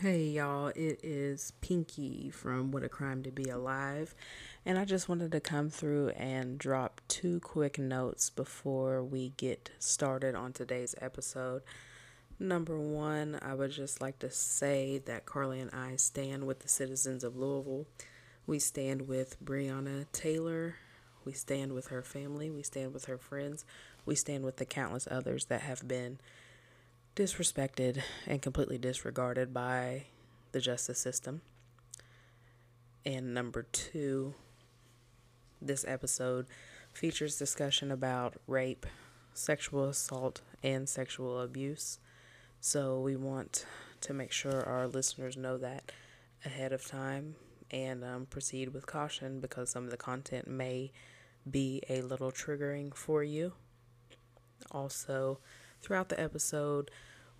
Hey 0.00 0.28
y'all, 0.28 0.68
it 0.68 1.00
is 1.02 1.52
Pinky 1.60 2.30
from 2.30 2.70
What 2.70 2.82
a 2.82 2.88
Crime 2.88 3.22
to 3.24 3.30
Be 3.30 3.50
Alive, 3.50 4.14
and 4.64 4.78
I 4.78 4.86
just 4.86 5.10
wanted 5.10 5.30
to 5.32 5.40
come 5.40 5.68
through 5.68 6.08
and 6.16 6.56
drop 6.56 7.02
two 7.06 7.38
quick 7.40 7.78
notes 7.78 8.30
before 8.30 9.04
we 9.04 9.34
get 9.36 9.72
started 9.78 10.34
on 10.34 10.54
today's 10.54 10.94
episode. 11.02 11.60
Number 12.38 12.80
one, 12.80 13.38
I 13.42 13.52
would 13.52 13.72
just 13.72 14.00
like 14.00 14.18
to 14.20 14.30
say 14.30 15.02
that 15.04 15.26
Carly 15.26 15.60
and 15.60 15.70
I 15.70 15.96
stand 15.96 16.46
with 16.46 16.60
the 16.60 16.68
citizens 16.68 17.22
of 17.22 17.36
Louisville. 17.36 17.84
We 18.46 18.58
stand 18.58 19.06
with 19.06 19.36
Breonna 19.44 20.06
Taylor. 20.12 20.76
We 21.26 21.32
stand 21.32 21.74
with 21.74 21.88
her 21.88 22.00
family. 22.00 22.48
We 22.48 22.62
stand 22.62 22.94
with 22.94 23.04
her 23.04 23.18
friends. 23.18 23.66
We 24.06 24.14
stand 24.14 24.46
with 24.46 24.56
the 24.56 24.64
countless 24.64 25.06
others 25.10 25.44
that 25.50 25.60
have 25.60 25.86
been 25.86 26.20
disrespected 27.16 28.02
and 28.26 28.40
completely 28.40 28.78
disregarded 28.78 29.52
by 29.52 30.04
the 30.52 30.60
justice 30.60 30.98
system. 30.98 31.42
And 33.04 33.34
number 33.34 33.62
two, 33.62 34.34
this 35.60 35.84
episode 35.86 36.46
features 36.92 37.38
discussion 37.38 37.90
about 37.90 38.34
rape, 38.46 38.86
sexual 39.32 39.88
assault, 39.88 40.42
and 40.62 40.88
sexual 40.88 41.40
abuse. 41.40 41.98
So 42.60 43.00
we 43.00 43.16
want 43.16 43.64
to 44.02 44.12
make 44.12 44.32
sure 44.32 44.62
our 44.64 44.86
listeners 44.86 45.36
know 45.36 45.58
that 45.58 45.92
ahead 46.44 46.72
of 46.72 46.86
time 46.86 47.36
and 47.70 48.04
um, 48.04 48.26
proceed 48.26 48.74
with 48.74 48.86
caution 48.86 49.40
because 49.40 49.70
some 49.70 49.84
of 49.84 49.90
the 49.90 49.96
content 49.96 50.48
may 50.48 50.92
be 51.50 51.82
a 51.88 52.02
little 52.02 52.30
triggering 52.30 52.94
for 52.94 53.22
you. 53.22 53.52
Also, 54.70 55.38
throughout 55.80 56.08
the 56.08 56.20
episode, 56.20 56.90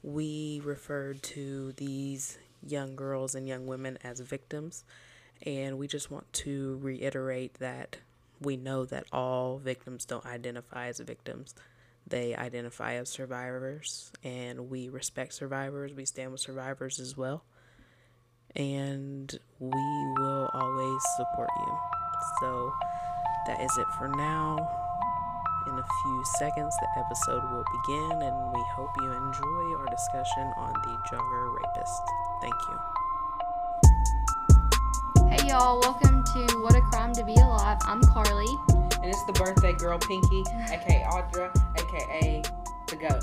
we 0.02 0.60
referred 0.64 1.22
to 1.22 1.72
these 1.72 2.38
young 2.66 2.96
girls 2.96 3.34
and 3.34 3.48
young 3.48 3.66
women 3.66 3.98
as 4.02 4.20
victims, 4.20 4.84
and 5.44 5.78
we 5.78 5.86
just 5.86 6.10
want 6.10 6.30
to 6.32 6.78
reiterate 6.82 7.54
that 7.54 7.98
we 8.40 8.56
know 8.56 8.84
that 8.86 9.04
all 9.12 9.58
victims 9.58 10.04
don't 10.04 10.24
identify 10.24 10.88
as 10.88 10.98
victims. 11.00 11.54
They 12.06 12.34
identify 12.34 12.94
as 12.94 13.08
survivors, 13.08 14.10
and 14.24 14.70
we 14.70 14.88
respect 14.88 15.34
survivors. 15.34 15.92
We 15.92 16.06
stand 16.06 16.32
with 16.32 16.40
survivors 16.40 16.98
as 16.98 17.16
well. 17.16 17.44
And 18.56 19.38
we 19.60 20.14
will 20.18 20.50
always 20.52 21.02
support 21.16 21.50
you. 21.56 21.78
So 22.40 22.72
that 23.46 23.60
is 23.60 23.76
it 23.78 23.86
for 23.96 24.08
now. 24.08 24.89
In 25.66 25.78
a 25.78 25.84
few 26.02 26.24
seconds, 26.38 26.74
the 26.80 26.88
episode 26.98 27.42
will 27.50 27.64
begin, 27.82 28.22
and 28.22 28.52
we 28.54 28.62
hope 28.74 28.90
you 29.02 29.12
enjoy 29.12 29.78
our 29.78 29.86
discussion 29.90 30.50
on 30.56 30.72
the 30.72 30.98
jogger 31.10 31.54
rapist. 31.54 32.02
Thank 32.40 32.54
you. 32.68 32.78
Hey 35.28 35.48
y'all, 35.48 35.78
welcome 35.80 36.24
to 36.24 36.58
What 36.60 36.74
a 36.76 36.80
Crime 36.80 37.12
to 37.12 37.24
Be 37.24 37.34
Alive. 37.34 37.76
I'm 37.82 38.00
Carly. 38.04 38.46
And 39.02 39.10
it's 39.10 39.22
the 39.24 39.34
birthday 39.34 39.74
girl 39.74 39.98
Pinky, 39.98 40.44
aka 40.70 41.04
Audra, 41.10 41.54
aka 41.76 42.42
the 42.88 42.96
goat. 42.96 43.22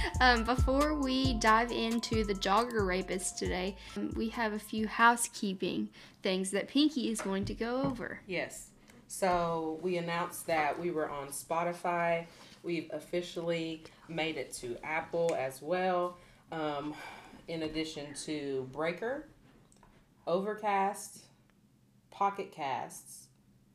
um, 0.20 0.44
before 0.44 0.94
we 0.94 1.34
dive 1.34 1.72
into 1.72 2.24
the 2.24 2.34
jogger 2.34 2.86
rapist 2.86 3.36
today, 3.36 3.76
um, 3.96 4.12
we 4.14 4.28
have 4.28 4.52
a 4.52 4.60
few 4.60 4.86
housekeeping 4.86 5.88
things 6.22 6.52
that 6.52 6.68
Pinky 6.68 7.10
is 7.10 7.20
going 7.20 7.44
to 7.46 7.54
go 7.54 7.82
over. 7.82 8.20
Yes. 8.28 8.69
So 9.10 9.80
we 9.82 9.96
announced 9.96 10.46
that 10.46 10.78
we 10.78 10.92
were 10.92 11.10
on 11.10 11.30
Spotify. 11.30 12.26
We've 12.62 12.88
officially 12.92 13.82
made 14.08 14.36
it 14.36 14.52
to 14.58 14.76
Apple 14.84 15.34
as 15.36 15.60
well, 15.60 16.16
um, 16.52 16.94
in 17.48 17.64
addition 17.64 18.14
to 18.26 18.68
Breaker, 18.72 19.26
Overcast, 20.28 21.24
Pocket 22.12 22.52
Casts, 22.52 23.26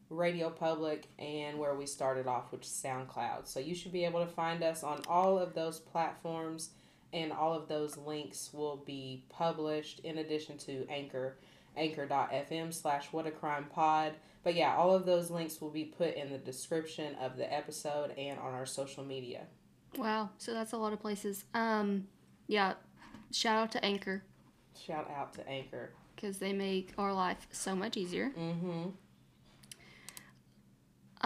Radio 0.10 0.50
Public, 0.50 1.10
and 1.20 1.60
where 1.60 1.76
we 1.76 1.86
started 1.86 2.28
off, 2.28 2.54
which 2.54 2.66
is 2.66 2.70
SoundCloud. 2.70 3.46
So 3.46 3.60
you 3.60 3.76
should 3.76 3.92
be 3.92 4.06
able 4.06 4.22
to 4.22 4.32
find 4.32 4.64
us 4.64 4.84
on 4.84 5.02
all 5.06 5.38
of 5.38 5.54
those 5.54 5.80
platforms, 5.80 6.70
and 7.12 7.34
all 7.34 7.54
of 7.54 7.68
those 7.68 7.98
links 7.98 8.52
will 8.54 8.78
be 8.78 9.26
published 9.28 10.00
in 10.00 10.20
addition 10.20 10.58
to 10.60 10.88
Anchor, 10.90 11.36
anchor.fm 11.78 12.74
slash 12.74 13.08
what 13.12 13.28
a 13.28 13.32
crime 13.32 13.66
pod. 13.66 14.14
But 14.44 14.56
yeah, 14.56 14.76
all 14.76 14.94
of 14.94 15.06
those 15.06 15.32
links 15.32 15.60
will 15.60 15.72
be 15.72 15.86
put 15.86 16.16
in 16.16 16.32
the 16.32 16.38
description 16.38 17.16
of 17.16 17.38
the 17.38 17.52
episode 17.52 18.12
and 18.18 18.38
on 18.40 18.54
our 18.54 18.66
social 18.66 19.04
media. 19.04 19.42
Wow, 19.98 20.30
so 20.38 20.54
that's 20.54 20.74
a 20.74 20.78
lot 20.78 20.94
of 20.94 21.00
places. 21.00 21.46
Um, 21.54 22.08
yeah, 22.48 22.74
shout 23.32 23.58
out 23.58 23.72
to 23.72 23.84
Anchor. 23.84 24.24
Shout 24.80 25.10
out 25.10 25.34
to 25.34 25.48
Anchor. 25.48 25.92
Because 26.16 26.38
they 26.38 26.54
make 26.54 26.94
our 26.98 27.14
life 27.14 27.48
so 27.52 27.76
much 27.76 27.98
easier. 27.98 28.32
Mm-hmm. 28.38 28.90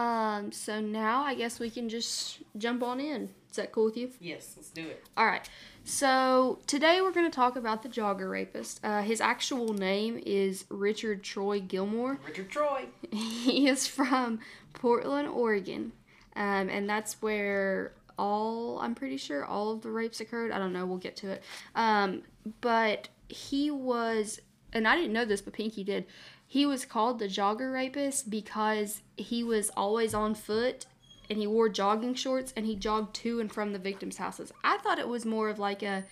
Um, 0.00 0.50
so 0.50 0.80
now 0.80 1.22
I 1.22 1.34
guess 1.34 1.60
we 1.60 1.68
can 1.68 1.88
just 1.88 2.38
jump 2.56 2.82
on 2.82 3.00
in. 3.00 3.28
Is 3.50 3.56
that 3.56 3.72
cool 3.72 3.86
with 3.86 3.96
you? 3.96 4.10
Yes, 4.20 4.54
let's 4.56 4.70
do 4.70 4.86
it. 4.86 5.04
All 5.16 5.26
right. 5.26 5.48
So 5.90 6.60
today 6.68 7.00
we're 7.00 7.10
going 7.10 7.28
to 7.28 7.34
talk 7.34 7.56
about 7.56 7.82
the 7.82 7.88
jogger 7.88 8.30
rapist. 8.30 8.78
Uh, 8.84 9.02
his 9.02 9.20
actual 9.20 9.74
name 9.74 10.22
is 10.24 10.64
Richard 10.68 11.24
Troy 11.24 11.58
Gillmore. 11.58 12.20
Richard 12.28 12.48
Troy. 12.48 12.84
He 13.10 13.66
is 13.66 13.88
from 13.88 14.38
Portland, 14.72 15.26
Oregon, 15.26 15.90
um, 16.36 16.68
and 16.68 16.88
that's 16.88 17.20
where 17.20 17.90
all 18.16 18.78
I'm 18.78 18.94
pretty 18.94 19.16
sure 19.16 19.44
all 19.44 19.72
of 19.72 19.82
the 19.82 19.90
rapes 19.90 20.20
occurred. 20.20 20.52
I 20.52 20.58
don't 20.58 20.72
know. 20.72 20.86
We'll 20.86 20.98
get 20.98 21.16
to 21.16 21.30
it. 21.32 21.42
Um, 21.74 22.22
but 22.60 23.08
he 23.28 23.72
was, 23.72 24.40
and 24.72 24.86
I 24.86 24.94
didn't 24.94 25.12
know 25.12 25.24
this, 25.24 25.40
but 25.40 25.54
Pinky 25.54 25.82
did. 25.82 26.06
He 26.46 26.66
was 26.66 26.84
called 26.84 27.18
the 27.18 27.26
jogger 27.26 27.72
rapist 27.72 28.30
because 28.30 29.02
he 29.16 29.42
was 29.42 29.70
always 29.76 30.14
on 30.14 30.36
foot 30.36 30.86
and 31.30 31.38
he 31.38 31.46
wore 31.46 31.68
jogging 31.68 32.14
shorts 32.14 32.52
and 32.56 32.66
he 32.66 32.74
jogged 32.74 33.14
to 33.14 33.40
and 33.40 33.50
from 33.50 33.72
the 33.72 33.78
victims' 33.78 34.16
houses. 34.16 34.52
I 34.64 34.78
thought 34.78 34.98
it 34.98 35.08
was 35.08 35.24
more 35.24 35.48
of 35.48 35.58
like 35.58 35.82
a 35.82 36.04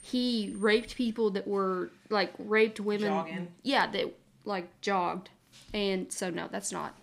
he 0.00 0.54
raped 0.56 0.96
people 0.96 1.30
that 1.32 1.46
were 1.46 1.90
like 2.08 2.32
raped 2.38 2.80
women. 2.80 3.08
Jogging. 3.08 3.48
Yeah, 3.62 3.88
that 3.88 4.14
like 4.44 4.80
jogged. 4.80 5.28
And 5.74 6.10
so 6.10 6.30
no, 6.30 6.48
that's 6.50 6.72
not 6.72 6.96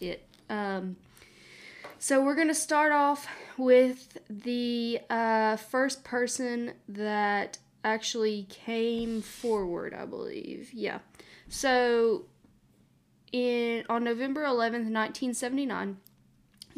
it. 0.00 0.24
Um 0.48 0.96
so 1.98 2.22
we're 2.22 2.34
gonna 2.34 2.54
start 2.54 2.92
off 2.92 3.26
with 3.58 4.18
the 4.30 5.00
uh, 5.10 5.56
first 5.56 6.02
person 6.02 6.72
that 6.88 7.58
actually 7.84 8.46
came 8.48 9.20
forward, 9.20 9.92
I 9.92 10.06
believe. 10.06 10.72
Yeah. 10.72 11.00
So 11.48 12.24
in 13.32 13.84
on 13.88 14.04
November 14.04 14.44
11th, 14.44 14.88
1979, 14.90 15.98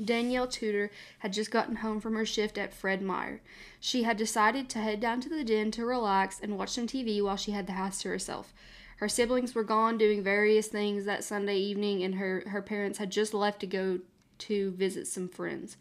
Danielle 0.03 0.47
Tudor 0.47 0.91
had 1.21 1.33
just 1.33 1.51
gotten 1.51 1.77
home 1.77 2.01
from 2.01 2.15
her 2.15 2.27
shift 2.27 2.59
at 2.59 2.75
Fred 2.75 3.03
Meyer. 3.03 3.41
She 3.81 4.05
had 4.05 4.17
decided 4.17 4.69
to 4.71 4.79
head 4.79 5.01
down 5.01 5.21
to 5.21 5.29
the 5.29 5.45
den 5.45 5.71
to 5.73 5.85
relax 5.85 6.41
and 6.41 6.57
watch 6.57 6.71
some 6.71 6.87
TV 6.87 7.23
while 7.23 7.37
she 7.37 7.53
had 7.53 7.67
the 7.67 7.73
house 7.73 8.01
to 8.03 8.09
herself. 8.09 8.55
Her 8.97 9.09
siblings 9.09 9.55
were 9.55 9.65
gone 9.65 9.99
doing 9.99 10.23
various 10.23 10.69
things 10.69 11.05
that 11.05 11.25
Sunday 11.25 11.57
evening, 11.57 12.03
and 12.03 12.15
her, 12.15 12.45
her 12.47 12.63
parents 12.63 12.99
had 12.99 13.11
just 13.11 13.35
left 13.35 13.61
to 13.61 13.67
go 13.67 14.01
to 14.39 14.71
visit 14.73 15.07
some 15.07 15.29
friends. 15.29 15.77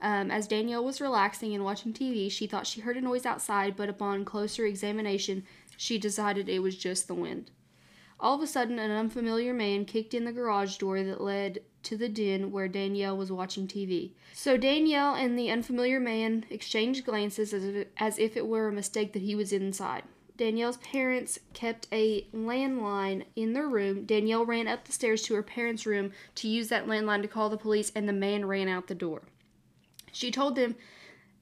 Um, 0.00 0.30
as 0.30 0.48
Danielle 0.48 0.84
was 0.84 1.00
relaxing 1.00 1.54
and 1.54 1.64
watching 1.64 1.92
TV, 1.92 2.30
she 2.30 2.46
thought 2.46 2.66
she 2.66 2.80
heard 2.80 2.96
a 2.96 3.00
noise 3.00 3.24
outside, 3.24 3.76
but 3.76 3.88
upon 3.88 4.24
closer 4.24 4.66
examination, 4.66 5.44
she 5.76 5.98
decided 5.98 6.48
it 6.48 6.58
was 6.60 6.76
just 6.76 7.06
the 7.06 7.14
wind. 7.14 7.50
All 8.18 8.34
of 8.34 8.40
a 8.40 8.46
sudden, 8.46 8.78
an 8.78 8.90
unfamiliar 8.90 9.52
man 9.52 9.84
kicked 9.84 10.14
in 10.14 10.24
the 10.24 10.32
garage 10.32 10.76
door 10.76 11.02
that 11.02 11.20
led 11.20 11.60
to 11.84 11.96
the 11.96 12.08
den 12.08 12.50
where 12.50 12.68
Danielle 12.68 13.16
was 13.16 13.32
watching 13.32 13.66
TV. 13.66 14.10
So 14.32 14.56
Danielle 14.56 15.14
and 15.14 15.38
the 15.38 15.50
unfamiliar 15.50 16.00
man 16.00 16.44
exchanged 16.50 17.04
glances 17.04 17.52
as 17.52 17.64
if, 17.64 17.86
as 17.98 18.18
if 18.18 18.36
it 18.36 18.46
were 18.46 18.68
a 18.68 18.72
mistake 18.72 19.12
that 19.12 19.22
he 19.22 19.34
was 19.34 19.52
inside. 19.52 20.04
Danielle's 20.36 20.78
parents 20.78 21.38
kept 21.52 21.86
a 21.92 22.26
landline 22.34 23.24
in 23.36 23.52
their 23.52 23.68
room. 23.68 24.04
Danielle 24.04 24.44
ran 24.44 24.66
up 24.66 24.84
the 24.84 24.92
stairs 24.92 25.22
to 25.22 25.34
her 25.34 25.42
parents' 25.42 25.86
room 25.86 26.12
to 26.36 26.48
use 26.48 26.68
that 26.68 26.86
landline 26.86 27.22
to 27.22 27.28
call 27.28 27.48
the 27.48 27.56
police, 27.56 27.92
and 27.94 28.08
the 28.08 28.12
man 28.12 28.46
ran 28.46 28.68
out 28.68 28.88
the 28.88 28.94
door. 28.94 29.22
She 30.10 30.30
told 30.30 30.56
them 30.56 30.76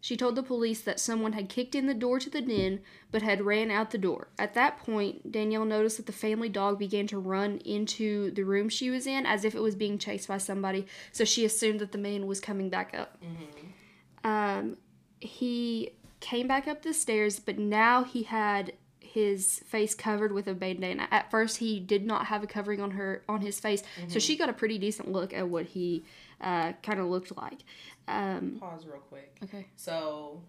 she 0.01 0.17
told 0.17 0.35
the 0.35 0.43
police 0.43 0.81
that 0.81 0.99
someone 0.99 1.35
had 1.35 1.49
kicked 1.49 1.75
in 1.75 1.87
the 1.87 1.95
door 1.95 2.19
to 2.19 2.31
the 2.31 2.41
den 2.41 2.81
but 3.11 3.23
had 3.23 3.45
ran 3.45 3.71
out 3.71 3.91
the 3.91 3.99
door. 3.99 4.29
At 4.39 4.55
that 4.55 4.79
point, 4.79 5.31
Danielle 5.31 5.65
noticed 5.65 5.99
that 5.99 6.07
the 6.07 6.13
family 6.13 6.49
dog 6.49 6.79
began 6.79 7.07
to 7.09 7.19
run 7.19 7.59
into 7.59 8.31
the 8.31 8.45
room 8.45 8.69
she 8.69 8.91
was 8.91 9.07
in 9.07 9.27
as 9.27 9.45
if 9.45 9.55
it 9.55 9.61
was 9.61 9.75
being 9.75 9.99
chased 9.99 10.29
by 10.29 10.39
somebody, 10.39 10.87
so 11.13 11.25
she 11.25 11.45
assumed 11.45 11.81
that 11.81 11.93
the 11.93 11.99
man 11.99 12.27
was 12.27 12.41
coming 12.41 12.71
back 12.71 12.95
up. 12.97 13.19
Mm-hmm. 13.23 14.27
Um, 14.27 14.77
he 15.21 15.91
came 16.21 16.47
back 16.47 16.67
up 16.67 16.83
the 16.83 16.95
stairs, 16.95 17.41
but 17.41 17.59
now 17.59 18.05
he 18.05 18.23
had 18.23 18.73
his 19.01 19.61
face 19.67 19.95
covered 19.95 20.33
with 20.33 20.47
a 20.47 20.55
bandana. 20.55 21.09
At 21.11 21.31
first, 21.31 21.57
he 21.57 21.81
did 21.81 22.07
not 22.07 22.27
have 22.27 22.45
a 22.45 22.47
covering 22.47 22.81
on 22.81 22.93
her 22.93 23.25
on 23.29 23.41
his 23.41 23.59
face, 23.59 23.83
so 24.09 24.19
she 24.19 24.37
got 24.37 24.49
a 24.49 24.53
pretty 24.53 24.79
decent 24.79 25.11
look 25.11 25.35
at 25.35 25.49
what 25.49 25.67
he 25.67 26.05
uh, 26.41 26.73
kind 26.83 27.01
of 27.01 27.07
looked 27.07 27.37
like. 27.37 27.61
Um, 28.09 28.57
Pause 28.61 28.87
real 28.87 28.97
quick. 29.09 29.37
okay. 29.45 29.67
So 29.77 30.43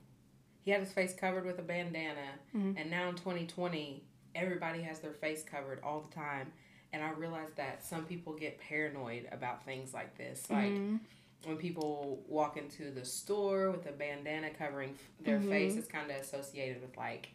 he 0.63 0.71
had 0.71 0.79
his 0.81 0.91
face 0.91 1.13
covered 1.13 1.45
with 1.45 1.59
a 1.59 1.63
bandana, 1.63 2.19
Mm-hmm. 2.55 2.77
and 2.77 2.89
now 2.91 3.09
in 3.09 3.15
2020, 3.15 4.03
everybody 4.35 4.81
has 4.83 4.99
their 4.99 5.13
face 5.13 5.43
covered 5.43 5.79
all 5.83 6.01
the 6.09 6.13
time. 6.15 6.51
And 6.93 7.01
I 7.03 7.11
realized 7.11 7.55
that 7.55 7.83
some 7.85 8.03
people 8.05 8.33
get 8.33 8.59
paranoid 8.59 9.27
about 9.31 9.63
things 9.65 9.93
like 9.93 10.17
this, 10.17 10.45
like 10.49 10.71
Mm-hmm. 10.71 10.97
when 11.45 11.57
people 11.57 12.21
walk 12.27 12.57
into 12.57 12.91
the 12.91 13.05
store 13.05 13.71
with 13.71 13.85
a 13.87 13.91
bandana 13.91 14.49
covering 14.51 14.95
their 15.23 15.37
Mm-hmm. 15.39 15.49
face, 15.49 15.75
it's 15.77 15.87
kind 15.87 16.11
of 16.11 16.17
associated 16.17 16.81
with 16.81 16.95
like 16.97 17.29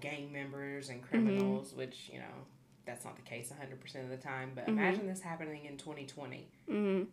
gang 0.00 0.32
members 0.32 0.88
and 0.90 1.00
Mm-hmm. 1.02 1.08
criminals, 1.10 1.72
which 1.74 2.08
you 2.12 2.18
know 2.18 2.34
that's 2.86 3.04
not 3.04 3.14
the 3.16 3.22
case 3.22 3.52
100% 3.52 4.02
of 4.04 4.10
the 4.10 4.16
time. 4.16 4.52
But 4.54 4.64
Mm-hmm. 4.66 4.78
imagine 4.78 5.06
this 5.06 5.20
happening 5.20 5.64
in 5.66 5.76
2020. 5.76 6.48
Mm-hmm. 6.70 7.04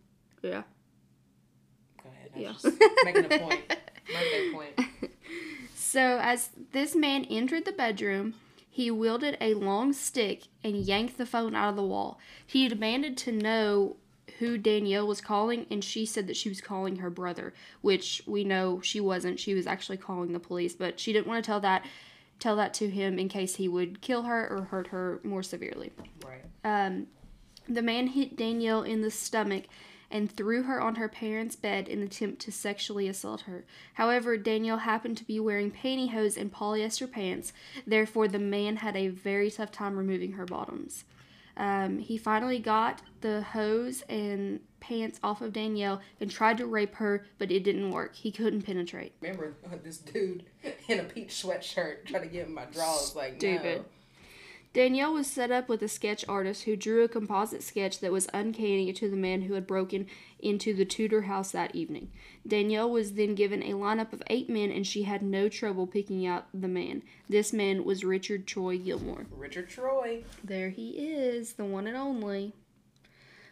Yeah. 0.47 0.63
Go 2.07 2.13
ahead. 2.15 2.31
I 2.35 2.39
Yeah. 2.39 2.53
just 2.53 2.65
making 3.03 3.25
a 3.25 3.39
point. 3.39 3.61
Birthday 4.07 4.51
point. 4.51 4.79
So, 5.75 6.19
as 6.21 6.49
this 6.71 6.95
man 6.95 7.25
entered 7.25 7.65
the 7.65 7.71
bedroom, 7.71 8.35
he 8.69 8.91
wielded 8.91 9.37
a 9.41 9.53
long 9.53 9.93
stick 9.93 10.43
and 10.63 10.75
yanked 10.77 11.17
the 11.17 11.25
phone 11.25 11.55
out 11.55 11.69
of 11.69 11.75
the 11.75 11.83
wall. 11.83 12.19
He 12.45 12.67
demanded 12.67 13.17
to 13.19 13.31
know 13.31 13.95
who 14.39 14.57
Danielle 14.57 15.07
was 15.07 15.21
calling, 15.21 15.65
and 15.71 15.83
she 15.83 16.05
said 16.05 16.27
that 16.27 16.37
she 16.37 16.49
was 16.49 16.61
calling 16.61 16.97
her 16.97 17.09
brother, 17.09 17.53
which 17.81 18.21
we 18.27 18.43
know 18.43 18.81
she 18.81 18.99
wasn't. 18.99 19.39
She 19.39 19.53
was 19.53 19.65
actually 19.65 19.97
calling 19.97 20.33
the 20.33 20.39
police, 20.39 20.75
but 20.75 20.99
she 20.99 21.11
didn't 21.13 21.27
want 21.27 21.43
to 21.43 21.47
tell 21.47 21.59
that 21.61 21.85
tell 22.39 22.55
that 22.57 22.71
to 22.75 22.87
him 22.87 23.17
in 23.17 23.27
case 23.27 23.55
he 23.55 23.67
would 23.67 23.99
kill 23.99 24.21
her 24.23 24.47
or 24.47 24.65
hurt 24.65 24.87
her 24.87 25.19
more 25.23 25.41
severely. 25.41 25.91
Right. 26.23 26.43
Um, 26.63 27.07
the 27.67 27.81
man 27.81 28.05
hit 28.07 28.35
Danielle 28.35 28.83
in 28.83 29.01
the 29.01 29.09
stomach 29.09 29.63
and 30.09 30.31
threw 30.31 30.63
her 30.63 30.81
on 30.81 30.95
her 30.95 31.07
parents' 31.07 31.55
bed 31.55 31.87
in 31.87 31.99
an 31.99 32.05
attempt 32.07 32.41
to 32.41 32.51
sexually 32.51 33.07
assault 33.07 33.41
her. 33.41 33.65
However, 33.95 34.37
Danielle 34.37 34.77
happened 34.77 35.17
to 35.17 35.25
be 35.25 35.39
wearing 35.39 35.71
pantyhose 35.71 36.37
and 36.37 36.53
polyester 36.53 37.11
pants, 37.11 37.53
therefore, 37.85 38.27
the 38.27 38.39
man 38.39 38.77
had 38.77 38.95
a 38.95 39.07
very 39.09 39.51
tough 39.51 39.71
time 39.71 39.97
removing 39.97 40.33
her 40.33 40.45
bottoms. 40.45 41.03
Um, 41.57 41.97
he 41.97 42.17
finally 42.17 42.59
got 42.59 43.01
the 43.21 43.41
hose 43.41 44.03
and 44.03 44.59
pants 44.79 45.19
off 45.23 45.41
of 45.41 45.53
Danielle 45.53 46.01
and 46.21 46.29
tried 46.29 46.57
to 46.59 46.67
rape 46.67 46.95
her, 46.95 47.25
but 47.39 47.51
it 47.51 47.63
didn't 47.63 47.89
work. 47.91 48.15
He 48.15 48.31
couldn't 48.31 48.61
penetrate. 48.61 49.13
Remember 49.21 49.55
this 49.83 49.97
dude 49.97 50.45
in 50.87 50.99
a 50.99 51.03
peach 51.03 51.29
sweatshirt 51.29 52.05
trying 52.05 52.21
to 52.21 52.27
get 52.27 52.47
in 52.47 52.53
my 52.53 52.65
drawers 52.65 53.15
like 53.15 53.37
Stupid. 53.37 53.79
no. 53.79 53.85
Danielle 54.77 55.11
was 55.11 55.25
set 55.25 55.49
up 55.49 55.67
with 55.67 55.81
a 55.81 55.87
sketch 55.87 56.23
artist 56.29 56.65
who 56.65 56.75
drew 56.75 57.03
a 57.03 57.07
composite 57.07 57.63
sketch 57.63 57.99
that 57.99 58.11
was 58.11 58.29
uncanny 58.31 58.93
to 58.93 59.09
the 59.09 59.17
man 59.17 59.41
who 59.41 59.55
had 59.55 59.65
broken 59.65 60.05
into 60.37 60.71
the 60.71 60.85
Tudor 60.85 61.23
house 61.23 61.49
that 61.49 61.73
evening. 61.73 62.11
Danielle 62.47 62.91
was 62.91 63.13
then 63.13 63.33
given 63.33 63.63
a 63.63 63.71
lineup 63.71 64.13
of 64.13 64.21
eight 64.27 64.51
men 64.51 64.69
and 64.69 64.85
she 64.85 65.01
had 65.01 65.23
no 65.23 65.49
trouble 65.49 65.87
picking 65.87 66.27
out 66.27 66.45
the 66.53 66.67
man. 66.67 67.01
This 67.27 67.51
man 67.51 67.85
was 67.85 68.03
Richard 68.03 68.45
Troy 68.45 68.77
Gillmore. 68.77 69.25
Richard 69.31 69.67
Troy. 69.67 70.23
There 70.43 70.69
he 70.69 70.91
is, 70.91 71.53
the 71.53 71.65
one 71.65 71.87
and 71.87 71.97
only. 71.97 72.53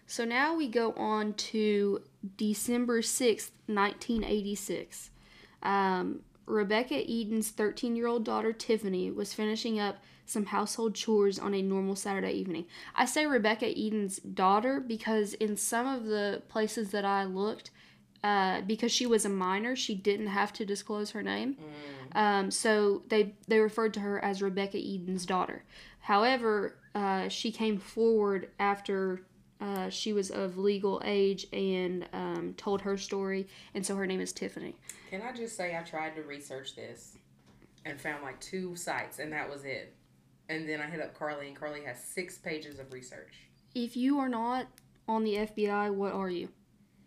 So 0.06 0.25
now 0.25 0.56
we 0.56 0.68
go 0.68 0.92
on 0.92 1.33
to 1.33 2.04
December 2.38 3.01
6th, 3.01 3.50
1986. 3.66 5.10
Um, 5.63 6.19
Rebecca 6.45 7.04
Eden's 7.04 7.50
13 7.50 7.95
year 7.95 8.06
old 8.06 8.24
daughter 8.24 8.54
Tiffany 8.54 9.10
was 9.10 9.33
finishing 9.33 9.80
up 9.80 9.98
some 10.25 10.45
household 10.48 10.95
chores 10.95 11.39
on 11.39 11.54
a 11.54 11.62
normal 11.62 11.95
Saturday 11.95 12.31
evening. 12.31 12.66
I 12.95 13.06
say 13.06 13.25
Rebecca 13.25 13.68
Eden's 13.68 14.18
daughter 14.18 14.80
because 14.80 15.33
in 15.36 15.56
some 15.57 15.88
of 15.88 16.06
the 16.06 16.42
places 16.48 16.92
that 16.92 17.06
I 17.06 17.25
looked, 17.25 17.72
uh, 18.24 18.62
because 18.62 18.92
she 18.92 19.06
was 19.06 19.25
a 19.25 19.30
minor, 19.30 19.75
she 19.75 19.94
didn't 19.94 20.27
have 20.27 20.51
to 20.54 20.66
disclose 20.66 21.12
her 21.12 21.22
name. 21.22 21.57
Um, 22.13 22.50
so 22.50 23.04
they 23.10 23.36
they 23.48 23.60
referred 23.60 23.94
to 23.95 24.00
her 24.00 24.24
as 24.24 24.42
Rebecca 24.42 24.77
Eden's 24.77 25.25
daughter. 25.25 25.63
However, 26.00 26.75
uh, 26.95 27.28
she 27.30 27.51
came 27.51 27.78
forward 27.78 28.50
after 28.57 29.21
uh, 29.62 29.89
she 29.89 30.12
was 30.13 30.31
of 30.31 30.57
legal 30.57 31.01
age 31.06 31.48
and 31.54 32.07
um, 32.13 32.54
told 32.57 32.81
her 32.81 32.98
story, 32.98 33.48
and 33.74 33.86
so 33.86 33.95
her 33.95 34.07
name 34.07 34.21
is 34.21 34.33
Tiffany. 34.33 34.75
Can 35.10 35.21
I 35.21 35.31
just 35.33 35.56
say 35.56 35.78
I 35.78 35.81
tried 35.81 36.16
to 36.16 36.24
research 36.24 36.75
this 36.75 37.16
and 37.86 38.01
found 38.01 38.24
like 38.24 38.39
two 38.39 38.75
sites 38.75 39.19
and 39.19 39.31
that 39.31 39.50
was 39.50 39.63
it. 39.63 39.94
And 40.50 40.69
then 40.69 40.81
I 40.81 40.86
hit 40.86 41.01
up 41.01 41.18
Carly 41.18 41.47
and 41.47 41.56
Carly 41.56 41.83
has 41.86 42.03
six 42.03 42.38
pages 42.38 42.80
of 42.80 42.92
research. 42.92 43.33
If 43.74 43.97
you 43.97 44.19
are 44.19 44.30
not 44.30 44.68
on 45.07 45.24
the 45.24 45.36
FBI, 45.36 45.94
what 45.94 46.13
are 46.13 46.30
you? 46.30 46.50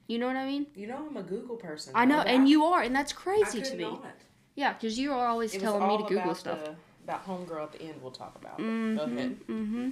You 0.08 0.18
know 0.18 0.26
what 0.26 0.36
I 0.36 0.46
mean? 0.46 0.66
You 0.74 0.86
know 0.86 1.06
I'm 1.08 1.16
a 1.16 1.22
Google 1.22 1.56
person. 1.56 1.92
I 1.94 2.04
know, 2.04 2.20
and 2.20 2.48
you 2.48 2.64
are, 2.64 2.82
and 2.82 2.96
that's 2.96 3.12
crazy 3.12 3.60
to 3.60 3.76
me. 3.76 3.84
not. 3.84 4.04
Yeah, 4.54 4.72
because 4.72 4.98
you 4.98 5.12
are 5.12 5.26
always 5.28 5.54
It 5.54 5.60
telling 5.60 5.86
me 5.86 5.98
to 5.98 6.04
Google 6.04 6.34
stuff. 6.34 6.64
The, 6.64 6.74
about 7.04 7.26
homegirl 7.26 7.62
at 7.62 7.72
the 7.72 7.82
end 7.82 8.02
we'll 8.02 8.10
talk 8.10 8.34
about. 8.40 8.58
Go 8.58 8.64
ahead. 8.64 9.38
Mm-hmm. 9.48 9.90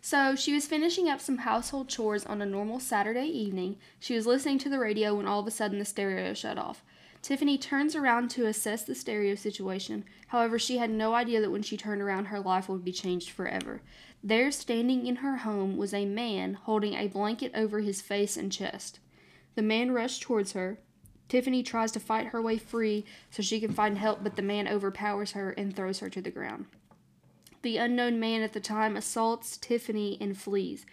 So 0.00 0.36
she 0.36 0.52
was 0.52 0.66
finishing 0.66 1.08
up 1.08 1.20
some 1.20 1.38
household 1.38 1.88
chores 1.88 2.26
on 2.26 2.42
a 2.42 2.46
normal 2.46 2.78
Saturday 2.78 3.26
evening. 3.26 3.76
She 3.98 4.14
was 4.14 4.26
listening 4.26 4.58
to 4.58 4.68
the 4.68 4.78
radio 4.78 5.14
when 5.14 5.26
all 5.26 5.40
of 5.40 5.46
a 5.46 5.50
sudden 5.50 5.78
the 5.78 5.86
stereo 5.86 6.34
shut 6.34 6.58
off. 6.58 6.84
Tiffany 7.24 7.56
turns 7.56 7.96
around 7.96 8.28
to 8.32 8.44
assess 8.44 8.82
the 8.82 8.94
stereo 8.94 9.34
situation. 9.34 10.04
However, 10.26 10.58
she 10.58 10.76
had 10.76 10.90
no 10.90 11.14
idea 11.14 11.40
that 11.40 11.50
when 11.50 11.62
she 11.62 11.74
turned 11.74 12.02
around, 12.02 12.26
her 12.26 12.38
life 12.38 12.68
would 12.68 12.84
be 12.84 12.92
changed 12.92 13.30
forever. 13.30 13.80
There, 14.22 14.50
standing 14.50 15.06
in 15.06 15.16
her 15.16 15.38
home, 15.38 15.78
was 15.78 15.94
a 15.94 16.04
man 16.04 16.52
holding 16.52 16.92
a 16.92 17.08
blanket 17.08 17.50
over 17.54 17.80
his 17.80 18.02
face 18.02 18.36
and 18.36 18.52
chest. 18.52 18.98
The 19.54 19.62
man 19.62 19.92
rushed 19.92 20.20
towards 20.20 20.52
her. 20.52 20.80
Tiffany 21.30 21.62
tries 21.62 21.92
to 21.92 21.98
fight 21.98 22.26
her 22.26 22.42
way 22.42 22.58
free 22.58 23.06
so 23.30 23.42
she 23.42 23.58
can 23.58 23.72
find 23.72 23.96
help, 23.96 24.22
but 24.22 24.36
the 24.36 24.42
man 24.42 24.68
overpowers 24.68 25.32
her 25.32 25.52
and 25.52 25.74
throws 25.74 26.00
her 26.00 26.10
to 26.10 26.20
the 26.20 26.30
ground. 26.30 26.66
The 27.62 27.78
unknown 27.78 28.20
man 28.20 28.42
at 28.42 28.52
the 28.52 28.60
time 28.60 28.98
assaults 28.98 29.56
Tiffany 29.56 30.18
and 30.20 30.36
flees. 30.36 30.84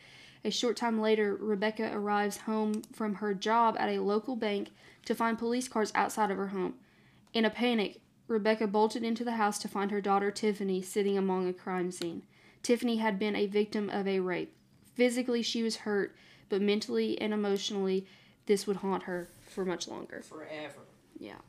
A 0.43 0.49
short 0.49 0.75
time 0.75 0.99
later, 0.99 1.35
Rebecca 1.35 1.91
arrives 1.93 2.37
home 2.37 2.81
from 2.91 3.15
her 3.15 3.33
job 3.33 3.75
at 3.77 3.89
a 3.89 3.99
local 4.01 4.35
bank 4.35 4.69
to 5.05 5.13
find 5.13 5.37
police 5.37 5.67
cars 5.67 5.91
outside 5.93 6.31
of 6.31 6.37
her 6.37 6.47
home. 6.47 6.75
In 7.33 7.45
a 7.45 7.49
panic, 7.49 8.01
Rebecca 8.27 8.65
bolted 8.65 9.03
into 9.03 9.23
the 9.23 9.33
house 9.33 9.59
to 9.59 9.67
find 9.67 9.91
her 9.91 10.01
daughter 10.01 10.31
Tiffany 10.31 10.81
sitting 10.81 11.17
among 11.17 11.47
a 11.47 11.53
crime 11.53 11.91
scene. 11.91 12.23
Tiffany 12.63 12.97
had 12.97 13.19
been 13.19 13.35
a 13.35 13.45
victim 13.45 13.89
of 13.89 14.07
a 14.07 14.19
rape. 14.19 14.55
Physically, 14.95 15.41
she 15.41 15.63
was 15.63 15.77
hurt, 15.77 16.15
but 16.49 16.61
mentally 16.61 17.19
and 17.19 17.33
emotionally, 17.33 18.05
this 18.45 18.65
would 18.65 18.77
haunt 18.77 19.03
her 19.03 19.29
for 19.47 19.65
much 19.65 19.87
longer. 19.87 20.21
Forever. 20.23 20.79
Yeah. 21.19 21.39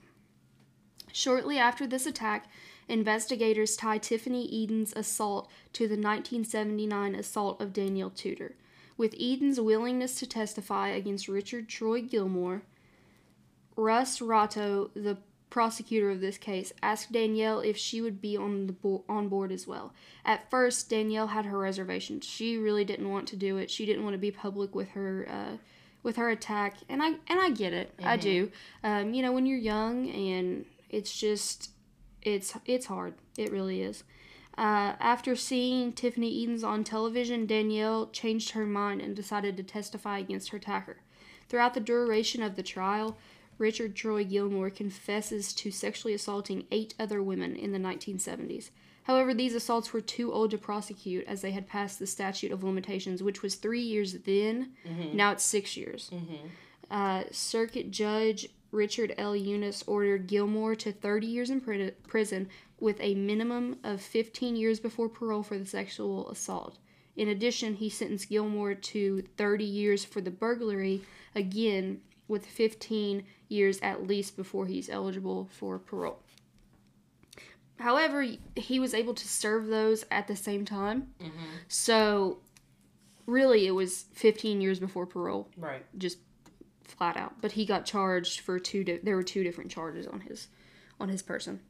Shortly 1.13 1.59
after 1.59 1.87
this 1.87 2.07
attack, 2.07 2.47
investigators 2.89 3.77
tie 3.77 3.99
Tiffany 3.99 4.49
Eden's 4.53 4.93
assault 4.95 5.51
to 5.75 5.85
the 5.85 5.95
1979 5.95 7.15
assault 7.15 7.61
of 7.61 7.73
Danielle 7.73 8.11
Tudor. 8.11 8.55
With 8.97 9.15
Eden's 9.19 9.61
willingness 9.61 10.19
to 10.21 10.27
testify 10.27 10.89
against 10.89 11.29
Richard 11.29 11.69
Troy 11.69 12.03
Gillmore, 12.03 12.63
Russ 13.77 14.21
Ratto, 14.21 14.91
the 14.95 15.19
prosecutor 15.51 16.11
of 16.11 16.21
this 16.21 16.39
case, 16.39 16.73
asked 16.83 17.13
Danielle 17.13 17.61
if 17.61 17.77
she 17.77 18.01
would 18.01 18.21
be 18.21 18.37
on 18.37 18.67
the 18.67 18.73
bo- 18.73 19.05
on 19.09 19.29
board 19.29 19.53
as 19.53 19.67
well. 19.67 19.93
At 20.25 20.51
first, 20.51 20.89
Danielle 20.89 21.29
had 21.29 21.47
her 21.47 21.59
reservations. 21.59 22.25
She 22.27 22.57
really 22.57 22.85
didn't 22.85 23.11
want 23.11 23.29
to 23.29 23.37
do 23.37 23.57
it. 23.59 23.71
She 23.71 23.87
didn't 23.87 24.05
want 24.05 24.15
to 24.15 24.19
be 24.19 24.31
public 24.31 24.75
with 24.75 24.91
her 24.91 25.27
uh, 25.29 25.57
with 26.03 26.17
her 26.17 26.31
attack, 26.31 26.77
and 26.89 27.03
I 27.03 27.09
and 27.29 27.41
I 27.41 27.51
get 27.51 27.73
it. 27.73 27.93
I 28.03 28.17
do. 28.17 28.51
Um, 28.83 29.15
you 29.15 29.23
know, 29.23 29.33
when 29.33 29.47
you're 29.47 29.59
young 29.59 30.11
and 30.11 30.65
it's 30.91 31.17
just 31.19 31.71
it's 32.23 32.55
it's 32.67 32.87
hard. 32.87 33.15
It 33.37 33.53
really 33.53 33.83
is. 33.83 34.05
Uh, 34.59 34.95
after 35.01 35.35
seeing 35.35 35.93
Tiffany 35.93 36.43
Eden's 36.43 36.63
on 36.65 36.85
television, 36.85 37.47
Danielle 37.47 38.09
changed 38.11 38.51
her 38.51 38.67
mind 38.67 39.01
and 39.01 39.17
decided 39.17 39.57
to 39.57 39.63
testify 39.63 40.19
against 40.19 40.51
her 40.51 40.59
attacker. 40.59 40.99
Throughout 41.49 41.75
the 41.75 41.81
duration 41.81 42.43
of 42.43 42.57
the 42.57 42.63
trial, 42.63 43.17
Richard 43.59 43.95
Troy 43.95 44.25
Gillmore 44.25 44.71
confesses 44.71 45.53
to 45.55 45.71
sexually 45.71 46.15
assaulting 46.15 46.67
eight 46.71 46.95
other 46.99 47.23
women 47.23 47.55
in 47.57 47.73
the 47.73 47.79
1970s. 47.79 48.71
However, 49.05 49.35
these 49.35 49.55
assaults 49.55 49.93
were 49.93 50.01
too 50.01 50.33
old 50.33 50.51
to 50.53 50.59
prosecute 50.59 51.27
as 51.27 51.41
they 51.43 51.51
had 51.51 51.67
passed 51.67 51.99
the 51.99 52.07
statute 52.07 52.53
of 52.53 52.63
limitations, 52.63 53.23
which 53.23 53.43
was 53.43 53.55
three 53.57 53.81
years 53.81 54.13
then. 54.25 54.73
Now 55.15 55.33
it's 55.33 55.45
six 55.45 55.77
years. 55.77 56.11
Uh, 56.91 57.25
Circuit 57.33 57.91
Judge 57.91 58.49
Richard 58.71 59.15
L. 59.19 59.35
Unis 59.37 59.83
ordered 59.87 60.27
Gillmore 60.29 60.75
to 60.77 60.93
30 60.93 61.27
years 61.27 61.51
in 61.51 61.61
pri- 61.61 61.93
prison 62.07 62.49
with 62.83 63.01
a 63.01 63.15
minimum 63.15 63.77
of 63.85 64.01
15 64.01 64.57
years 64.57 64.81
before 64.81 65.09
parole 65.09 65.43
for 65.45 65.57
the 65.57 65.65
sexual 65.65 66.29
assault. 66.31 66.79
In 67.17 67.29
addition, 67.29 67.75
he 67.75 67.89
sentenced 67.89 68.29
Gillmore 68.29 68.75
to 68.75 69.23
30 69.37 69.65
years 69.65 70.05
for 70.05 70.21
the 70.21 70.31
burglary, 70.31 71.03
again 71.35 72.01
with 72.27 72.45
15 72.45 73.25
years 73.49 73.79
at 73.83 74.07
least 74.07 74.37
before 74.37 74.67
he's 74.67 74.89
eligible 74.91 75.49
for 75.53 75.79
parole. 75.79 76.19
However, 77.79 78.27
he 78.57 78.79
was 78.81 78.95
able 78.95 79.15
to 79.15 79.29
serve 79.29 79.67
those 79.67 80.05
at 80.11 80.27
the 80.29 80.37
same 80.37 80.65
time. 80.65 81.09
Mm-hmm. 81.21 81.45
So, 81.69 82.39
really, 83.27 83.67
it 83.67 83.73
was 83.73 84.07
15 84.15 84.61
years 84.61 84.79
before 84.79 85.07
parole 85.07 85.49
Right. 85.57 85.85
just 85.99 86.19
flat 86.85 87.17
out. 87.17 87.41
But 87.41 87.53
he 87.53 87.67
got 87.67 87.85
charged 87.85 88.41
for 88.41 88.59
two. 88.59 88.85
Di- 88.85 88.99
there 89.03 89.17
were 89.17 89.23
two 89.23 89.43
different 89.45 89.71
charges 89.71 90.07
on 90.07 90.21
his 90.21 90.49
on 91.01 91.09
his 91.09 91.23
person. 91.23 91.61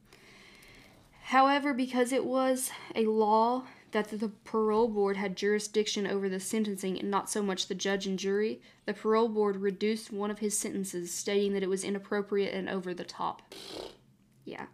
However, 1.27 1.73
because 1.73 2.11
it 2.11 2.25
was 2.25 2.69
a 2.95 3.05
law 3.05 3.63
that 3.91 4.09
the 4.09 4.31
parole 4.43 4.87
board 4.87 5.15
had 5.15 5.37
jurisdiction 5.37 6.05
over 6.05 6.27
the 6.27 6.39
sentencing 6.39 6.99
and 6.99 7.09
not 7.09 7.29
so 7.29 7.41
much 7.41 7.67
the 7.67 7.75
judge 7.75 8.05
and 8.05 8.19
jury, 8.19 8.61
the 8.85 8.93
parole 8.93 9.29
board 9.29 9.57
reduced 9.57 10.11
one 10.11 10.29
of 10.29 10.39
his 10.39 10.57
sentences, 10.57 11.13
stating 11.13 11.53
that 11.53 11.63
it 11.63 11.69
was 11.69 11.83
inappropriate 11.83 12.53
and 12.53 12.67
over 12.67 12.93
the 12.93 13.05
top. 13.05 13.53
Yeah. 14.43 14.65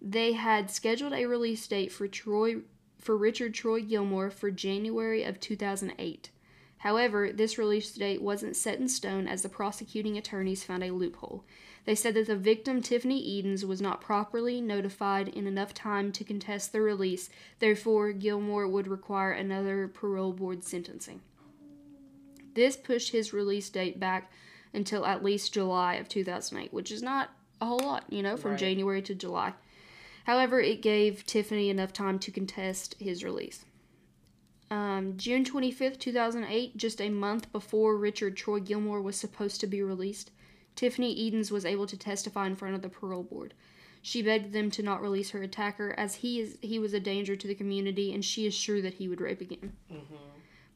They 0.00 0.32
had 0.32 0.70
scheduled 0.70 1.14
a 1.14 1.26
release 1.26 1.66
date 1.66 1.90
for 1.90 2.06
Troy 2.06 2.56
for 2.98 3.16
Richard 3.16 3.52
Troy 3.52 3.80
Gillmore 3.80 4.30
for 4.30 4.52
January 4.52 5.24
of 5.24 5.40
2008. 5.40 6.30
However, 6.82 7.30
this 7.32 7.58
release 7.58 7.92
date 7.92 8.20
wasn't 8.20 8.56
set 8.56 8.80
in 8.80 8.88
stone 8.88 9.28
as 9.28 9.42
the 9.42 9.48
prosecuting 9.48 10.18
attorneys 10.18 10.64
found 10.64 10.82
a 10.82 10.90
loophole. 10.90 11.44
They 11.84 11.94
said 11.94 12.14
that 12.14 12.26
the 12.26 12.34
victim, 12.34 12.82
Tiffany 12.82 13.20
Edens, 13.20 13.64
was 13.64 13.80
not 13.80 14.00
properly 14.00 14.60
notified 14.60 15.28
in 15.28 15.46
enough 15.46 15.72
time 15.74 16.10
to 16.10 16.24
contest 16.24 16.72
the 16.72 16.80
release, 16.80 17.30
therefore, 17.60 18.10
Gillmore 18.12 18.66
would 18.66 18.88
require 18.88 19.30
another 19.30 19.86
parole 19.86 20.32
board 20.32 20.64
sentencing. 20.64 21.20
This 22.54 22.76
pushed 22.76 23.12
his 23.12 23.32
release 23.32 23.70
date 23.70 24.00
back 24.00 24.32
until 24.74 25.06
at 25.06 25.22
least 25.22 25.54
July 25.54 25.94
of 25.94 26.08
2008, 26.08 26.72
which 26.72 26.90
is 26.90 27.00
not 27.00 27.30
a 27.60 27.66
whole 27.66 27.78
lot, 27.78 28.06
you 28.08 28.24
know, 28.24 28.36
from 28.36 28.52
Right. 28.52 28.60
January 28.60 29.02
to 29.02 29.14
July. 29.14 29.54
However, 30.24 30.60
it 30.60 30.82
gave 30.82 31.26
Tiffany 31.26 31.70
enough 31.70 31.92
time 31.92 32.18
to 32.18 32.32
contest 32.32 32.96
his 32.98 33.22
release. 33.22 33.64
Um, 34.72 35.18
June 35.18 35.44
25th, 35.44 35.98
2008, 35.98 36.78
just 36.78 37.02
a 37.02 37.10
month 37.10 37.52
before 37.52 37.94
Richard 37.94 38.38
Troy 38.38 38.58
Gillmore 38.58 39.02
was 39.02 39.16
supposed 39.16 39.60
to 39.60 39.66
be 39.66 39.82
released, 39.82 40.30
Tiffany 40.76 41.12
Edens 41.12 41.50
was 41.50 41.66
able 41.66 41.86
to 41.86 41.96
testify 41.98 42.46
in 42.46 42.56
front 42.56 42.74
of 42.74 42.80
the 42.80 42.88
parole 42.88 43.22
board. 43.22 43.52
She 44.00 44.22
begged 44.22 44.54
them 44.54 44.70
to 44.70 44.82
not 44.82 45.02
release 45.02 45.28
her 45.30 45.42
attacker 45.42 45.94
as 45.98 46.14
he 46.14 46.40
is 46.40 46.56
he 46.62 46.78
was 46.78 46.94
a 46.94 47.00
danger 47.00 47.36
to 47.36 47.46
the 47.46 47.54
community 47.54 48.14
and 48.14 48.24
she 48.24 48.46
is 48.46 48.54
sure 48.54 48.80
that 48.80 48.94
he 48.94 49.08
would 49.08 49.20
rape 49.20 49.42
again. 49.42 49.74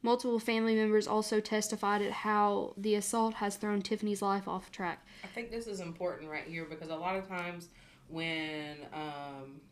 Multiple 0.03 0.39
family 0.39 0.75
members 0.75 1.09
also 1.09 1.41
testified 1.41 2.03
at 2.03 2.13
how 2.13 2.75
the 2.77 2.97
assault 2.97 3.35
has 3.35 3.57
thrown 3.57 3.81
Tiffany's 3.81 4.21
life 4.21 4.47
off 4.47 4.71
track. 4.71 5.07
I 5.25 5.29
think 5.29 5.51
this 5.51 5.67
is 5.67 5.81
important 5.81 6.31
right 6.31 6.45
here 6.47 6.67
because 6.67 6.91
a 6.91 6.97
lot 6.97 7.17
of 7.17 7.27
times 7.27 7.71
when 8.09 8.77
um, 8.93 9.63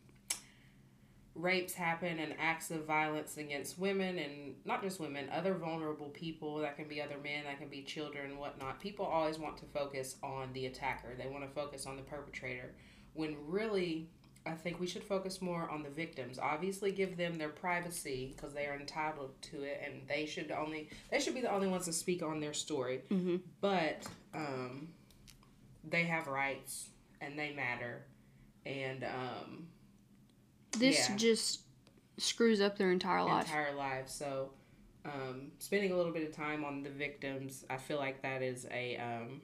rapes 1.34 1.74
happen 1.74 2.18
and 2.20 2.34
acts 2.38 2.70
of 2.70 2.84
violence 2.84 3.36
against 3.36 3.78
women 3.78 4.18
and 4.18 4.54
not 4.64 4.82
just 4.82 5.00
women, 5.00 5.28
other 5.32 5.54
vulnerable 5.54 6.08
people, 6.10 6.58
that 6.58 6.76
can 6.76 6.86
be 6.86 7.02
other 7.02 7.16
men, 7.22 7.44
that 7.44 7.58
can 7.58 7.68
be 7.68 7.82
children 7.82 8.38
whatnot, 8.38 8.80
people 8.80 9.04
always 9.04 9.38
want 9.38 9.56
to 9.58 9.64
focus 9.66 10.16
on 10.22 10.52
the 10.52 10.66
attacker. 10.66 11.08
They 11.18 11.26
want 11.26 11.44
to 11.44 11.50
focus 11.50 11.86
on 11.86 11.96
the 11.96 12.02
perpetrator 12.02 12.74
when 13.14 13.36
really. 13.46 14.08
I 14.46 14.52
think 14.52 14.78
we 14.78 14.86
should 14.86 15.02
focus 15.02 15.40
more 15.40 15.70
on 15.70 15.82
the 15.82 15.88
victims. 15.88 16.38
Obviously, 16.38 16.92
give 16.92 17.16
them 17.16 17.38
their 17.38 17.48
privacy 17.48 18.34
because 18.36 18.52
they 18.52 18.66
are 18.66 18.78
entitled 18.78 19.30
to 19.40 19.62
it, 19.62 19.80
and 19.82 20.06
they 20.06 20.26
should 20.26 20.50
only 20.50 20.90
they 21.10 21.18
should 21.18 21.34
be 21.34 21.40
the 21.40 21.50
only 21.50 21.66
ones 21.66 21.86
to 21.86 21.94
speak 21.94 22.22
on 22.22 22.40
their 22.40 22.52
story. 22.52 23.00
Mm-hmm. 23.10 23.36
But 23.62 24.06
um, 24.34 24.88
they 25.82 26.04
have 26.04 26.26
rights 26.26 26.88
and 27.22 27.38
they 27.38 27.54
matter, 27.54 28.04
and 28.66 29.04
um, 29.04 29.66
This 30.78 31.08
Yeah. 31.08 31.16
just 31.16 31.60
screws 32.18 32.60
up 32.60 32.78
their 32.78 32.92
entire 32.92 33.22
life. 33.24 33.46
entire 33.46 33.74
lives. 33.74 34.12
So, 34.12 34.52
um, 35.04 35.52
spending 35.58 35.92
a 35.92 35.96
little 35.96 36.12
bit 36.12 36.26
of 36.28 36.34
time 36.34 36.64
on 36.64 36.82
the 36.82 36.90
victims, 36.90 37.64
I 37.68 37.76
feel 37.76 37.98
like 37.98 38.22
that 38.22 38.42
is 38.42 38.66
a 38.70 38.96
um, 38.96 39.42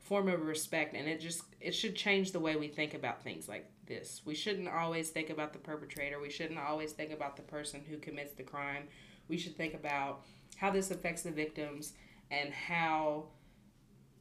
form 0.00 0.28
of 0.28 0.42
respect, 0.42 0.94
and 0.94 1.08
it 1.08 1.20
just 1.20 1.42
it 1.60 1.72
should 1.74 1.96
change 1.96 2.32
the 2.32 2.40
way 2.40 2.56
we 2.56 2.68
think 2.68 2.94
about 2.94 3.22
things 3.22 3.48
like 3.48 3.70
this. 3.86 4.22
We 4.24 4.34
shouldn't 4.34 4.68
always 4.68 5.10
think 5.10 5.30
about 5.30 5.52
the 5.52 5.58
perpetrator. 5.58 6.20
We 6.20 6.30
shouldn't 6.30 6.58
always 6.58 6.92
think 6.92 7.12
about 7.12 7.36
the 7.36 7.42
person 7.42 7.82
who 7.88 7.98
commits 7.98 8.32
the 8.34 8.42
crime. 8.42 8.88
We 9.28 9.38
should 9.38 9.56
think 9.56 9.74
about 9.74 10.24
how 10.56 10.70
this 10.70 10.90
affects 10.90 11.22
the 11.22 11.30
victims 11.30 11.94
and 12.30 12.52
how 12.52 13.28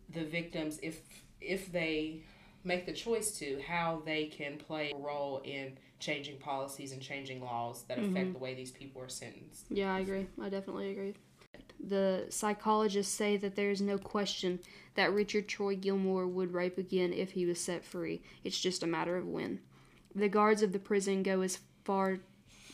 the 0.10 0.24
victims, 0.24 0.80
if 0.82 1.02
if 1.42 1.72
they 1.72 2.24
make 2.64 2.86
the 2.86 2.94
choice 2.94 3.38
to, 3.40 3.62
how 3.68 4.02
they 4.06 4.26
can 4.26 4.58
play 4.58 4.92
a 4.92 4.98
role 4.98 5.42
in 5.44 5.78
changing 6.00 6.38
policies 6.38 6.92
and 6.92 7.02
changing 7.02 7.42
laws 7.42 7.84
that 7.84 7.98
affect 7.98 8.34
the 8.34 8.40
way 8.40 8.54
these 8.54 8.72
people 8.72 9.02
are 9.02 9.10
sentenced. 9.10 9.66
Yeah, 9.70 9.94
I 9.94 10.00
agree. 10.00 10.28
I 10.42 10.50
definitely 10.50 10.92
agree. 10.92 11.14
The 11.86 12.26
psychologists 12.30 13.14
say 13.14 13.38
that 13.38 13.56
there 13.56 13.70
is 13.70 13.82
no 13.82 13.98
question 13.98 14.60
that 14.96 15.14
Richard 15.14 15.48
Troy 15.48 15.76
Gillmore 15.76 16.28
would 16.28 16.54
rape 16.54 16.78
again 16.78 17.12
if 17.14 17.32
he 17.32 17.46
was 17.46 17.60
set 17.60 17.84
free. 17.84 18.22
It's 18.44 18.60
just 18.60 18.84
a 18.84 18.88
matter 18.88 19.18
of 19.18 19.28
when. 19.28 19.60
The 20.16 20.30
guards 20.30 20.62
of 20.62 20.72
the 20.72 20.80
prison 20.80 21.24
go 21.24 21.42
as 21.42 21.60
far 21.84 22.20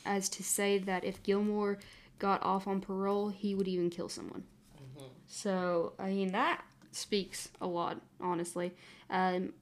as 0.05 0.29
to 0.29 0.43
say 0.43 0.77
that 0.79 1.03
if 1.03 1.24
Gillmore 1.24 1.79
got 2.19 2.43
off 2.43 2.67
on 2.67 2.81
parole, 2.81 3.29
he 3.29 3.55
would 3.55 3.67
even 3.67 3.89
kill 3.89 4.10
someone. 4.10 4.43
So, 5.27 5.93
I 6.00 6.10
mean, 6.10 6.31
that 6.31 6.63
speaks 6.91 7.50
a 7.62 7.67
lot, 7.67 8.01
honestly. 8.19 8.74
Um, 9.10 9.53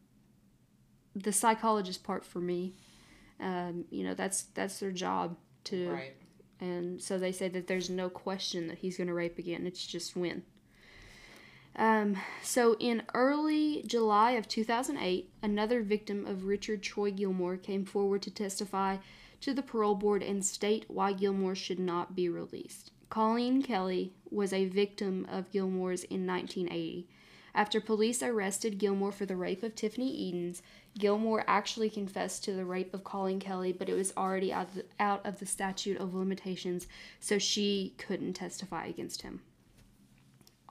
the 1.24 1.34
psychologist 1.34 2.04
part 2.04 2.26
for 2.26 2.40
me, 2.40 2.74
um, 3.40 3.86
you 3.90 4.04
know, 4.04 4.14
that's 4.14 4.44
that's 4.54 4.80
their 4.80 4.92
job 4.92 5.36
to 5.66 5.90
Right. 5.92 6.14
and 6.60 7.02
so 7.02 7.18
they 7.18 7.32
say 7.32 7.48
that 7.50 7.68
there's 7.68 7.90
no 7.90 8.10
question 8.10 8.68
that 8.68 8.80
he's 8.80 8.98
going 8.98 9.08
to 9.08 9.14
rape 9.14 9.38
again. 9.38 9.66
It's 9.68 9.86
just 9.86 10.16
when. 10.16 10.44
Um, 11.76 12.18
so 12.42 12.76
in 12.80 13.04
early 13.14 13.84
July 13.86 14.32
of 14.32 14.48
2008, 14.48 15.30
another 15.44 15.84
victim 15.84 16.26
of 16.26 16.46
Richard 16.46 16.82
Troy 16.82 17.12
Gillmore 17.12 17.58
came 17.58 17.86
forward 17.86 18.24
to 18.24 18.32
testify 18.32 18.98
to 19.42 19.54
the 19.54 19.62
parole 19.62 19.94
board 19.94 20.24
and 20.24 20.44
state 20.44 20.86
why 20.88 21.14
Gillmore 21.14 21.54
should 21.54 21.80
not 21.80 22.16
be 22.16 22.30
released. 22.30 22.92
Colleen 23.10 23.62
Kelly 23.62 24.14
was 24.32 24.52
a 24.52 24.66
victim 24.66 25.28
of 25.32 25.52
Gillmore's 25.52 26.04
in 26.06 26.26
1980. 26.26 27.08
After 27.58 27.82
police 27.82 28.22
arrested 28.22 28.78
Gillmore 28.78 29.12
for 29.12 29.26
the 29.26 29.36
rape 29.36 29.64
of 29.64 29.74
Tiffany 29.74 30.16
Edens, 30.16 30.62
Gillmore 30.96 31.44
actually 31.48 31.90
confessed 31.90 32.44
to 32.44 32.54
the 32.54 32.64
rape 32.64 32.94
of 32.94 33.04
Colleen 33.04 33.40
Kelly, 33.40 33.74
but 33.74 33.90
it 33.90 33.96
was 33.96 34.14
already 34.16 34.54
out 34.54 34.68
of 34.68 34.76
the, 34.76 34.86
out 35.00 35.26
of 35.26 35.40
the 35.40 35.48
statute 35.48 36.00
of 36.00 36.14
limitations, 36.14 36.86
so 37.20 37.40
she 37.40 37.96
couldn't 37.98 38.34
testify 38.34 38.86
against 38.86 39.24
him. 39.24 39.42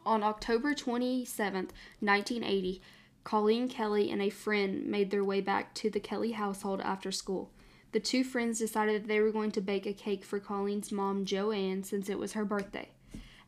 On 0.05 0.23
October 0.23 0.75
27th, 0.75 1.73
1980, 1.99 2.81
Colleen 3.25 3.69
Kelly 3.69 4.09
and 4.13 4.23
a 4.23 4.31
friend 4.31 4.87
made 4.87 5.11
their 5.11 5.25
way 5.25 5.41
back 5.41 5.75
to 5.75 5.91
the 5.91 5.99
Kelly 5.99 6.33
household 6.33 6.81
after 6.83 7.11
school. 7.11 7.51
The 7.91 7.99
two 7.99 8.23
friends 8.23 8.61
decided 8.61 9.03
that 9.03 9.09
they 9.09 9.19
were 9.19 9.33
going 9.33 9.51
to 9.51 9.61
bake 9.61 9.87
a 9.87 9.93
cake 9.93 10.25
for 10.25 10.39
Colleen's 10.39 10.93
mom, 10.93 11.25
Joanne, 11.25 11.83
since 11.83 12.09
it 12.09 12.21
was 12.21 12.35
her 12.35 12.45
birthday. 12.45 12.91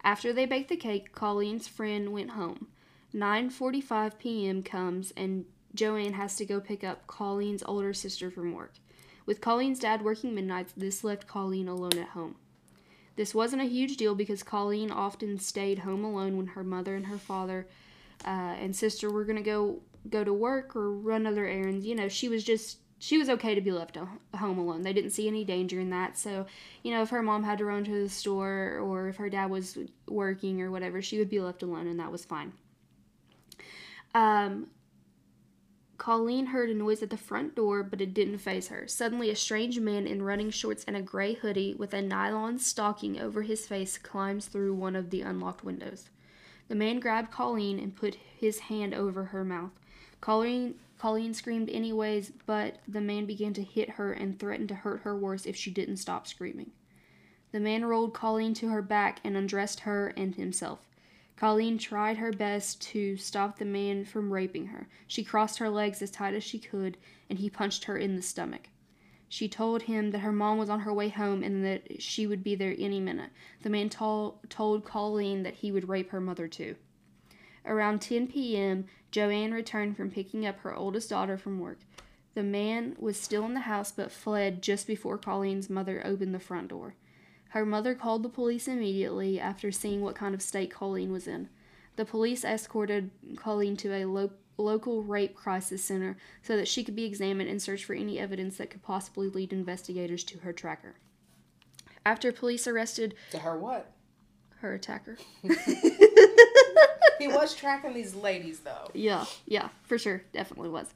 After 0.03 0.33
they 0.33 0.45
baked 0.45 0.71
the 0.71 0.77
cake, 0.77 1.13
Colleen's 1.13 1.69
friend 1.69 2.13
went 2.13 2.31
home. 2.31 2.67
9:45 3.15 4.19
p.m. 4.19 4.63
comes 4.63 5.13
and 5.17 5.45
Joanne 5.75 6.15
has 6.15 6.37
to 6.37 6.45
go 6.45 6.61
pick 6.61 6.83
up 6.83 7.07
Colleen's 7.07 7.63
older 7.63 7.93
sister 7.93 8.31
from 8.31 8.53
work. 8.53 8.75
With 9.27 9.41
Colleen's 9.41 9.79
dad 9.79 10.03
working 10.03 10.35
midnights, 10.35 10.73
this 10.77 11.05
left 11.05 11.27
Colleen 11.27 11.69
alone 11.69 11.99
at 11.99 12.09
home. 12.09 12.37
This 13.17 13.35
wasn't 13.35 13.63
a 13.63 13.67
huge 13.67 13.97
deal 13.97 14.15
because 14.15 14.43
Colleen 14.43 14.91
often 14.91 15.39
stayed 15.39 15.81
home 15.81 16.05
alone 16.05 16.37
when 16.37 16.49
her 16.49 16.65
mother 16.65 16.95
and 16.95 17.07
her 17.07 17.19
father 17.19 17.67
uh, 18.25 18.55
and 18.59 18.75
sister 18.75 19.11
were 19.11 19.25
gonna 19.25 19.43
go 19.43 19.81
go 20.09 20.25
to 20.25 20.33
work 20.33 20.75
or 20.77 20.91
run 20.91 21.27
other 21.27 21.47
errands. 21.47 21.85
You 21.85 21.95
know, 21.95 22.09
she 22.09 22.29
was 22.29 22.45
just 22.45 22.79
she 22.99 23.19
was 23.19 23.29
okay 23.29 23.55
to 23.55 23.61
be 23.61 23.71
left 23.71 23.97
home 24.37 24.59
alone. 24.59 24.83
They 24.83 24.93
didn't 24.93 25.11
see 25.11 25.29
any 25.29 25.45
danger 25.45 25.79
in 25.79 25.91
that. 25.91 26.19
So, 26.19 26.47
you 26.83 26.93
know, 26.93 27.03
if 27.03 27.11
her 27.11 27.23
mom 27.23 27.45
had 27.45 27.59
to 27.59 27.65
run 27.65 27.85
to 27.85 28.03
the 28.03 28.09
store 28.09 28.79
or 28.83 29.09
if 29.09 29.17
her 29.17 29.31
dad 29.31 29.51
was 29.51 29.79
working 30.09 30.61
or 30.61 30.71
whatever, 30.71 31.01
she 31.01 31.19
would 31.19 31.31
be 31.31 31.41
left 31.41 31.63
alone, 31.63 31.87
and 31.87 32.01
that 32.01 32.11
was 32.11 32.25
fine. 32.25 32.53
Um, 34.15 34.69
Colleen 35.99 36.47
heard 36.47 36.71
a 36.71 36.75
noise 36.75 37.03
at 37.03 37.11
the 37.11 37.17
front 37.17 37.57
door, 37.57 37.83
but 37.83 38.01
it 38.01 38.15
didn't 38.15 38.39
phase 38.39 38.69
her. 38.69 38.87
Suddenly, 38.87 39.31
a 39.31 39.37
strange 39.37 39.81
man 39.81 40.07
in 40.07 40.23
running 40.23 40.51
shorts 40.51 40.85
and 40.85 40.97
a 40.97 41.03
gray 41.03 41.35
hoodie 41.35 41.75
with 41.75 41.93
a 41.93 42.01
nylon 42.01 42.59
stocking 42.59 43.21
over 43.21 43.43
his 43.43 43.67
face 43.67 43.99
climbs 43.99 44.47
through 44.47 44.75
one 44.75 44.95
of 44.95 45.11
the 45.11 45.23
unlocked 45.23 45.65
windows. 45.65 46.09
The 46.69 46.77
man 46.77 47.01
grabbed 47.01 47.33
Colleen 47.33 47.79
and 47.79 47.97
put 47.97 48.15
his 48.15 48.61
hand 48.61 48.95
over 48.95 49.25
her 49.25 49.45
mouth. 49.45 49.73
Colleen, 50.21 50.77
Colleen 50.99 51.35
screamed 51.35 51.69
anyways, 51.69 52.33
but 52.47 52.79
the 52.87 53.01
man 53.01 53.27
began 53.27 53.53
to 53.55 53.63
hit 53.63 53.91
her 53.91 54.13
and 54.13 54.39
threatened 54.39 54.69
to 54.69 54.75
hurt 54.77 55.01
her 55.03 55.17
worse 55.17 55.47
if 55.47 55.57
she 55.57 55.71
didn't 55.71 55.97
stop 55.97 56.27
screaming. 56.27 56.71
The 57.51 57.61
man 57.61 57.85
rolled 57.85 58.15
Colleen 58.15 58.55
to 58.55 58.69
her 58.69 58.83
back 58.83 59.21
and 59.25 59.37
undressed 59.37 59.81
her 59.81 60.13
and 60.17 60.35
himself. 60.35 60.88
Colleen 61.39 61.79
tried 61.79 62.17
her 62.17 62.33
best 62.33 62.83
to 62.83 63.17
stop 63.17 63.59
the 63.59 63.65
man 63.65 64.05
from 64.05 64.33
raping 64.33 64.67
her. 64.67 64.89
She 65.07 65.23
crossed 65.23 65.59
her 65.59 65.71
legs 65.71 66.03
as 66.03 66.11
tight 66.11 66.35
as 66.35 66.43
she 66.43 66.59
could, 66.59 66.99
and 67.31 67.39
he 67.39 67.49
punched 67.49 67.85
her 67.85 67.97
in 67.97 68.17
the 68.17 68.23
stomach. 68.23 68.71
She 69.29 69.49
told 69.49 69.83
him 69.83 70.11
that 70.11 70.21
her 70.21 70.33
mom 70.33 70.59
was 70.59 70.69
on 70.69 70.81
her 70.81 70.93
way 70.93 71.11
home 71.11 71.45
and 71.45 71.65
that 71.65 72.03
she 72.03 72.27
would 72.27 72.43
be 72.43 72.57
there 72.57 72.75
any 72.77 72.99
minute. 72.99 73.31
The 73.63 73.71
man 73.71 73.89
tol- 73.89 74.41
told 74.49 74.85
Colleen 74.85 75.45
that 75.45 75.55
he 75.55 75.71
would 75.71 75.89
rape 75.89 76.11
her 76.11 76.21
mother 76.21 76.49
too. 76.49 76.75
Around 77.65 78.01
10 78.01 78.27
p.m., 78.27 78.87
Joanne 79.13 79.53
returned 79.53 79.97
from 79.97 80.11
picking 80.11 80.45
up 80.45 80.59
her 80.61 80.75
oldest 80.75 81.11
daughter 81.11 81.39
from 81.39 81.61
work. 81.61 81.79
The 82.35 82.43
man 82.43 82.97
was 82.99 83.17
still 83.17 83.45
in 83.45 83.55
the 83.55 83.61
house 83.61 83.93
but 83.93 84.11
fled 84.11 84.61
just 84.61 84.89
before 84.89 85.19
Colleen's 85.19 85.71
mother 85.71 86.05
opened 86.05 86.35
the 86.35 86.41
front 86.41 86.69
door. 86.69 86.97
Her 87.49 87.65
mother 87.65 87.95
called 87.95 88.23
the 88.23 88.29
police 88.29 88.69
immediately 88.69 89.41
after 89.41 89.73
seeing 89.73 90.03
what 90.03 90.15
kind 90.15 90.35
of 90.35 90.43
state 90.43 90.71
Colleen 90.71 91.11
was 91.13 91.27
in. 91.27 91.49
The 91.97 92.05
police 92.05 92.45
escorted 92.45 93.11
Colleen 93.37 93.77
to 93.79 93.93
a 93.93 94.05
lo- 94.05 94.31
local 94.59 95.03
rape 95.03 95.35
crisis 95.35 95.83
center 95.83 96.17
so 96.43 96.57
that 96.57 96.69
she 96.69 96.85
could 96.85 96.95
be 96.97 97.05
examined 97.05 97.49
and 97.49 97.61
searched 97.63 97.85
for 97.85 97.95
any 97.95 98.19
evidence 98.19 98.59
that 98.59 98.71
could 98.71 98.83
possibly 98.83 99.29
lead 99.29 99.53
investigators 99.53 100.25
to 100.25 100.39
her 100.41 100.53
tracker. 100.53 100.97
After 102.05 102.33
police 102.33 102.67
arrested 102.67 103.15
To 103.31 103.39
her 103.41 103.59
what? 103.59 103.93
her 104.61 104.75
attacker. 104.75 105.17
He 107.19 107.27
was 107.29 107.55
tracking 107.55 107.95
these 107.95 108.15
ladies 108.15 108.61
though. 108.61 108.91
Yeah, 108.95 109.25
yeah, 109.47 109.69
for 109.85 109.99
sure. 109.99 110.23
Definitely 110.33 110.69
was. 110.71 110.87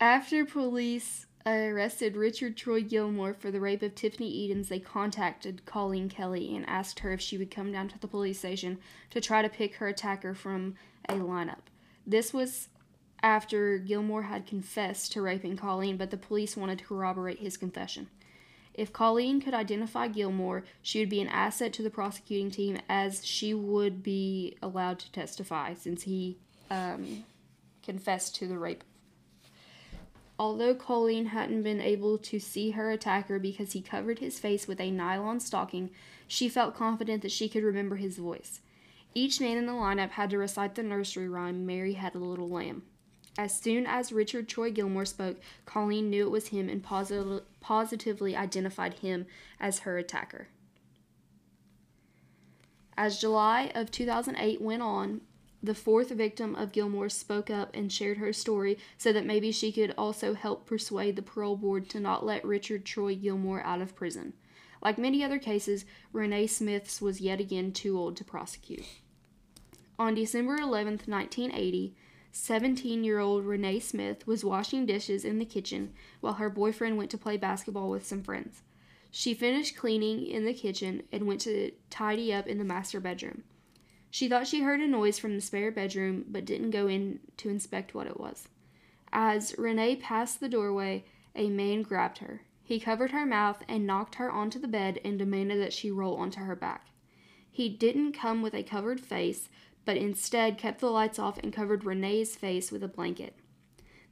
After 0.00 0.44
police 0.44 1.26
arrested 1.46 2.16
Richard 2.16 2.56
Troy 2.56 2.82
Gillmore 2.82 3.34
for 3.34 3.50
the 3.50 3.60
rape 3.60 3.82
of 3.82 3.94
Tiffany 3.94 4.30
Edens, 4.30 4.68
they 4.68 4.78
contacted 4.78 5.64
Colleen 5.64 6.08
Kelly 6.08 6.54
and 6.54 6.68
asked 6.68 7.00
her 7.00 7.12
if 7.12 7.20
she 7.20 7.36
would 7.36 7.50
come 7.50 7.72
down 7.72 7.88
to 7.88 7.98
the 7.98 8.06
police 8.06 8.38
station 8.38 8.78
to 9.10 9.20
try 9.20 9.42
to 9.42 9.48
pick 9.48 9.76
her 9.76 9.88
attacker 9.88 10.34
from 10.34 10.76
a 11.08 11.14
lineup. 11.14 11.62
This 12.06 12.32
was 12.32 12.68
after 13.22 13.78
Gillmore 13.78 14.22
had 14.22 14.46
confessed 14.46 15.12
to 15.12 15.22
raping 15.22 15.56
Colleen, 15.56 15.96
but 15.96 16.10
the 16.10 16.16
police 16.16 16.56
wanted 16.56 16.78
to 16.78 16.84
corroborate 16.84 17.38
his 17.38 17.56
confession. 17.56 18.08
If 18.74 18.92
Colleen 18.92 19.40
could 19.40 19.54
identify 19.54 20.08
Gillmore, 20.08 20.64
she 20.80 21.00
would 21.00 21.10
be 21.10 21.20
an 21.20 21.28
asset 21.28 21.72
to 21.74 21.82
the 21.82 21.90
prosecuting 21.90 22.50
team 22.50 22.78
as 22.88 23.24
she 23.24 23.52
would 23.52 24.02
be 24.02 24.56
allowed 24.62 24.98
to 25.00 25.12
testify 25.12 25.74
since 25.74 26.02
he 26.02 26.38
um, 26.70 27.24
confessed 27.82 28.34
to 28.36 28.48
the 28.48 28.58
rape. 28.58 28.82
Although 30.42 30.74
Colleen 30.74 31.26
hadn't 31.26 31.62
been 31.62 31.80
able 31.80 32.18
to 32.18 32.40
see 32.40 32.72
her 32.72 32.90
attacker 32.90 33.38
because 33.38 33.74
he 33.74 33.80
covered 33.80 34.18
his 34.18 34.40
face 34.40 34.66
with 34.66 34.80
a 34.80 34.90
nylon 34.90 35.38
stocking, 35.38 35.90
she 36.26 36.48
felt 36.48 36.74
confident 36.74 37.22
that 37.22 37.30
she 37.30 37.48
could 37.48 37.62
remember 37.62 37.94
his 37.94 38.18
voice. 38.18 38.60
Each 39.14 39.40
man 39.40 39.56
in 39.56 39.66
the 39.66 39.72
lineup 39.72 40.10
had 40.10 40.30
to 40.30 40.38
recite 40.38 40.74
the 40.74 40.82
nursery 40.82 41.28
rhyme, 41.28 41.64
Mary 41.64 41.92
Had 41.92 42.16
a 42.16 42.18
Little 42.18 42.48
Lamb. 42.48 42.82
As 43.38 43.56
soon 43.56 43.86
as 43.86 44.10
Richard 44.10 44.48
Troy 44.48 44.72
Gillmore 44.72 45.04
spoke, 45.04 45.36
Colleen 45.64 46.10
knew 46.10 46.26
it 46.26 46.32
was 46.32 46.48
him 46.48 46.68
and 46.68 46.82
posi- 46.82 47.42
positively 47.60 48.34
identified 48.34 48.94
him 48.94 49.26
as 49.60 49.78
her 49.80 49.96
attacker. 49.96 50.48
As 52.96 53.20
July 53.20 53.70
of 53.76 53.92
2008 53.92 54.60
went 54.60 54.82
on, 54.82 55.20
the 55.62 55.74
fourth 55.74 56.10
victim 56.10 56.54
of 56.56 56.72
Gillmore 56.72 57.08
spoke 57.08 57.48
up 57.48 57.70
and 57.74 57.92
shared 57.92 58.18
her 58.18 58.32
story 58.32 58.78
so 58.98 59.12
that 59.12 59.24
maybe 59.24 59.52
she 59.52 59.70
could 59.70 59.94
also 59.96 60.34
help 60.34 60.66
persuade 60.66 61.14
the 61.14 61.22
parole 61.22 61.56
board 61.56 61.88
to 61.90 62.00
not 62.00 62.26
let 62.26 62.44
Richard 62.44 62.84
Troy 62.84 63.14
Gillmore 63.14 63.62
out 63.62 63.80
of 63.80 63.94
prison. 63.94 64.32
Like 64.82 64.98
many 64.98 65.22
other 65.22 65.38
cases, 65.38 65.84
Renee 66.12 66.48
Smith's 66.48 67.00
was 67.00 67.20
yet 67.20 67.38
again 67.38 67.72
too 67.72 67.96
old 67.96 68.16
to 68.16 68.24
prosecute. 68.24 68.84
On 69.98 70.14
December 70.14 70.58
11th, 70.58 71.06
1980, 71.06 71.94
17 72.32 73.04
year 73.04 73.20
old 73.20 73.44
Renee 73.44 73.78
Smith 73.78 74.26
was 74.26 74.44
washing 74.44 74.86
dishes 74.86 75.24
in 75.24 75.38
the 75.38 75.44
kitchen 75.44 75.92
while 76.20 76.34
her 76.34 76.50
boyfriend 76.50 76.96
went 76.96 77.10
to 77.10 77.18
play 77.18 77.36
basketball 77.36 77.90
with 77.90 78.06
some 78.06 78.22
friends. 78.22 78.62
She 79.10 79.34
finished 79.34 79.76
cleaning 79.76 80.26
in 80.26 80.44
the 80.44 80.54
kitchen 80.54 81.02
and 81.12 81.26
went 81.26 81.42
to 81.42 81.70
tidy 81.90 82.32
up 82.32 82.48
in 82.48 82.58
the 82.58 82.64
master 82.64 82.98
bedroom. 82.98 83.44
She 84.12 84.28
thought 84.28 84.46
she 84.46 84.60
heard 84.60 84.80
a 84.80 84.86
noise 84.86 85.18
from 85.18 85.34
the 85.34 85.40
spare 85.40 85.72
bedroom 85.72 86.26
but 86.28 86.44
didn't 86.44 86.68
go 86.68 86.86
in 86.86 87.20
to 87.38 87.48
inspect 87.48 87.94
what 87.94 88.06
it 88.06 88.20
was. 88.20 88.46
As 89.10 89.54
Renee 89.56 89.96
passed 89.96 90.38
the 90.38 90.50
doorway, 90.50 91.06
a 91.34 91.48
man 91.48 91.80
grabbed 91.80 92.18
her. 92.18 92.42
He 92.62 92.78
covered 92.78 93.12
her 93.12 93.24
mouth 93.24 93.62
and 93.66 93.86
knocked 93.86 94.16
her 94.16 94.30
onto 94.30 94.58
the 94.58 94.68
bed 94.68 95.00
and 95.02 95.18
demanded 95.18 95.58
that 95.62 95.72
she 95.72 95.90
roll 95.90 96.16
onto 96.16 96.40
her 96.40 96.54
back. 96.54 96.88
He 97.50 97.70
didn't 97.70 98.12
come 98.12 98.42
with 98.42 98.52
a 98.52 98.62
covered 98.62 99.00
face, 99.00 99.48
but 99.86 99.96
instead 99.96 100.58
kept 100.58 100.80
the 100.80 100.90
lights 100.90 101.18
off 101.18 101.38
and 101.38 101.50
covered 101.50 101.86
Renee's 101.86 102.36
face 102.36 102.70
with 102.70 102.82
a 102.82 102.88
blanket. 102.88 103.34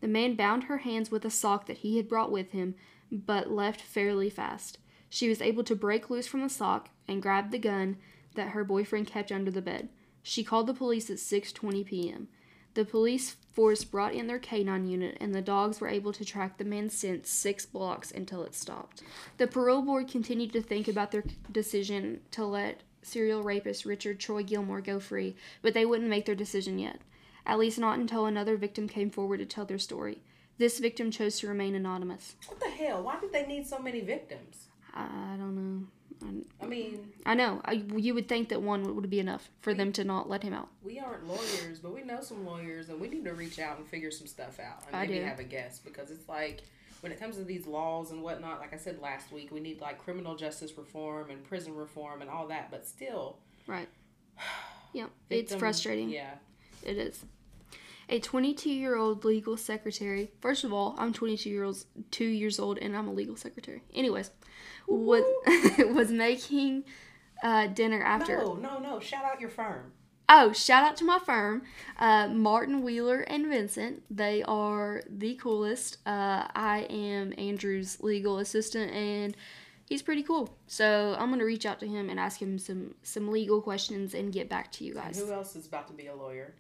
The 0.01 0.09
man 0.09 0.35
bound 0.35 0.65
her 0.65 0.79
hands 0.79 1.11
with 1.11 1.27
a 1.27 1.31
sock 1.31 1.67
that 1.67 1.79
he 1.79 1.99
had 1.99 2.09
brought 2.09 2.33
with 2.33 2.53
him, 2.53 2.75
but 3.13 3.51
left 3.51 3.83
fairly 3.83 4.31
fast. 4.31 4.79
She 5.11 5.29
was 5.29 5.43
able 5.43 5.65
to 5.65 5.77
break 5.77 6.09
loose 6.09 6.27
from 6.27 6.41
the 6.41 6.49
sock 6.49 6.89
and 7.07 7.21
grab 7.21 7.51
the 7.51 7.59
gun 7.59 7.99
that 8.35 8.51
her 8.51 8.65
boyfriend 8.65 9.07
kept 9.07 9.33
under 9.33 9.51
the 9.51 9.63
bed. 9.63 9.89
She 10.23 10.45
called 10.45 10.67
the 10.67 10.75
police 10.75 11.11
at 11.11 11.17
6:20 11.17 11.85
p.m. 11.87 12.29
The 12.75 12.85
police 12.85 13.37
force 13.51 13.83
brought 13.83 14.15
in 14.15 14.29
their 14.29 14.39
canine 14.39 14.87
unit 14.87 15.17
and 15.21 15.35
the 15.35 15.43
dogs 15.43 15.81
were 15.81 15.89
able 15.89 16.13
to 16.13 16.25
track 16.25 16.57
the 16.57 16.65
man's 16.65 16.95
scent 16.95 17.27
6 17.27 17.67
blocks 17.67 18.13
until 18.13 18.45
it 18.45 18.55
stopped. 18.55 19.03
The 19.39 19.49
parole 19.49 19.83
board 19.83 20.09
continued 20.09 20.53
to 20.53 20.63
think 20.63 20.87
about 20.87 21.11
their 21.11 21.25
decision 21.51 22.21
to 22.31 22.45
let 22.45 22.83
serial 23.03 23.43
rapist 23.43 23.85
Richard 23.85 24.21
Troy 24.21 24.45
Gillmore 24.45 24.83
go 24.83 25.01
free, 25.01 25.35
but 25.63 25.75
they 25.75 25.85
wouldn't 25.85 26.11
make 26.11 26.27
their 26.27 26.35
decision 26.35 26.79
yet. 26.79 27.01
At 27.45 27.59
least 27.59 27.79
not 27.79 27.99
until 27.99 28.27
another 28.27 28.57
victim 28.57 28.87
came 28.87 29.11
forward 29.11 29.39
to 29.39 29.47
tell 29.47 29.65
their 29.65 29.79
story. 29.79 30.19
This 30.59 30.79
victim 30.79 31.11
chose 31.11 31.41
to 31.41 31.49
remain 31.49 31.75
anonymous. 31.75 32.37
What 32.47 32.61
the 32.61 32.69
hell? 32.69 33.03
Why 33.03 33.19
did 33.19 33.33
they 33.33 33.47
need 33.47 33.67
so 33.67 33.79
many 33.79 34.01
victims? 34.01 34.69
I 34.95 35.37
don't 35.39 35.57
know. 35.57 35.87
I 36.61 36.67
mean, 36.67 37.13
I 37.25 37.35
know. 37.35 37.61
I, 37.65 37.73
you 37.97 38.15
would 38.15 38.29
think 38.29 38.51
that 38.51 38.61
one 38.61 38.95
would 38.97 39.09
be 39.09 39.21
enough 39.21 39.49
for 39.61 39.73
them 39.75 39.93
to 39.93 40.05
not 40.05 40.29
let 40.29 40.43
him 40.43 40.53
out. 40.53 40.69
we 40.83 40.99
aren't 40.99 41.27
lawyers, 41.27 41.79
but 41.79 41.95
we 41.95 42.03
know 42.03 42.21
some 42.21 42.45
lawyers, 42.45 42.89
and 42.91 43.01
we 43.01 43.09
need 43.09 43.25
to 43.25 43.33
reach 43.33 43.59
out 43.59 43.79
and 43.79 43.87
figure 43.89 44.11
some 44.11 44.27
stuff 44.27 44.61
out, 44.61 44.85
and 44.87 44.95
I 44.97 45.07
maybe 45.07 45.21
do. 45.21 45.25
have 45.25 45.39
a 45.39 45.45
guess 45.45 45.79
because 45.79 46.11
it's 46.11 46.29
like 46.29 46.63
when 47.01 47.11
it 47.13 47.19
comes 47.19 47.37
to 47.37 47.45
these 47.45 47.67
laws 47.67 48.11
and 48.11 48.23
whatnot. 48.23 48.61
Like 48.61 48.75
I 48.75 48.77
said 48.77 49.01
last 49.01 49.33
week, 49.33 49.51
we 49.51 49.61
need 49.61 49.81
like 49.81 49.99
criminal 49.99 50.37
justice 50.37 50.77
reform 50.77 51.31
and 51.31 51.43
prison 51.43 51.75
reform 51.75 52.21
and 52.21 52.31
all 52.31 52.47
that, 52.49 52.71
but 52.71 52.87
still, 52.87 53.39
Right. 53.67 53.89
Yeah, 54.93 55.07
it's 55.31 55.55
frustrating. 55.55 56.09
Yeah, 56.11 56.35
It 56.83 56.99
is. 56.99 57.25
A 58.09 58.19
22 58.19 58.71
year 58.71 58.97
old 58.97 59.25
legal 59.25 59.57
secretary. 59.57 60.33
First 60.41 60.65
of 60.65 60.73
all, 60.73 60.97
I'm 60.99 61.13
22 61.13 61.49
years 61.49 61.87
old, 61.97 62.11
two 62.11 62.25
years 62.25 62.59
old, 62.59 62.77
and 62.79 62.97
I'm 62.97 63.07
a 63.07 63.13
legal 63.13 63.37
secretary. 63.37 63.83
Anyways, 63.95 64.33
was 64.87 65.25
was 65.95 66.11
making 66.11 66.85
uh, 67.43 67.67
dinner 67.69 68.03
after. 68.03 68.37
no, 68.39 68.55
no, 68.55 68.79
no. 68.79 69.01
Shout 69.01 69.25
out 69.25 69.41
your 69.41 69.51
firm. 69.51 69.93
Oh, 70.33 70.53
shout 70.53 70.85
out 70.85 70.97
to 70.99 71.05
my 71.05 71.19
firm, 71.19 71.63
uh, 71.99 72.29
Martin 72.29 72.83
Wheeler 72.83 73.23
and 73.23 73.47
Vincent. 73.49 74.05
They 74.09 74.45
are 74.45 75.03
the 75.09 75.35
coolest. 75.35 75.99
Uh, 76.07 76.47
I 76.55 76.87
am 76.89 77.35
Andrew's 77.37 78.01
legal 78.01 78.39
assistant, 78.39 78.93
and 78.93 79.37
he's 79.87 80.03
pretty 80.03 80.23
cool. 80.23 80.57
So 80.69 81.17
I'm 81.19 81.31
gonna 81.31 81.45
reach 81.45 81.67
out 81.67 81.81
to 81.81 81.87
him 81.89 82.09
and 82.09 82.21
ask 82.21 82.41
him 82.41 82.59
some 82.61 82.95
some 83.03 83.29
legal 83.33 83.61
questions 83.61 84.15
and 84.15 84.33
get 84.33 84.49
back 84.49 84.71
to 84.73 84.85
you 84.85 84.93
And 84.93 85.03
guys. 85.03 85.19
who 85.19 85.33
else 85.33 85.57
is 85.57 85.67
about 85.67 85.89
to 85.89 85.95
be 85.95 86.07
a 86.07 86.15
lawyer? 86.15 86.55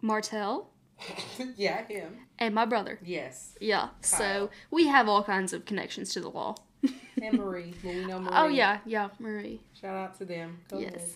Martell 0.00 0.70
yeah, 1.56 1.86
him. 1.86 2.16
and 2.38 2.54
my 2.54 2.64
brother. 2.64 2.98
Yes, 3.04 3.56
Yeah. 3.60 3.88
So 4.02 4.50
we 4.70 4.86
have 4.88 5.08
all 5.08 5.22
kinds 5.24 5.52
of 5.52 5.64
connections 5.64 6.12
to 6.14 6.20
the 6.20 6.28
law. 6.30 6.56
and 7.22 7.38
Marie. 7.38 7.74
Well, 7.84 7.94
we 7.94 8.04
know 8.06 8.18
Marie. 8.20 8.34
Oh 8.36 8.48
yeah, 8.48 8.78
yeah, 8.86 9.08
Marie. 9.18 9.60
Shout 9.78 9.94
out 9.96 10.18
to 10.18 10.24
them. 10.24 10.58
Go 10.70 10.78
Yes. 10.78 10.94
ahead. 10.94 11.10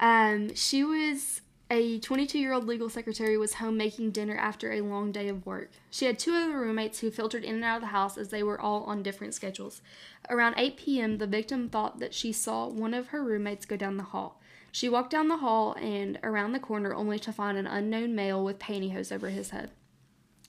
Um, 0.00 0.54
she 0.54 0.82
was 0.84 1.42
a 1.70 1.98
22 2.00 2.38
year 2.38 2.52
old 2.52 2.64
legal 2.66 2.88
secretary 2.90 3.38
was 3.38 3.54
home 3.54 3.76
making 3.76 4.10
dinner 4.10 4.36
after 4.36 4.72
a 4.72 4.80
long 4.82 5.10
day 5.12 5.28
of 5.28 5.46
work. 5.46 5.70
She 5.90 6.04
had 6.06 6.18
two 6.18 6.32
other 6.34 6.58
roommates 6.58 7.00
who 7.00 7.10
filtered 7.10 7.44
in 7.44 7.54
and 7.56 7.64
out 7.64 7.76
of 7.76 7.80
the 7.82 7.86
house 7.88 8.18
as 8.18 8.28
they 8.28 8.42
were 8.42 8.60
all 8.60 8.84
on 8.84 9.02
different 9.02 9.32
schedules. 9.34 9.80
Around 10.28 10.54
8 10.58 10.76
p.m., 10.76 11.18
the 11.18 11.26
victim 11.26 11.68
thought 11.68 11.98
that 11.98 12.14
she 12.14 12.32
saw 12.32 12.68
one 12.68 12.92
of 12.94 13.08
her 13.08 13.22
roommates 13.24 13.64
go 13.64 13.76
down 13.76 13.96
the 13.96 14.02
hall. 14.04 14.40
She 14.72 14.88
walked 14.88 15.10
down 15.10 15.28
the 15.28 15.36
hall 15.36 15.74
and 15.74 16.18
around 16.22 16.52
the 16.52 16.58
corner 16.58 16.94
only 16.94 17.18
to 17.20 17.32
find 17.32 17.56
an 17.58 17.66
unknown 17.66 18.14
male 18.14 18.42
with 18.42 18.58
pantyhose 18.58 19.12
over 19.12 19.28
his 19.28 19.50
head. 19.50 19.70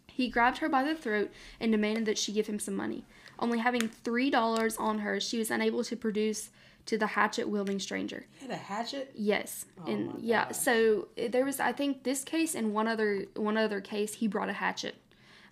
He 0.07 0.29
grabbed 0.29 0.59
her 0.59 0.69
by 0.69 0.83
the 0.83 0.95
throat 0.95 1.31
and 1.59 1.71
demanded 1.71 2.05
that 2.05 2.17
she 2.17 2.31
give 2.31 2.47
him 2.47 2.59
some 2.59 2.75
money. 2.75 3.03
Only 3.39 3.59
having 3.59 3.89
$3 3.89 4.79
on 4.79 4.99
her, 4.99 5.19
she 5.19 5.37
was 5.37 5.51
unable 5.51 5.83
to 5.83 5.95
produce 5.97 6.51
to 6.85 6.97
the 6.97 7.07
hatchet 7.07 7.49
wielding 7.49 7.79
stranger. 7.79 8.25
He 8.39 8.45
had 8.45 8.51
a 8.53 8.57
hatchet. 8.57 9.11
Yes, 9.15 9.65
Oh 9.85 9.91
and 9.91 10.13
yeah, 10.19 10.45
gosh. 10.45 10.55
so 10.57 11.07
uh, 11.17 11.27
there 11.29 11.45
was 11.45 11.59
I 11.59 11.71
think 11.71 12.03
this 12.03 12.23
case 12.23 12.55
and 12.55 12.73
one 12.73 12.87
other 12.89 13.25
one 13.35 13.57
other 13.57 13.79
case 13.79 14.15
he 14.15 14.27
brought 14.27 14.49
a 14.49 14.53
hatchet, 14.53 14.95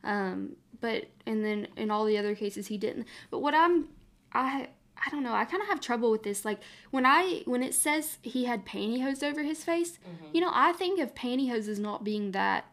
um, 0.03 0.57
but 0.81 1.05
and 1.25 1.43
then 1.45 1.67
in 1.77 1.89
all 1.89 2.03
the 2.03 2.17
other 2.17 2.35
cases 2.35 2.67
he 2.67 2.77
didn't. 2.77 3.07
But 3.29 3.39
what 3.39 3.53
I'm 3.55 3.87
I 4.33 4.67
I 5.05 5.09
don't 5.09 5.23
know 5.23 5.33
I 5.33 5.45
kind 5.45 5.61
of 5.63 5.69
have 5.69 5.81
trouble 5.81 6.11
with 6.11 6.23
this. 6.23 6.45
Like 6.45 6.59
when 6.91 7.05
I 7.05 7.41
when 7.45 7.63
it 7.63 7.73
says 7.73 8.17
he 8.21 8.45
had 8.45 8.65
pantyhose 8.65 9.23
over 9.23 9.41
his 9.43 9.63
face, 9.63 9.93
Mm-hmm. 10.07 10.35
you 10.35 10.41
know 10.41 10.51
I 10.53 10.73
think 10.73 10.99
of 10.99 11.15
pantyhose 11.15 11.67
as 11.67 11.79
not 11.79 12.03
being 12.03 12.31
that 12.31 12.65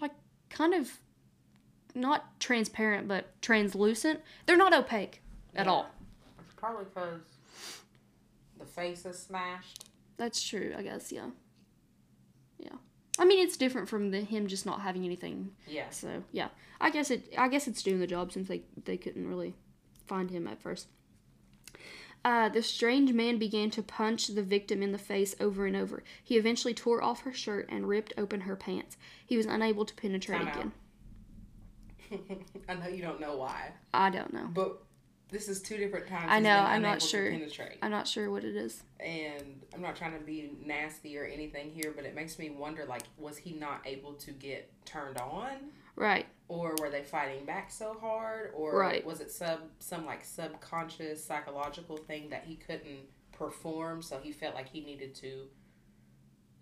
like 0.00 0.12
kind 0.50 0.74
of 0.74 0.98
not 1.94 2.40
transparent 2.40 3.06
but 3.08 3.40
translucent. 3.42 4.20
They're 4.46 4.56
not 4.56 4.72
opaque 4.74 5.20
at 5.54 5.66
all. 5.68 5.86
It's 6.40 6.54
probably 6.56 6.84
because 6.86 7.20
the 8.58 8.64
face 8.66 9.04
is 9.06 9.18
smashed. 9.18 9.84
That's 10.16 10.42
true. 10.42 10.74
I 10.76 10.82
guess 10.82 11.12
yeah. 11.12 11.26
Yeah. 12.58 12.76
I 13.18 13.24
mean, 13.24 13.44
it's 13.46 13.56
different 13.56 13.88
from 13.88 14.10
the 14.10 14.20
him 14.22 14.46
just 14.46 14.64
not 14.66 14.80
having 14.80 15.04
anything. 15.04 15.52
Yeah. 15.68 15.90
So 15.90 16.22
yeah, 16.32 16.48
I 16.80 16.90
guess 16.90 17.10
it. 17.10 17.32
I 17.38 17.48
guess 17.48 17.68
it's 17.68 17.82
doing 17.82 18.00
the 18.00 18.06
job 18.06 18.32
since 18.32 18.48
they 18.48 18.62
they 18.84 18.96
couldn't 18.96 19.28
really 19.28 19.54
find 20.06 20.30
him 20.30 20.46
at 20.48 20.60
first. 20.60 20.88
Uh, 22.24 22.48
the 22.48 22.62
strange 22.62 23.12
man 23.12 23.36
began 23.38 23.70
to 23.70 23.82
punch 23.82 24.28
the 24.28 24.42
victim 24.42 24.82
in 24.82 24.92
the 24.92 24.98
face 24.98 25.34
over 25.40 25.66
and 25.66 25.76
over. 25.76 26.02
He 26.22 26.36
eventually 26.36 26.72
tore 26.72 27.02
off 27.02 27.20
her 27.22 27.32
shirt 27.34 27.66
and 27.68 27.86
ripped 27.86 28.14
open 28.16 28.42
her 28.42 28.56
pants. 28.56 28.96
He 29.26 29.36
was 29.36 29.44
unable 29.46 29.84
to 29.84 29.94
penetrate 29.94 30.40
Time 30.40 30.48
again. 30.48 30.72
I 32.68 32.74
know 32.74 32.88
you 32.88 33.02
don't 33.02 33.20
know 33.20 33.36
why, 33.36 33.72
I 33.92 34.08
don't 34.10 34.32
know. 34.32 34.48
but 34.52 34.82
this 35.30 35.48
is 35.48 35.60
two 35.60 35.76
different 35.76 36.06
times. 36.06 36.26
I 36.28 36.38
know, 36.38 36.56
I'm 36.58 36.82
not 36.82 37.02
sure. 37.02 37.30
Penetrate. 37.30 37.78
I'm 37.82 37.90
not 37.90 38.06
sure 38.06 38.30
what 38.30 38.44
it 38.44 38.54
is. 38.56 38.82
and 39.00 39.62
I'm 39.74 39.82
not 39.82 39.96
trying 39.96 40.16
to 40.16 40.24
be 40.24 40.52
nasty 40.64 41.18
or 41.18 41.24
anything 41.24 41.72
here, 41.72 41.92
but 41.94 42.04
it 42.04 42.14
makes 42.14 42.38
me 42.38 42.50
wonder 42.50 42.84
like 42.84 43.02
was 43.18 43.36
he 43.36 43.52
not 43.52 43.80
able 43.84 44.12
to 44.14 44.30
get 44.30 44.70
turned 44.86 45.18
on 45.18 45.56
Right. 45.96 46.26
or 46.48 46.74
were 46.80 46.90
they 46.90 47.02
fighting 47.02 47.44
back 47.46 47.70
so 47.70 47.94
hard 48.00 48.52
or 48.54 48.78
Right. 48.78 49.04
was 49.06 49.20
it 49.20 49.30
sub 49.30 49.60
some 49.78 50.04
like 50.04 50.24
subconscious 50.24 51.24
psychological 51.24 51.96
thing 51.96 52.30
that 52.30 52.44
he 52.44 52.56
couldn't 52.56 53.08
perform 53.32 54.02
so 54.02 54.18
he 54.18 54.30
felt 54.32 54.54
like 54.54 54.68
he 54.68 54.80
needed 54.80 55.14
to 55.16 55.48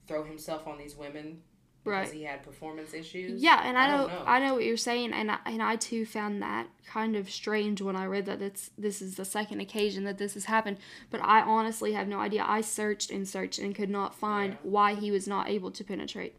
throw 0.06 0.24
himself 0.24 0.66
on 0.66 0.78
these 0.78 0.96
women 0.96 1.42
because 1.84 2.08
Right. 2.10 2.12
he 2.12 2.22
had 2.22 2.44
performance 2.44 2.94
issues? 2.94 3.42
Yeah, 3.42 3.60
and 3.64 3.76
I, 3.76 3.84
I 3.84 3.86
know, 3.90 4.06
don't 4.08 4.18
know. 4.20 4.24
I 4.24 4.38
know 4.38 4.54
what 4.54 4.62
you're 4.64 4.76
saying, 4.76 5.12
and 5.12 5.32
I, 5.32 5.38
and 5.46 5.60
I 5.60 5.74
too 5.74 6.06
found 6.06 6.40
that 6.40 6.68
kind 6.86 7.16
of 7.16 7.28
strange 7.28 7.82
when 7.82 7.96
I 7.96 8.04
read 8.06 8.26
that 8.26 8.40
it's 8.40 8.70
this 8.78 9.02
is 9.02 9.16
the 9.16 9.24
second 9.24 9.60
occasion 9.60 10.04
that 10.04 10.16
this 10.18 10.34
has 10.34 10.44
happened. 10.44 10.78
But 11.10 11.22
I 11.24 11.40
honestly 11.42 11.92
have 11.94 12.06
no 12.06 12.20
idea. 12.20 12.44
I 12.46 12.60
searched 12.60 13.10
and 13.10 13.26
searched 13.28 13.58
and 13.58 13.74
could 13.74 13.90
not 13.90 14.14
find 14.14 14.52
Yeah. 14.52 14.58
why 14.62 14.94
he 14.94 15.10
was 15.10 15.26
not 15.26 15.48
able 15.48 15.72
to 15.72 15.82
penetrate. 15.82 16.36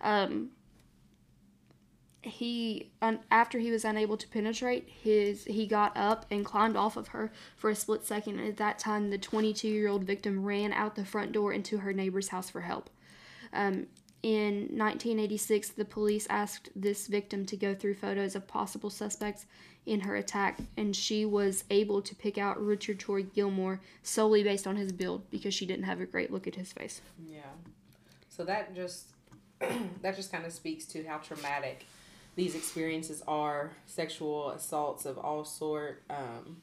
Um, 0.00 0.50
he 2.22 2.90
un, 3.02 3.18
after 3.30 3.58
he 3.58 3.70
was 3.70 3.84
unable 3.84 4.16
to 4.16 4.28
penetrate, 4.28 4.88
his 4.88 5.44
he 5.44 5.66
got 5.66 5.96
up 5.96 6.24
and 6.30 6.44
climbed 6.44 6.76
off 6.76 6.96
of 6.96 7.08
her 7.08 7.32
for 7.56 7.68
a 7.68 7.74
split 7.74 8.06
second. 8.06 8.38
And 8.38 8.48
at 8.48 8.56
that 8.58 8.78
time, 8.78 9.10
the 9.10 9.18
22 9.18 9.68
year 9.68 9.88
old 9.88 10.04
victim 10.04 10.44
ran 10.44 10.72
out 10.72 10.94
the 10.94 11.04
front 11.04 11.32
door 11.32 11.52
into 11.52 11.78
her 11.78 11.92
neighbor's 11.92 12.28
house 12.28 12.48
for 12.48 12.60
help. 12.60 12.90
Um, 13.52 13.86
in 14.22 14.68
1986, 14.70 15.70
the 15.70 15.84
police 15.84 16.28
asked 16.30 16.70
this 16.76 17.08
victim 17.08 17.44
to 17.46 17.56
go 17.56 17.74
through 17.74 17.94
photos 17.94 18.36
of 18.36 18.46
possible 18.46 18.88
suspects 18.88 19.46
in 19.84 20.00
her 20.00 20.14
attack, 20.14 20.58
and 20.76 20.94
she 20.94 21.24
was 21.24 21.64
able 21.70 22.00
to 22.02 22.14
pick 22.14 22.38
out 22.38 22.64
Richard 22.64 23.00
Troy 23.00 23.24
Gillmore 23.24 23.80
solely 24.04 24.44
based 24.44 24.68
on 24.68 24.76
his 24.76 24.92
build 24.92 25.28
because 25.28 25.54
she 25.54 25.66
didn't 25.66 25.86
have 25.86 26.00
a 26.00 26.06
great 26.06 26.32
look 26.32 26.46
at 26.46 26.54
his 26.54 26.72
face. 26.72 27.00
Yeah. 27.28 27.40
So 28.28 28.44
that 28.44 28.76
just 28.76 29.08
that 30.02 30.14
just 30.14 30.30
kind 30.30 30.46
of 30.46 30.52
speaks 30.52 30.84
to 30.86 31.04
how 31.04 31.18
traumatic 31.18 31.84
these 32.34 32.54
experiences 32.54 33.22
are. 33.28 33.72
Sexual 33.86 34.50
assaults 34.50 35.04
of 35.06 35.18
all 35.18 35.44
sort. 35.44 36.02
Um, 36.08 36.62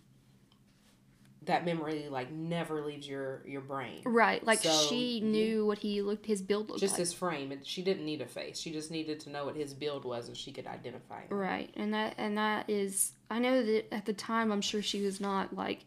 that 1.43 1.65
memory 1.65 2.07
like 2.09 2.31
never 2.31 2.81
leaves 2.85 3.07
your 3.07 3.41
your 3.45 3.61
brain. 3.61 4.01
Right, 4.05 4.45
like 4.45 4.59
So, 4.59 4.71
she 4.87 5.19
knew 5.21 5.65
what 5.65 5.79
he 5.79 6.01
looked, 6.01 6.25
his 6.25 6.41
build 6.41 6.69
looked 6.69 6.81
Just 6.81 6.93
like. 6.93 6.99
his 6.99 7.13
frame. 7.13 7.51
And 7.51 7.65
she 7.65 7.81
didn't 7.81 8.05
need 8.05 8.21
a 8.21 8.25
face. 8.27 8.59
She 8.59 8.71
just 8.71 8.91
needed 8.91 9.19
to 9.21 9.29
know 9.29 9.45
what 9.45 9.55
his 9.55 9.73
build 9.73 10.05
was, 10.05 10.27
and 10.27 10.37
she 10.37 10.51
could 10.51 10.67
identify 10.67 11.21
him. 11.21 11.27
Right, 11.29 11.71
and 11.75 11.93
that 11.93 12.15
and 12.17 12.37
that 12.37 12.69
is 12.69 13.13
I 13.29 13.39
know 13.39 13.63
that 13.63 13.93
at 13.93 14.05
the 14.05 14.13
time 14.13 14.51
I'm 14.51 14.61
sure 14.61 14.81
she 14.81 15.01
was 15.01 15.19
not 15.19 15.55
like 15.55 15.85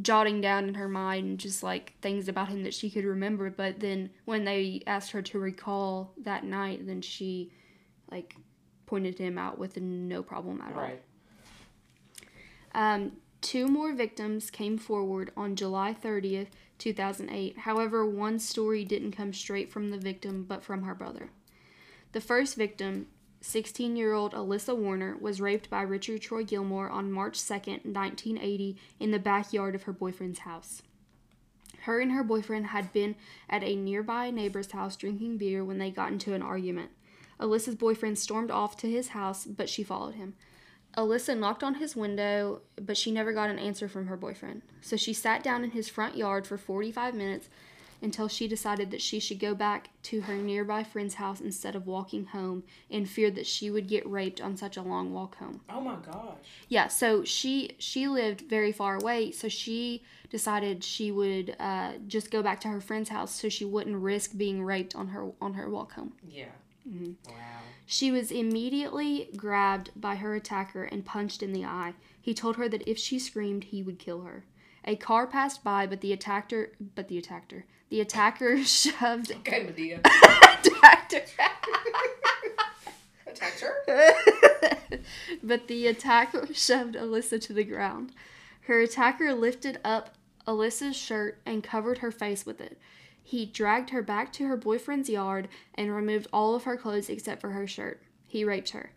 jotting 0.00 0.40
down 0.40 0.66
in 0.68 0.74
her 0.74 0.88
mind 0.88 1.38
just 1.38 1.62
like 1.62 1.92
things 2.00 2.26
about 2.26 2.48
him 2.48 2.62
that 2.64 2.74
she 2.74 2.90
could 2.90 3.04
remember, 3.04 3.50
but 3.50 3.80
then 3.80 4.10
when 4.24 4.44
they 4.44 4.82
asked 4.86 5.10
her 5.12 5.22
to 5.22 5.38
recall 5.38 6.12
that 6.18 6.44
night, 6.44 6.86
then 6.86 7.00
she 7.02 7.52
like 8.10 8.36
pointed 8.94 9.18
him 9.18 9.36
out 9.36 9.58
with 9.58 9.76
no 9.76 10.22
problem 10.22 10.62
at 10.64 10.72
all. 10.72 10.82
Right. 10.82 11.02
Um, 12.76 13.10
two 13.40 13.66
more 13.66 13.92
victims 13.92 14.52
came 14.52 14.78
forward 14.78 15.32
on 15.36 15.56
July 15.56 15.96
30th, 16.00 16.46
2008. 16.78 17.58
However, 17.58 18.08
one 18.08 18.38
story 18.38 18.84
didn't 18.84 19.10
come 19.10 19.32
straight 19.32 19.72
from 19.72 19.90
the 19.90 19.98
victim 19.98 20.44
but 20.48 20.62
from 20.62 20.84
her 20.84 20.94
brother. 20.94 21.30
The 22.12 22.20
first 22.20 22.54
victim, 22.54 23.08
16 23.40 23.96
year 23.96 24.12
old 24.12 24.32
Alyssa 24.32 24.76
Warner, 24.76 25.16
was 25.20 25.40
raped 25.40 25.68
by 25.68 25.82
Richard 25.82 26.22
Troy 26.22 26.44
Gillmore 26.44 26.88
on 26.88 27.10
March 27.10 27.36
2nd, 27.36 27.84
1980, 27.84 28.76
in 29.00 29.10
the 29.10 29.18
backyard 29.18 29.74
of 29.74 29.82
her 29.82 29.92
boyfriend's 29.92 30.38
house. 30.40 30.82
Her 31.80 31.98
and 31.98 32.12
her 32.12 32.22
boyfriend 32.22 32.68
had 32.68 32.92
been 32.92 33.16
at 33.50 33.64
a 33.64 33.74
nearby 33.74 34.30
neighbor's 34.30 34.70
house 34.70 34.94
drinking 34.94 35.38
beer 35.38 35.64
when 35.64 35.78
they 35.78 35.90
got 35.90 36.12
into 36.12 36.32
an 36.32 36.42
argument. 36.42 36.92
Alyssa's 37.40 37.74
boyfriend 37.74 38.18
stormed 38.18 38.50
off 38.50 38.76
to 38.78 38.90
his 38.90 39.08
house, 39.08 39.44
but 39.44 39.68
she 39.68 39.82
followed 39.82 40.14
him. 40.14 40.34
Alyssa 40.96 41.36
knocked 41.36 41.64
on 41.64 41.74
his 41.74 41.96
window, 41.96 42.60
but 42.80 42.96
she 42.96 43.10
never 43.10 43.32
got 43.32 43.50
an 43.50 43.58
answer 43.58 43.88
from 43.88 44.06
her 44.06 44.16
boyfriend. 44.16 44.62
So 44.80 44.96
she 44.96 45.12
sat 45.12 45.42
down 45.42 45.64
in 45.64 45.72
his 45.72 45.88
front 45.88 46.16
yard 46.16 46.46
for 46.46 46.56
45 46.56 47.14
minutes 47.14 47.48
until 48.04 48.28
she 48.28 48.46
decided 48.46 48.90
that 48.90 49.00
she 49.00 49.18
should 49.18 49.40
go 49.40 49.54
back 49.54 49.88
to 50.02 50.20
her 50.22 50.34
nearby 50.34 50.84
friend's 50.84 51.14
house 51.14 51.40
instead 51.40 51.74
of 51.74 51.86
walking 51.86 52.26
home 52.26 52.62
in 52.90 53.06
fear 53.06 53.30
that 53.30 53.46
she 53.46 53.70
would 53.70 53.88
get 53.88 54.08
raped 54.08 54.40
on 54.40 54.56
such 54.56 54.76
a 54.76 54.82
long 54.82 55.12
walk 55.12 55.36
home. 55.38 55.60
Oh 55.70 55.80
my 55.80 55.96
gosh. 55.96 56.36
Yeah, 56.68 56.88
so 56.88 57.24
she 57.24 57.74
she 57.78 58.06
lived 58.06 58.42
very 58.42 58.72
far 58.72 58.96
away, 58.96 59.30
so 59.30 59.48
she 59.48 60.04
decided 60.28 60.84
she 60.84 61.10
would 61.10 61.56
uh, 61.58 61.92
just 62.06 62.30
go 62.30 62.42
back 62.42 62.60
to 62.60 62.68
her 62.68 62.80
friend's 62.80 63.08
house 63.08 63.34
so 63.34 63.48
she 63.48 63.64
wouldn't 63.64 63.96
risk 63.96 64.36
being 64.36 64.62
raped 64.62 64.94
on 64.94 65.08
her 65.08 65.30
on 65.40 65.54
her 65.54 65.68
walk 65.70 65.94
home. 65.94 66.12
Yeah. 66.28 66.46
Mm-hmm. 66.88 67.12
Wow. 67.30 67.34
She 67.86 68.10
was 68.10 68.30
immediately 68.30 69.28
grabbed 69.36 69.90
by 69.96 70.16
her 70.16 70.34
attacker 70.34 70.84
and 70.84 71.04
punched 71.04 71.42
in 71.42 71.52
the 71.52 71.64
eye. 71.64 71.94
He 72.20 72.34
told 72.34 72.56
her 72.56 72.68
that 72.68 72.88
if 72.88 72.98
she 72.98 73.18
screamed, 73.18 73.64
he 73.64 73.82
would 73.82 73.98
kill 73.98 74.22
her. 74.22 74.44
A 74.86 74.96
car 74.96 75.26
passed 75.26 75.62
by, 75.64 75.86
but 75.86 76.00
the 76.00 76.12
attacker, 76.12 76.72
but 76.94 77.08
the 77.08 77.18
attacker, 77.18 77.64
the 77.90 78.00
attacker 78.00 78.58
shoved 78.64 79.32
Okay, 79.38 79.62
Medea. 79.64 80.00
attacker, 80.04 81.22
Attacked 83.26 83.60
her? 83.60 84.12
but 85.42 85.66
the 85.68 85.86
attacker 85.86 86.46
shoved 86.52 86.94
Alyssa 86.94 87.40
to 87.40 87.52
the 87.52 87.64
ground. 87.64 88.12
Her 88.62 88.80
attacker 88.80 89.34
lifted 89.34 89.78
up 89.84 90.14
Alyssa's 90.46 90.96
shirt 90.96 91.40
and 91.44 91.62
covered 91.64 91.98
her 91.98 92.10
face 92.10 92.46
with 92.46 92.60
it. 92.60 92.78
He 93.26 93.46
dragged 93.46 93.90
her 93.90 94.02
back 94.02 94.32
to 94.34 94.46
her 94.46 94.56
boyfriend's 94.56 95.08
yard 95.08 95.48
and 95.74 95.92
removed 95.92 96.28
all 96.32 96.54
of 96.54 96.64
her 96.64 96.76
clothes 96.76 97.08
except 97.08 97.40
for 97.40 97.50
her 97.50 97.66
shirt. 97.66 98.02
He 98.28 98.44
raped 98.44 98.70
her. 98.70 98.92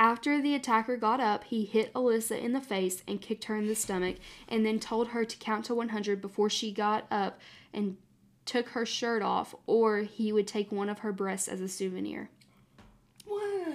After 0.00 0.42
the 0.42 0.54
attacker 0.54 0.96
got 0.96 1.20
up, 1.20 1.44
he 1.44 1.64
hit 1.64 1.92
Alyssa 1.94 2.40
in 2.40 2.52
the 2.52 2.60
face 2.60 3.02
and 3.06 3.20
kicked 3.20 3.44
her 3.44 3.56
in 3.56 3.66
the 3.66 3.74
stomach, 3.74 4.16
and 4.48 4.66
then 4.66 4.78
told 4.78 5.08
her 5.08 5.24
to 5.24 5.36
count 5.38 5.64
to 5.66 5.74
100 5.74 6.20
before 6.20 6.50
she 6.50 6.72
got 6.72 7.06
up 7.10 7.40
and 7.72 7.96
took 8.44 8.70
her 8.70 8.86
shirt 8.86 9.22
off, 9.22 9.54
or 9.66 9.98
he 9.98 10.32
would 10.32 10.46
take 10.46 10.70
one 10.72 10.88
of 10.88 11.00
her 11.00 11.12
breasts 11.12 11.48
as 11.48 11.60
a 11.60 11.68
souvenir. 11.68 12.30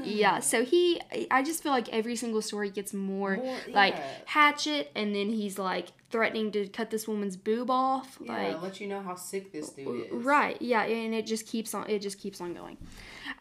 Yeah, 0.05 0.39
so 0.39 0.63
he, 0.65 1.01
I 1.31 1.43
just 1.43 1.63
feel 1.63 1.71
like 1.71 1.89
every 1.89 2.15
single 2.15 2.41
story 2.41 2.69
gets 2.69 2.93
more, 2.93 3.37
More- 3.37 3.57
like 3.69 3.95
yeah. 3.95 4.03
hatchet, 4.25 4.91
and 4.95 5.15
then 5.15 5.29
he's 5.29 5.57
like 5.59 5.89
threatening 6.09 6.51
to 6.51 6.67
cut 6.67 6.89
this 6.91 7.07
woman's 7.07 7.35
boob 7.37 7.69
off, 7.71 8.17
Yeah, 8.21 8.33
like 8.33 8.61
let 8.61 8.79
you 8.79 8.87
know 8.87 9.01
how 9.01 9.15
sick 9.15 9.51
this 9.51 9.69
dude 9.69 10.07
is. 10.07 10.11
right, 10.11 10.61
yeah, 10.61 10.83
and 10.83 11.13
it 11.13 11.25
just 11.25 11.47
keeps 11.47 11.73
on, 11.73 11.89
it 11.89 11.99
just 11.99 12.19
keeps 12.19 12.39
on 12.41 12.53
going. 12.53 12.77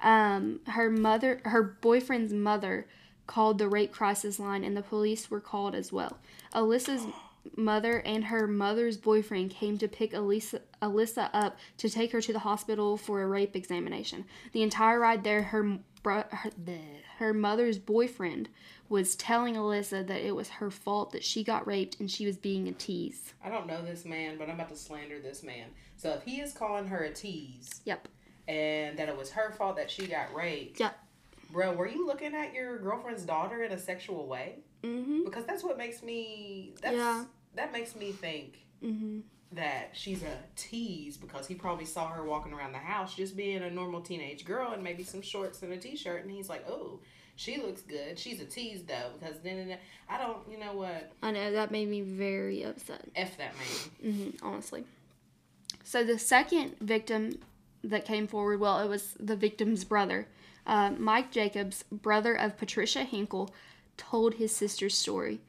Um, 0.03 0.61
her 0.67 0.91
mother, 0.91 1.41
her 1.45 1.63
boyfriend's 1.63 2.33
mother, 2.33 2.87
called 3.27 3.59
the 3.59 3.69
rape 3.69 3.93
crisis 3.93 4.39
line, 4.39 4.65
and 4.65 4.77
the 4.77 4.83
police 4.83 5.31
were 5.31 5.41
called 5.41 5.75
as 5.75 5.93
well. 5.93 6.19
Alyssa's 6.55 7.07
mother 7.57 7.99
and 8.05 8.25
her 8.25 8.47
mother's 8.47 8.97
boyfriend 8.97 9.51
came 9.51 9.77
to 9.79 9.89
pick 9.89 10.13
Alyssa, 10.13 10.61
Alyssa 10.81 11.29
up 11.33 11.57
to 11.79 11.89
take 11.89 12.13
her 12.13 12.21
to 12.21 12.33
the 12.33 12.39
hospital 12.41 12.97
for 12.97 13.23
a 13.23 13.27
rape 13.27 13.55
examination. 13.57 14.25
The 14.53 14.63
entire 14.63 14.99
ride 15.01 15.25
there, 15.25 15.43
her 15.43 15.79
bro- 16.03 16.25
her, 16.31 16.51
bleh, 16.51 16.81
her 17.19 17.33
mother's 17.35 17.79
boyfriend 17.79 18.49
was 18.89 19.17
telling 19.17 19.55
Alyssa 19.55 20.07
that 20.07 20.21
it 20.27 20.35
was 20.37 20.49
her 20.49 20.71
fault 20.71 21.13
that 21.13 21.25
she 21.25 21.43
got 21.45 21.67
raped 21.67 21.99
and 22.01 22.11
she 22.11 22.27
was 22.27 22.37
being 22.37 22.69
a 22.69 22.73
tease. 22.73 23.35
I 23.45 23.49
don't 23.49 23.67
know 23.67 23.83
this 23.83 24.05
man, 24.05 24.37
but 24.39 24.49
I'm 24.49 24.57
about 24.57 24.69
to 24.71 24.77
slander 24.77 25.19
this 25.19 25.43
man. 25.43 25.69
So 25.97 26.11
if 26.11 26.23
he 26.25 26.41
is 26.41 26.53
calling 26.53 26.87
her 26.89 26.99
a 27.05 27.13
tease 27.13 27.81
Yep. 27.85 28.09
and 28.49 28.99
that 28.99 29.09
it 29.09 29.17
was 29.17 29.31
her 29.31 29.53
fault 29.53 29.77
that 29.77 29.91
she 29.91 30.07
got 30.07 30.35
raped, 30.35 30.81
Yep. 30.81 30.99
bro, 31.53 31.73
were 31.73 31.89
you 31.89 32.07
looking 32.07 32.35
at 32.35 32.53
your 32.53 32.79
girlfriend's 32.79 33.25
daughter 33.25 33.63
in 33.63 33.73
a 33.73 33.79
sexual 33.79 34.27
way? 34.27 34.57
Mm-hmm. 34.83 35.25
Because 35.25 35.45
that's 35.47 35.63
what 35.63 35.79
makes 35.79 36.03
me. 36.03 36.75
That's, 36.83 36.97
Yeah. 36.97 37.25
That 37.55 37.73
makes 37.73 37.95
me 37.95 38.13
think 38.13 38.59
Mm-hmm. 38.83 39.21
That 39.55 39.91
she's 39.93 40.23
a 40.23 40.39
tease 40.57 41.17
because 41.17 41.47
he 41.47 41.55
probably 41.55 41.85
saw 41.85 42.09
her 42.09 42.25
walking 42.25 42.53
around 42.53 42.73
the 42.73 42.79
house 42.79 43.15
just 43.15 43.37
being 43.37 43.63
a 43.63 43.71
normal 43.71 44.01
teenage 44.01 44.45
girl 44.45 44.73
and 44.73 44.83
maybe 44.83 45.03
some 45.03 45.23
shorts 45.23 45.63
and 45.63 45.73
a 45.73 45.77
t-shirt 45.77 46.23
and 46.23 46.31
he's 46.31 46.49
like, 46.49 46.65
oh, 46.69 47.01
she 47.37 47.61
looks 47.61 47.83
good. 47.83 48.19
She's 48.19 48.41
a 48.41 48.45
tease 48.45 48.83
though 48.85 49.11
because 49.19 49.41
then 49.41 49.77
I 50.09 50.19
don't. 50.19 50.39
You 50.51 50.59
know 50.59 50.75
what? 50.75 51.13
I 51.23 51.31
know 51.31 51.53
that 51.53 51.71
made 51.71 51.89
me 51.89 52.03
very 52.03 52.63
upset. 52.63 53.09
F 53.17 53.37
that 53.39 53.53
man. 54.03 54.13
hmm 54.13 54.31
honestly. 54.47 54.85
So 55.83 56.05
the 56.05 56.19
second 56.19 56.77
victim 56.81 57.39
that 57.85 58.05
came 58.05 58.27
forward. 58.27 58.61
Well, 58.61 58.81
it 58.81 58.89
was 58.89 59.15
the 59.19 59.37
victim's 59.37 59.85
brother. 59.85 60.29
Uh, 60.67 60.93
Mike 60.97 61.33
Jacobs, 61.33 61.85
brother 61.91 62.35
of 62.35 62.57
Patricia 62.57 63.03
Hinkle, 63.03 63.51
told 63.97 64.35
his 64.35 64.55
sister's 64.55 64.97
story. 64.97 65.41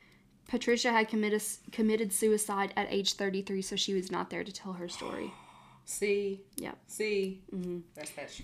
Patricia 0.48 0.92
had 0.92 1.08
committed 1.08 1.42
committed 1.72 2.14
suicide 2.14 2.74
at 2.76 2.92
age 2.92 3.14
33, 3.14 3.62
so 3.62 3.76
she 3.76 3.94
was 3.94 4.12
not 4.12 4.30
there 4.30 4.44
to 4.44 4.52
tell 4.52 4.74
her 4.74 4.88
story. 4.88 5.32
See, 5.86 6.42
Yep. 6.58 6.78
see, 6.88 7.42
mm-hmm. 7.54 7.80
that's 7.94 8.12
that. 8.12 8.32
Sh- 8.32 8.44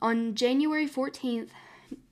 On 0.00 0.36
January 0.36 0.86
14th, 0.86 1.50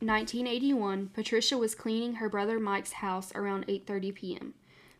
1981, 0.00 1.10
Patricia 1.14 1.56
was 1.56 1.76
cleaning 1.76 2.14
her 2.14 2.28
brother 2.28 2.58
Mike's 2.58 2.94
house 2.94 3.30
around 3.36 3.66
8:30 3.68 4.14
p.m. 4.14 4.54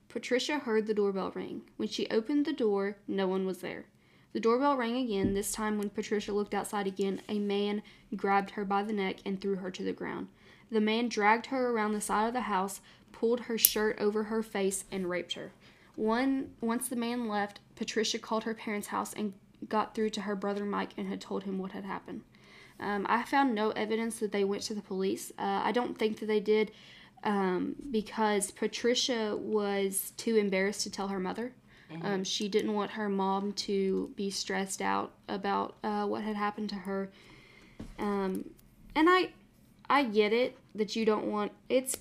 Patricia 0.08 0.58
heard 0.60 0.86
the 0.86 0.94
doorbell 0.94 1.32
ring. 1.34 1.62
When 1.76 1.88
she 1.88 2.08
opened 2.08 2.46
the 2.46 2.52
door, 2.52 2.98
no 3.08 3.26
one 3.26 3.44
was 3.46 3.58
there. 3.58 3.86
The 4.32 4.40
doorbell 4.40 4.76
rang 4.76 4.96
again. 4.96 5.34
This 5.34 5.50
time 5.50 5.78
when 5.78 5.90
Patricia 5.90 6.32
looked 6.32 6.54
outside 6.54 6.86
again, 6.86 7.22
a 7.28 7.38
man 7.38 7.82
grabbed 8.14 8.50
her 8.50 8.64
by 8.64 8.82
the 8.82 8.92
neck 8.92 9.16
and 9.24 9.40
threw 9.40 9.56
her 9.56 9.70
to 9.70 9.82
the 9.82 9.92
ground. 9.92 10.28
The 10.70 10.80
man 10.80 11.08
dragged 11.08 11.46
her 11.46 11.70
around 11.70 11.92
the 11.94 12.00
side 12.00 12.28
of 12.28 12.34
the 12.34 12.42
house, 12.42 12.80
pulled 13.18 13.40
her 13.40 13.56
shirt 13.56 13.96
over 13.98 14.24
her 14.24 14.42
face 14.42 14.84
and 14.92 15.08
raped 15.08 15.32
her. 15.32 15.52
One 15.94 16.50
once 16.60 16.88
the 16.88 16.96
man 16.96 17.28
left, 17.28 17.60
Patricia 17.74 18.18
called 18.18 18.44
her 18.44 18.54
parents' 18.54 18.88
house 18.88 19.14
and 19.14 19.32
got 19.68 19.94
through 19.94 20.10
to 20.10 20.20
her 20.22 20.36
brother 20.36 20.64
Mike 20.66 20.90
and 20.98 21.08
had 21.08 21.20
told 21.20 21.44
him 21.44 21.58
what 21.58 21.72
had 21.72 21.84
happened. 21.84 22.20
Um, 22.78 23.06
I 23.08 23.22
found 23.22 23.54
no 23.54 23.70
evidence 23.70 24.18
that 24.18 24.32
they 24.32 24.44
went 24.44 24.62
to 24.64 24.74
the 24.74 24.82
police. 24.82 25.32
Uh, 25.38 25.62
I 25.64 25.72
don't 25.72 25.98
think 25.98 26.20
that 26.20 26.26
they 26.26 26.40
did 26.40 26.72
um, 27.24 27.74
because 27.90 28.50
Patricia 28.50 29.34
was 29.34 30.12
too 30.18 30.36
embarrassed 30.36 30.82
to 30.82 30.90
tell 30.90 31.08
her 31.08 31.18
mother. 31.18 31.52
Um, 32.02 32.24
she 32.24 32.48
didn't 32.48 32.74
want 32.74 32.90
her 32.90 33.08
mom 33.08 33.52
to 33.52 34.10
be 34.16 34.28
stressed 34.28 34.82
out 34.82 35.12
about 35.28 35.76
uh, 35.84 36.04
what 36.04 36.22
had 36.22 36.36
happened 36.36 36.68
to 36.70 36.74
her. 36.74 37.10
Um, 37.98 38.50
and 38.94 39.08
I, 39.08 39.30
I 39.88 40.02
get 40.04 40.32
it 40.32 40.58
that 40.74 40.96
you 40.96 41.06
don't 41.06 41.26
want. 41.26 41.52
It's. 41.70 41.96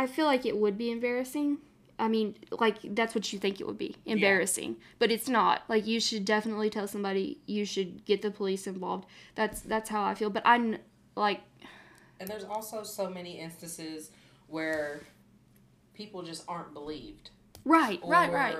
I 0.00 0.06
feel 0.06 0.24
like 0.24 0.46
it 0.46 0.56
would 0.56 0.78
be 0.78 0.90
embarrassing. 0.90 1.58
I 1.98 2.08
mean, 2.08 2.34
like 2.50 2.78
that's 2.94 3.14
what 3.14 3.30
you 3.32 3.38
think 3.38 3.60
it 3.60 3.66
would 3.66 3.76
be 3.76 3.96
embarrassing, 4.06 4.76
but 4.98 5.10
it's 5.10 5.28
not. 5.28 5.62
Like 5.68 5.86
you 5.86 6.00
should 6.00 6.24
definitely 6.24 6.70
tell 6.70 6.88
somebody. 6.88 7.38
You 7.44 7.66
should 7.66 8.06
get 8.06 8.22
the 8.22 8.30
police 8.30 8.66
involved. 8.66 9.04
That's 9.34 9.60
that's 9.60 9.90
how 9.90 10.02
I 10.04 10.14
feel. 10.14 10.30
But 10.30 10.42
I'm 10.46 10.78
like, 11.16 11.42
And 12.18 12.26
there's 12.26 12.44
also 12.44 12.82
so 12.82 13.10
many 13.10 13.38
instances 13.38 14.10
where 14.48 15.00
people 15.92 16.22
just 16.22 16.44
aren't 16.48 16.72
believed. 16.72 17.28
right, 17.66 18.00
Or 18.02 18.10
right, 18.10 18.32
right. 18.32 18.56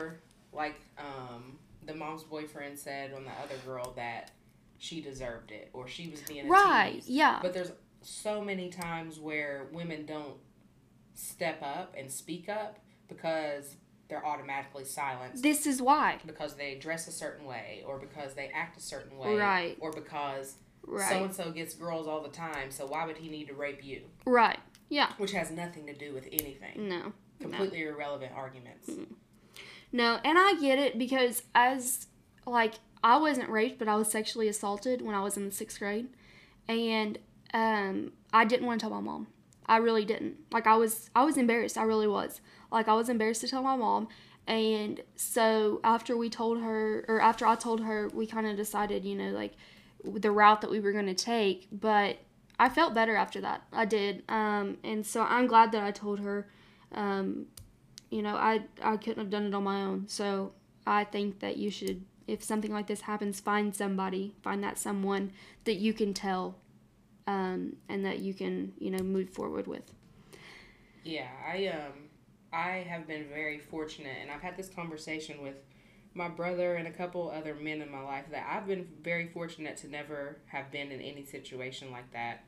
like 0.52 0.78
um, 0.98 1.58
the 1.86 1.94
mom's 1.94 2.22
boyfriend 2.24 2.78
said 2.78 3.14
on 3.14 3.24
the 3.24 3.30
other 3.42 3.56
girl 3.64 3.94
that 3.96 4.32
she 4.78 5.00
deserved 5.00 5.50
it 5.50 5.70
or 5.72 5.88
she 5.88 6.08
was 6.10 6.20
being 6.20 6.44
a 6.46 6.48
Right, 6.50 6.96
tease. 6.96 7.08
yeah. 7.08 7.38
But 7.40 7.54
there's 7.54 7.72
so 8.02 8.42
many 8.44 8.68
times 8.68 9.18
where 9.18 9.68
women 9.72 10.04
don't 10.04 10.34
step 11.14 11.60
up 11.62 11.94
and 11.98 12.10
speak 12.10 12.48
up 12.48 12.78
because 13.08 13.76
they're 14.08 14.24
automatically 14.26 14.84
silenced 14.84 15.42
This 15.42 15.66
is 15.66 15.80
why. 15.80 16.18
because 16.26 16.54
they 16.54 16.74
dress 16.76 17.06
a 17.08 17.12
certain 17.12 17.46
way 17.46 17.82
or 17.86 17.98
because 17.98 18.34
they 18.34 18.48
act 18.48 18.76
a 18.76 18.80
certain 18.80 19.16
way 19.18 19.36
Right. 19.36 19.76
or 19.80 19.92
because 19.92 20.54
so 20.86 21.24
and 21.24 21.34
so 21.34 21.50
gets 21.52 21.74
girls 21.74 22.06
all 22.08 22.22
the 22.22 22.28
time 22.30 22.70
so 22.70 22.86
why 22.86 23.04
would 23.06 23.18
he 23.18 23.28
need 23.28 23.46
to 23.48 23.54
rape 23.54 23.84
you 23.84 24.02
Right. 24.26 24.58
Yeah. 24.88 25.12
which 25.18 25.32
has 25.32 25.50
nothing 25.50 25.86
to 25.86 25.94
do 25.94 26.12
with 26.14 26.26
anything 26.32 26.88
No. 26.88 26.98
No. 26.98 27.12
completely 27.40 27.82
irrelevant 27.84 28.32
arguments 28.34 28.90
No, 29.92 30.18
and 30.24 30.38
I 30.38 30.54
get 30.60 30.78
it 30.78 30.98
because 30.98 31.42
as 31.54 32.06
like 32.46 32.74
I 33.02 33.16
wasn't 33.18 33.48
raped, 33.48 33.78
but 33.78 33.88
I 33.88 33.96
was 33.96 34.10
sexually 34.10 34.46
assaulted 34.48 35.00
when 35.02 35.14
I 35.14 35.22
was 35.22 35.36
in 35.38 35.46
the 35.46 35.50
sixth 35.52 35.78
grade, 35.78 36.08
and 36.68 37.18
um, 37.54 38.12
I 38.32 38.44
didn't 38.44 38.66
want 38.66 38.78
to 38.80 38.84
tell 38.84 38.94
my 38.94 39.00
mom. 39.00 39.26
I 39.70 39.76
really 39.76 40.04
didn't. 40.04 40.36
Like 40.52 40.66
I 40.66 40.76
was, 40.76 41.08
I 41.14 41.24
was 41.24 41.36
embarrassed. 41.36 41.78
I 41.78 41.84
really 41.84 42.08
was. 42.08 42.40
Like 42.72 42.88
I 42.88 42.94
was 42.94 43.08
embarrassed 43.08 43.40
to 43.42 43.48
tell 43.48 43.62
my 43.62 43.76
mom, 43.76 44.08
and 44.46 45.00
so 45.16 45.80
after 45.84 46.16
we 46.16 46.28
told 46.28 46.60
her, 46.60 47.04
or 47.08 47.20
after 47.20 47.46
I 47.46 47.54
told 47.54 47.80
her, 47.80 48.08
we 48.12 48.26
kind 48.26 48.46
of 48.46 48.56
decided, 48.56 49.04
you 49.04 49.14
know, 49.14 49.30
like 49.30 49.52
the 50.04 50.30
route 50.30 50.60
that 50.62 50.70
we 50.70 50.80
were 50.80 50.92
going 50.92 51.06
to 51.06 51.14
take. 51.14 51.68
But 51.70 52.18
I 52.58 52.68
felt 52.68 52.94
better 52.94 53.14
after 53.14 53.40
that. 53.42 53.62
I 53.72 53.84
did, 53.84 54.24
um, 54.28 54.78
and 54.82 55.06
so 55.06 55.22
I'm 55.22 55.46
glad 55.46 55.72
that 55.72 55.82
I 55.82 55.92
told 55.92 56.18
her. 56.20 56.48
Um, 56.92 57.46
you 58.10 58.22
know, 58.22 58.34
I 58.34 58.64
I 58.82 58.96
couldn't 58.96 59.18
have 59.18 59.30
done 59.30 59.46
it 59.46 59.54
on 59.54 59.62
my 59.62 59.82
own. 59.82 60.08
So 60.08 60.52
I 60.86 61.04
think 61.04 61.38
that 61.40 61.56
you 61.56 61.70
should, 61.70 62.04
if 62.26 62.42
something 62.42 62.72
like 62.72 62.88
this 62.88 63.02
happens, 63.02 63.38
find 63.38 63.74
somebody, 63.74 64.34
find 64.42 64.64
that 64.64 64.78
someone 64.78 65.30
that 65.64 65.74
you 65.74 65.92
can 65.92 66.12
tell, 66.12 66.56
um, 67.26 67.76
and 67.88 68.04
that 68.04 68.20
you 68.20 68.34
can 68.34 68.72
you 68.78 68.90
know 68.90 69.02
move 69.02 69.30
forward 69.30 69.66
with. 69.66 69.92
Yeah, 71.04 71.28
I 71.46 71.66
um 71.68 71.92
I 72.52 72.84
have 72.88 73.06
been 73.06 73.26
very 73.28 73.58
fortunate 73.58 74.16
and 74.20 74.30
I've 74.30 74.42
had 74.42 74.56
this 74.56 74.68
conversation 74.68 75.42
with 75.42 75.54
my 76.14 76.28
brother 76.28 76.74
and 76.74 76.88
a 76.88 76.90
couple 76.90 77.30
other 77.30 77.54
men 77.54 77.80
in 77.80 77.90
my 77.90 78.02
life 78.02 78.24
that 78.32 78.44
I've 78.50 78.66
been 78.66 78.88
very 79.02 79.28
fortunate 79.28 79.76
to 79.78 79.88
never 79.88 80.38
have 80.46 80.70
been 80.72 80.90
in 80.90 81.00
any 81.00 81.24
situation 81.24 81.92
like 81.92 82.12
that 82.12 82.44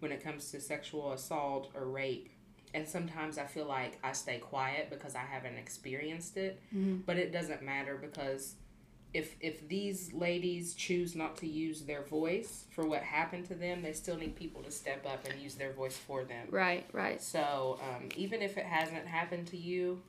when 0.00 0.10
it 0.10 0.22
comes 0.22 0.50
to 0.50 0.60
sexual 0.60 1.12
assault 1.12 1.70
or 1.74 1.86
rape. 1.86 2.30
And 2.74 2.88
sometimes 2.88 3.38
I 3.38 3.44
feel 3.46 3.66
like 3.66 4.00
I 4.02 4.10
stay 4.10 4.38
quiet 4.38 4.90
because 4.90 5.14
I 5.14 5.20
haven't 5.20 5.54
experienced 5.56 6.36
it, 6.36 6.60
but 7.06 7.16
it 7.16 7.32
doesn't 7.32 7.62
matter 7.62 7.96
because 7.96 8.56
if 9.14 9.36
if 9.40 9.66
these 9.68 10.12
ladies 10.12 10.74
choose 10.74 11.14
not 11.14 11.36
to 11.36 11.46
use 11.46 11.82
their 11.82 12.02
voice 12.02 12.64
for 12.74 12.84
what 12.84 13.00
happened 13.02 13.46
to 13.46 13.54
them, 13.54 13.80
they 13.80 13.92
still 13.92 14.16
need 14.16 14.34
people 14.34 14.60
to 14.62 14.72
step 14.72 15.06
up 15.06 15.24
and 15.30 15.40
use 15.40 15.54
their 15.54 15.72
voice 15.72 15.96
for 15.96 16.24
them. 16.24 16.48
Right, 16.50 16.84
right. 16.92 17.22
So 17.22 17.78
um, 17.80 18.08
even 18.16 18.42
if 18.42 18.58
it 18.58 18.66
hasn't 18.66 19.06
happened 19.06 19.46
to 19.48 19.56
you, 19.56 20.02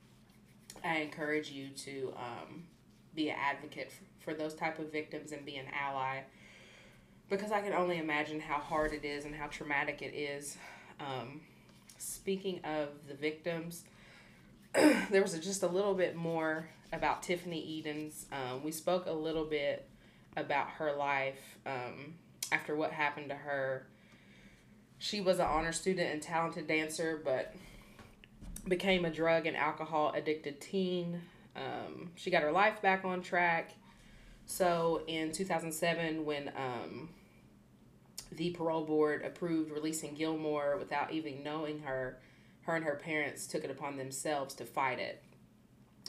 I 0.84 0.98
encourage 0.98 1.52
you 1.52 1.70
to 1.70 2.14
um, 2.18 2.64
be 3.14 3.30
an 3.30 3.38
advocate 3.40 3.92
for, 3.92 4.32
for 4.32 4.34
those 4.34 4.56
type 4.56 4.80
of 4.80 4.92
victims 4.92 5.32
and 5.32 5.46
be 5.46 5.58
an 5.58 5.68
ally, 5.80 6.22
because 7.30 7.52
I 7.52 7.62
can 7.62 7.74
only 7.74 8.00
imagine 8.00 8.40
how 8.40 8.58
hard 8.58 8.92
it 8.92 9.06
is 9.06 9.26
and 9.26 9.36
how 9.36 9.46
traumatic 9.48 10.02
it 10.02 10.16
is. 10.16 10.58
Um, 11.00 11.42
speaking 12.00 12.60
of 12.64 12.90
the 13.08 13.14
victims, 13.14 13.84
there 14.74 15.22
was 15.22 15.38
just 15.38 15.62
a 15.62 15.68
little 15.68 15.94
bit 15.94 16.16
more 16.16 16.70
about 16.94 17.24
Tiffany 17.24 17.60
Edens. 17.60 18.26
Um, 18.32 18.64
we 18.64 18.72
spoke 18.72 19.06
a 19.06 19.12
little 19.12 19.46
bit 19.46 19.88
about 20.38 20.70
her 20.72 20.94
life 20.94 21.58
um, 21.66 22.16
after 22.52 22.76
what 22.76 22.92
happened 22.92 23.30
to 23.30 23.36
her 23.36 23.88
she 24.98 25.22
was 25.22 25.40
an 25.40 25.46
honor 25.46 25.72
student 25.72 26.12
and 26.12 26.22
talented 26.22 26.68
dancer, 26.68 27.22
but 27.24 27.54
became 28.68 29.06
a 29.06 29.10
drug 29.10 29.46
and 29.46 29.56
alcohol 29.56 30.12
addicted 30.16 30.60
teen. 30.62 31.22
Um, 31.56 32.12
she 32.16 32.32
got 32.32 32.42
her 32.42 32.52
life 32.52 32.82
back 32.82 33.06
on 33.06 33.22
track. 33.22 33.74
So 34.46 35.02
in 35.08 35.32
2007, 35.32 36.26
when 36.26 36.52
um, 36.56 37.10
the 38.32 38.52
parole 38.52 38.86
board 38.86 39.24
approved 39.24 39.72
releasing 39.72 40.16
Gillmore 40.16 40.78
without 40.78 41.12
even 41.12 41.44
knowing 41.44 41.80
her, 41.80 42.20
her 42.64 42.76
and 42.76 42.86
her 42.86 42.96
parents 42.96 43.48
took 43.48 43.64
it 43.64 43.72
upon 43.72 43.98
themselves 43.98 44.56
to 44.56 44.66
fight 44.66 45.00
it. 45.00 45.22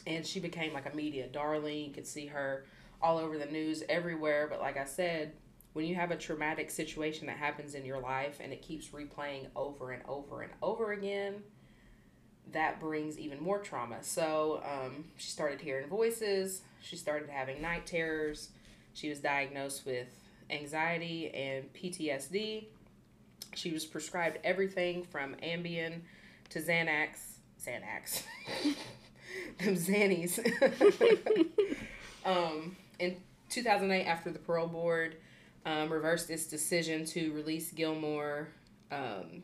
And 0.06 0.24
she 0.24 0.40
became 0.40 0.72
like 0.72 0.92
a 0.92 0.96
media 0.96 1.26
darling. 1.26 1.84
You 1.86 1.92
could 1.92 2.06
see 2.06 2.26
her 2.26 2.64
all 3.02 3.18
over 3.18 3.38
the 3.38 3.46
news 3.46 3.82
everywhere. 3.88 4.46
But 4.48 4.60
like 4.60 4.76
I 4.76 4.84
said, 4.84 5.32
when 5.72 5.84
you 5.84 5.94
have 5.94 6.10
a 6.10 6.16
traumatic 6.16 6.70
situation 6.70 7.26
that 7.26 7.36
happens 7.36 7.74
in 7.74 7.84
your 7.84 7.98
life 8.00 8.38
and 8.40 8.52
it 8.52 8.62
keeps 8.62 8.88
replaying 8.88 9.48
over 9.54 9.90
and 9.90 10.02
over 10.08 10.42
and 10.42 10.52
over 10.62 10.92
again, 10.92 11.42
that 12.52 12.80
brings 12.80 13.18
even 13.18 13.42
more 13.42 13.58
trauma. 13.58 14.02
So 14.02 14.62
um, 14.64 15.04
she 15.16 15.28
started 15.28 15.60
hearing 15.60 15.88
voices, 15.88 16.62
she 16.80 16.96
started 16.96 17.28
having 17.28 17.60
night 17.60 17.86
terrors, 17.86 18.50
she 18.94 19.10
was 19.10 19.18
diagnosed 19.18 19.84
with 19.84 20.08
anxiety 20.48 21.30
and 21.34 21.72
PTSD. 21.74 22.66
She 23.54 23.72
was 23.72 23.84
prescribed 23.84 24.38
everything 24.44 25.04
from 25.04 25.34
Ambien 25.36 26.00
to 26.50 26.60
Xanax. 26.60 27.18
Xanax. 27.62 28.22
Them 29.58 29.74
Xannies. 29.74 30.38
um, 32.24 32.76
in 32.98 33.16
2008, 33.50 34.04
after 34.04 34.30
the 34.30 34.38
parole 34.38 34.66
board 34.66 35.16
um, 35.64 35.92
reversed 35.92 36.30
its 36.30 36.46
decision 36.46 37.04
to 37.06 37.32
release 37.32 37.72
Gillmore. 37.72 38.48
Um, 38.90 39.42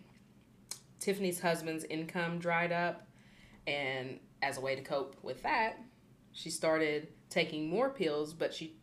Tiffany's 1.00 1.40
husband's 1.40 1.84
income 1.84 2.38
dried 2.38 2.70
up, 2.70 3.06
and 3.66 4.20
as 4.40 4.56
a 4.56 4.60
way 4.60 4.76
to 4.76 4.82
cope 4.82 5.16
with 5.22 5.42
that, 5.42 5.80
she 6.32 6.48
started 6.48 7.08
taking 7.28 7.68
more 7.68 7.90
pills. 7.90 8.32
But 8.32 8.54
she 8.54 8.76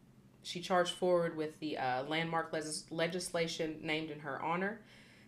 she 0.44 0.60
charged 0.60 0.94
forward 0.96 1.38
with 1.38 1.60
the 1.60 1.78
uh, 1.78 2.04
landmark 2.04 2.52
legis- 2.52 2.86
legislation 2.92 3.80
named 3.82 4.10
in 4.10 4.20
her 4.20 4.42
honor 4.42 4.82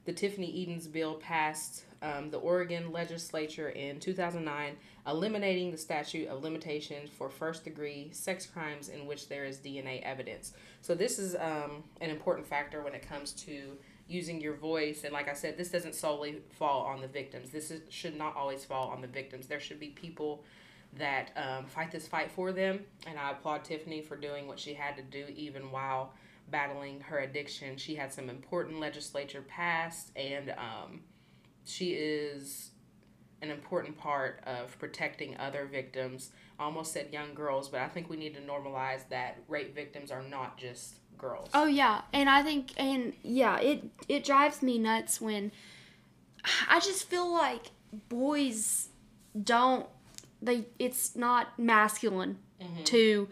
the 0.06 0.14
Tiffany 0.14 0.50
Edens 0.50 0.88
bill 0.88 1.16
passed 1.16 1.86
um, 2.02 2.32
the 2.32 2.38
Oregon 2.38 2.92
legislature 2.92 3.70
in 3.70 4.00
2009, 4.00 4.76
eliminating 5.06 5.72
the 5.72 5.78
statute 5.78 6.28
of 6.28 6.44
limitations 6.44 7.10
for 7.10 7.30
first 7.30 7.64
degree 7.64 8.10
sex 8.12 8.46
crimes 8.46 8.90
in 8.90 9.06
which 9.06 9.30
there 9.30 9.46
is 9.46 9.58
DNA 9.58 10.02
evidence. 10.02 10.54
So, 10.82 10.96
this 10.96 11.20
is 11.20 11.36
um, 11.36 11.84
an 12.02 12.10
important 12.10 12.48
factor 12.48 12.82
when 12.82 12.96
it 12.96 13.08
comes 13.08 13.34
to 13.34 13.78
using 14.08 14.42
your 14.42 14.56
voice. 14.56 15.04
And 15.04 15.14
like 15.14 15.30
I 15.30 15.34
said, 15.34 15.58
this 15.58 15.70
doesn't 15.70 15.96
solely 15.96 16.42
fall 16.58 16.82
on 16.82 17.02
the 17.02 17.08
victims. 17.08 17.50
This 17.50 17.72
is, 17.72 17.82
should 17.90 18.18
not 18.18 18.36
always 18.36 18.66
fall 18.66 18.90
on 18.90 19.02
the 19.02 19.08
victims. 19.08 19.48
There 19.48 19.60
should 19.60 19.80
be 19.80 19.90
people 19.90 20.44
that 20.98 21.32
um, 21.38 21.66
fight 21.66 21.92
this 21.92 22.08
fight 22.08 22.32
for 22.32 22.52
them. 22.52 22.82
And 23.08 23.18
I 23.18 23.32
applaud 23.32 23.64
Tiffany 23.64 24.02
for 24.02 24.18
doing 24.18 24.48
what 24.48 24.60
she 24.60 24.74
had 24.74 24.98
to 24.98 25.04
do, 25.04 25.26
even 25.36 25.72
while 25.72 26.14
battling 26.52 27.02
her 27.02 27.20
addiction. 27.20 27.78
She 27.78 27.96
had 27.96 28.14
some 28.14 28.30
important 28.30 28.80
legislature 28.80 29.42
passed, 29.42 30.12
and 30.16 30.52
um, 30.52 31.02
she 31.66 31.92
is 31.92 32.72
an 33.42 33.50
important 33.50 33.98
part 33.98 34.42
of 34.46 34.78
protecting 34.78 35.38
other 35.38 35.66
victims. 35.66 36.32
I 36.60 36.66
almost 36.66 36.94
said 36.94 37.08
young 37.12 37.34
girls, 37.34 37.70
but 37.70 37.80
I 37.80 37.88
think 37.88 38.10
we 38.10 38.18
need 38.18 38.36
to 38.36 38.42
normalize 38.42 39.08
that 39.10 39.40
rape 39.48 39.74
victims 39.74 40.12
are 40.12 40.22
not 40.22 40.58
just 40.58 40.96
girls. 41.18 41.50
Oh 41.54 41.66
yeah, 41.66 42.02
and 42.14 42.30
I 42.30 42.44
think 42.44 42.72
and 42.78 43.14
yeah, 43.24 43.60
it 43.60 43.84
it 44.08 44.24
drives 44.24 44.62
me 44.62 44.78
nuts 44.78 45.20
when 45.20 45.52
I 46.70 46.80
just 46.80 47.10
feel 47.10 47.32
like 47.32 47.72
boys 48.10 48.90
don't 49.42 49.88
they 50.42 50.66
it's 50.80 51.16
not 51.16 51.58
masculine 51.60 52.38
to 52.86 53.28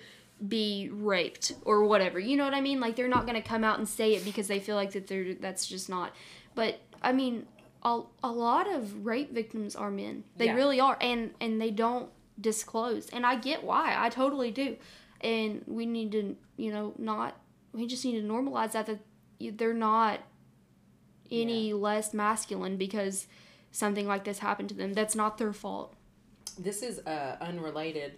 be 0.48 0.90
raped 0.92 1.54
or 1.66 1.84
whatever. 1.86 2.20
You 2.20 2.38
know 2.38 2.46
what 2.46 2.54
I 2.54 2.62
mean? 2.62 2.80
Like 2.80 2.96
they're 2.96 3.08
not 3.08 3.26
going 3.26 3.42
to 3.42 3.48
come 3.48 3.64
out 3.64 3.78
and 3.80 3.88
say 3.88 4.14
it 4.16 4.24
because 4.24 4.48
they 4.48 4.60
feel 4.60 4.76
like 4.76 4.92
that 4.92 5.08
they're 5.08 5.34
that's 5.34 5.66
just 5.68 5.90
not. 5.90 6.14
But 6.56 6.80
I 7.02 7.12
mean, 7.14 7.46
a, 7.84 8.02
a 8.24 8.32
lot 8.32 8.68
of 8.72 9.06
rape 9.06 9.32
victims 9.34 9.76
are 9.76 9.92
men. 9.92 10.24
They 10.38 10.46
Yeah. 10.46 10.56
really 10.56 10.80
are 10.80 10.98
and 11.02 11.32
and 11.42 11.62
they 11.62 11.72
don't 11.72 12.10
disclose. 12.40 13.10
And 13.10 13.26
I 13.26 13.36
get 13.36 13.64
why. 13.64 13.96
I 13.98 14.10
totally 14.10 14.52
do. 14.52 14.78
And 15.22 15.64
we 15.68 15.86
need 15.86 16.12
to, 16.14 16.36
you 16.58 16.72
know, 16.72 16.94
not 16.98 17.36
we 17.74 17.86
just 17.86 18.04
need 18.06 18.20
to 18.22 18.26
normalize 18.28 18.72
that 18.72 18.86
that 18.88 19.00
they're 19.58 19.74
not 19.74 20.22
any 21.32 21.74
less 21.74 22.14
masculine 22.14 22.78
because 22.78 23.28
something 23.72 24.08
like 24.08 24.24
this 24.24 24.40
happened 24.40 24.70
to 24.70 24.76
them. 24.76 24.94
That's 24.94 25.16
not 25.16 25.38
their 25.38 25.54
fault. 25.54 25.94
this 26.58 26.82
is 26.82 27.00
uh, 27.06 27.38
unrelated 27.40 28.14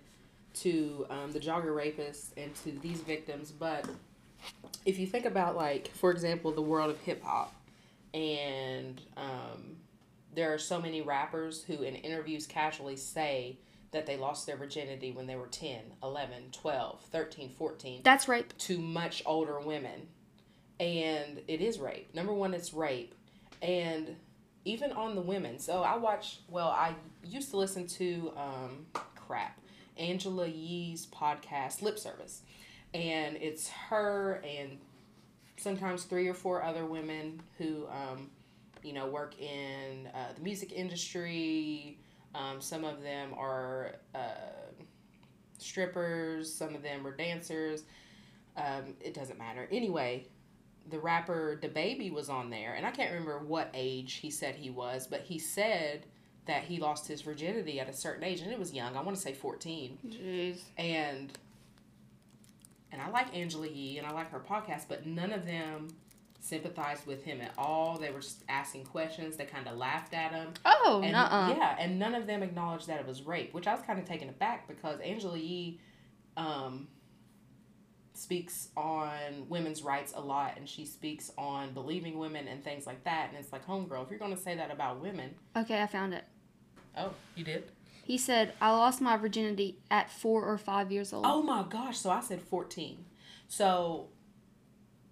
to 0.56 1.06
um, 1.10 1.32
the 1.32 1.40
jogger 1.40 1.76
rapists 1.76 2.32
and 2.38 2.54
to 2.64 2.72
these 2.80 3.02
victims, 3.02 3.52
but 3.52 3.86
if 4.86 5.00
you 5.00 5.08
think 5.08 5.26
about, 5.26 5.56
like, 5.56 5.90
for 5.96 6.12
example, 6.12 6.52
the 6.52 6.62
world 6.62 6.90
of 6.90 7.00
hip 7.02 7.24
hop, 7.24 7.54
and 8.14 9.02
um, 9.18 9.78
there 10.34 10.54
are 10.54 10.58
so 10.58 10.82
many 10.82 11.02
rappers 11.02 11.64
who, 11.64 11.84
in 11.84 11.96
interviews, 11.96 12.46
casually 12.46 12.98
say 12.98 13.58
that 13.92 14.06
they 14.06 14.18
lost 14.18 14.46
their 14.46 14.56
virginity 14.58 15.12
when 15.12 15.28
they 15.28 15.36
were 15.36 15.48
10, 15.48 15.80
11, 16.02 16.44
12, 16.52 17.02
13, 17.12 17.50
14 17.50 18.02
That's 18.04 18.28
rape. 18.28 18.58
to 18.60 18.80
much 18.80 19.22
older 19.26 19.60
women. 19.60 20.08
And 20.80 21.42
it 21.48 21.62
is 21.62 21.78
rape. 21.78 22.14
Number 22.16 22.34
one, 22.34 22.54
it's 22.54 22.74
rape. 22.74 23.14
And 23.62 24.16
even 24.66 24.92
on 24.94 25.16
the 25.16 25.22
women. 25.22 25.60
So 25.60 25.84
I 25.84 25.98
watch, 25.98 26.40
well, 26.48 26.70
I 26.70 26.96
used 27.24 27.52
to 27.52 27.58
listen 27.58 27.86
to, 27.88 28.32
um, 28.38 28.86
crap, 29.16 29.60
Angela 30.02 30.48
Yee's 30.48 31.06
podcast, 31.06 31.82
Lip 31.82 31.98
Service. 31.98 32.42
And 32.94 33.38
it's 33.38 33.70
her 33.70 34.44
and 34.46 34.80
sometimes 35.58 36.04
three 36.04 36.28
or 36.28 36.34
four 36.34 36.64
other 36.64 36.86
women 36.86 37.42
who, 37.58 37.88
um, 37.88 38.30
you 38.84 38.94
know, 38.94 39.08
work 39.08 39.40
in 39.40 40.08
uh, 40.08 40.34
the 40.36 40.42
music 40.42 40.74
industry. 40.74 42.00
Um, 42.34 42.60
some 42.60 42.84
of 42.84 43.02
them 43.02 43.34
are 43.38 43.96
uh, 44.16 44.80
strippers, 45.60 46.52
some 46.52 46.76
of 46.76 46.82
them 46.82 47.06
are 47.06 47.16
dancers. 47.16 47.84
Um, 48.58 48.96
it 49.00 49.14
doesn't 49.14 49.38
matter. 49.38 49.68
Anyway, 49.72 50.26
the 50.90 51.00
rapper 51.00 51.60
DaBaby 51.62 52.12
was 52.12 52.28
on 52.30 52.50
there, 52.50 52.74
and 52.74 52.86
I 52.86 52.92
can't 52.92 53.12
remember 53.12 53.40
what 53.40 53.70
age 53.74 54.16
he 54.16 54.32
said 54.32 54.56
he 54.56 54.70
was, 54.72 55.08
but 55.08 55.22
he 55.22 55.38
said 55.40 56.06
that 56.48 56.64
he 56.64 56.80
lost 56.80 57.08
his 57.08 57.22
virginity 57.22 57.80
at 57.80 57.88
a 57.90 57.94
certain 57.94 58.24
age, 58.24 58.42
and 58.42 58.52
it 58.52 58.60
was 58.60 58.74
young. 58.74 58.96
I 58.98 59.02
want 59.02 59.16
to 59.16 59.22
say 59.22 59.34
fourteen, 59.34 59.98
Jeez. 60.08 60.60
and 60.78 61.32
and 62.92 63.02
I 63.02 63.10
like 63.10 63.34
Angela 63.36 63.68
Yee 63.68 63.98
and 63.98 64.06
I 64.08 64.12
like 64.12 64.32
her 64.32 64.40
podcast, 64.40 64.84
but 64.90 65.06
none 65.06 65.32
of 65.32 65.46
them 65.46 65.88
sympathized 66.42 67.06
with 67.06 67.24
him 67.24 67.40
at 67.40 67.52
all. 67.58 67.98
They 67.98 68.12
were 68.12 68.20
just 68.20 68.44
asking 68.50 68.86
questions. 68.86 69.38
They 69.38 69.46
kind 69.46 69.68
of 69.68 69.78
laughed 69.78 70.14
at 70.14 70.32
him. 70.34 70.50
Oh, 70.66 71.00
And 71.04 71.14
nuh-uh. 71.14 71.54
yeah, 71.56 71.76
and 71.80 72.00
none 72.00 72.16
of 72.16 72.28
them 72.28 72.44
acknowledged 72.44 72.88
that 72.88 73.00
it 73.00 73.08
was 73.08 73.22
rape, 73.22 73.54
which 73.54 73.68
I 73.68 73.74
was 73.74 73.82
kind 73.84 73.98
of 74.00 74.06
taken 74.06 74.28
aback 74.28 74.68
because 74.68 75.00
Angela 75.00 75.38
Yee 75.38 75.80
um, 76.36 76.88
speaks 78.14 78.70
on 78.76 79.48
women's 79.50 79.82
rights 79.84 80.14
a 80.16 80.22
lot, 80.22 80.54
and 80.58 80.68
she 80.68 80.86
speaks 80.86 81.32
on 81.38 81.74
believing 81.74 82.18
women 82.18 82.48
and 82.48 82.64
things 82.64 82.86
like 82.86 83.04
that. 83.06 83.30
And 83.30 83.38
it's 83.38 83.52
like, 83.52 83.66
homegirl, 83.66 84.04
if 84.04 84.10
you're 84.10 84.20
going 84.20 84.36
to 84.36 84.42
say 84.42 84.56
that 84.56 84.72
about 84.72 85.00
women, 85.02 85.36
Okay, 85.56 85.82
I 85.82 85.88
found 85.88 86.14
it. 86.14 86.26
oh, 86.98 87.12
you 87.36 87.44
did? 87.44 87.72
He 88.04 88.18
said, 88.18 88.54
I 88.60 88.72
lost 88.72 89.00
my 89.00 89.16
virginity 89.16 89.78
at 89.90 90.12
four 90.12 90.44
or 90.44 90.58
five 90.58 90.92
years 90.92 91.14
old. 91.14 91.26
Oh 91.26 91.42
my 91.42 91.64
gosh! 91.70 91.98
So 92.00 92.10
I 92.10 92.20
said 92.20 92.42
fourteen. 92.42 93.06
So, 93.48 94.08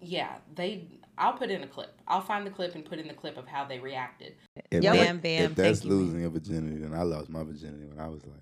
yeah, 0.00 0.36
they. 0.54 0.88
I'll 1.16 1.34
put 1.34 1.50
in 1.50 1.62
a 1.62 1.66
clip. 1.66 1.94
I'll 2.08 2.22
find 2.22 2.46
the 2.46 2.50
clip 2.50 2.74
and 2.74 2.84
put 2.84 2.98
in 2.98 3.06
the 3.06 3.14
clip 3.14 3.36
of 3.36 3.46
how 3.46 3.64
they 3.66 3.78
reacted. 3.78 4.34
If, 4.70 4.82
Yo, 4.82 4.92
Bam 4.92 5.18
Bam, 5.18 5.44
if 5.44 5.54
that's 5.54 5.84
you, 5.84 5.90
losing 5.90 6.20
your 6.20 6.30
virginity, 6.30 6.78
then 6.78 6.94
I 6.94 7.02
lost 7.02 7.28
my 7.28 7.42
virginity 7.44 7.84
when 7.84 8.00
I 8.00 8.08
was 8.08 8.24
like 8.24 8.40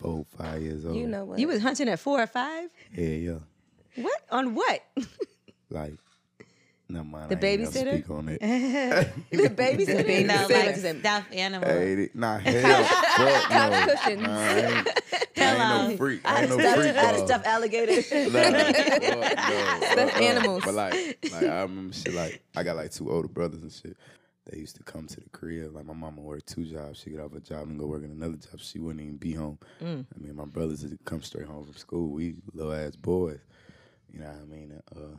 four, 0.00 0.24
five 0.36 0.62
years 0.62 0.84
old. 0.84 0.96
You 0.96 1.06
know 1.06 1.24
what? 1.24 1.38
You 1.38 1.48
was 1.48 1.62
hunting 1.62 1.88
at 1.88 1.98
four 2.00 2.20
or 2.20 2.26
five? 2.26 2.70
Yeah, 2.96 3.06
yeah. 3.08 3.38
What? 3.96 4.20
On 4.30 4.54
what? 4.54 4.80
Like, 5.72 5.92
never 6.88 7.04
mind. 7.04 7.30
The 7.30 7.36
I 7.36 7.40
babysitter? 7.40 7.92
Speak 7.92 8.10
on 8.10 8.28
it. 8.28 8.40
the 9.30 9.48
babysitter? 9.48 10.20
You 10.20 10.26
know, 10.26 10.34
like 10.50 10.74
Babysitter. 10.74 10.98
stuffed 10.98 11.32
animal. 11.32 11.68
I. 11.70 12.08
Nah, 12.12 12.38
hell, 12.38 12.84
fuck 12.84 13.70
no. 13.70 13.94
cushions. 13.94 14.22
Nah, 14.22 14.36
I 14.36 14.48
ain't, 14.56 14.88
I 15.38 15.84
ain't 15.84 15.90
no 15.92 15.96
freak. 15.96 16.20
I 16.24 16.34
I 16.34 16.40
ain't 16.40 16.50
no 16.50 16.58
stuffed, 16.58 16.76
freak. 16.76 16.96
I 16.96 17.00
had 17.00 17.14
a 17.14 17.24
stuffed 17.24 17.46
alligator. 17.46 17.92
Nah, 17.92 18.40
fuck 18.40 19.02
no. 19.02 19.86
Stuffed 19.92 20.20
animals. 20.20 20.62
But 20.64 20.74
like, 20.74 21.28
like 21.30 21.42
I 21.44 21.62
remember 21.62 21.94
shit. 21.94 22.14
Like 22.14 22.42
I 22.56 22.64
got 22.64 22.74
like 22.74 22.90
two 22.90 23.08
older 23.12 23.28
brothers 23.28 23.62
and 23.62 23.70
shit. 23.70 23.96
They 24.46 24.58
used 24.58 24.76
to 24.76 24.82
come 24.82 25.06
to 25.06 25.20
the 25.20 25.28
crib. 25.30 25.74
Like 25.74 25.84
my 25.84 25.92
mama 25.92 26.20
worked 26.20 26.46
two 26.48 26.64
jobs. 26.64 27.00
She 27.00 27.10
get 27.10 27.20
off 27.20 27.34
a 27.34 27.40
job 27.40 27.68
and 27.68 27.78
go 27.78 27.86
work 27.86 28.02
in 28.04 28.10
another 28.10 28.36
job. 28.36 28.58
She 28.60 28.78
wouldn't 28.78 29.00
even 29.04 29.16
be 29.16 29.32
home. 29.32 29.58
Mm. 29.82 30.06
I 30.14 30.18
mean, 30.18 30.34
my 30.36 30.46
brothers 30.46 30.82
would 30.82 31.04
come 31.04 31.22
straight 31.22 31.46
home 31.46 31.64
from 31.64 31.74
school. 31.74 32.08
We 32.10 32.36
little 32.54 32.72
ass 32.72 32.96
boys. 32.96 33.40
You 34.12 34.20
know 34.20 34.26
what 34.26 34.42
I 34.42 34.44
mean? 34.46 34.80
Uh, 34.96 35.16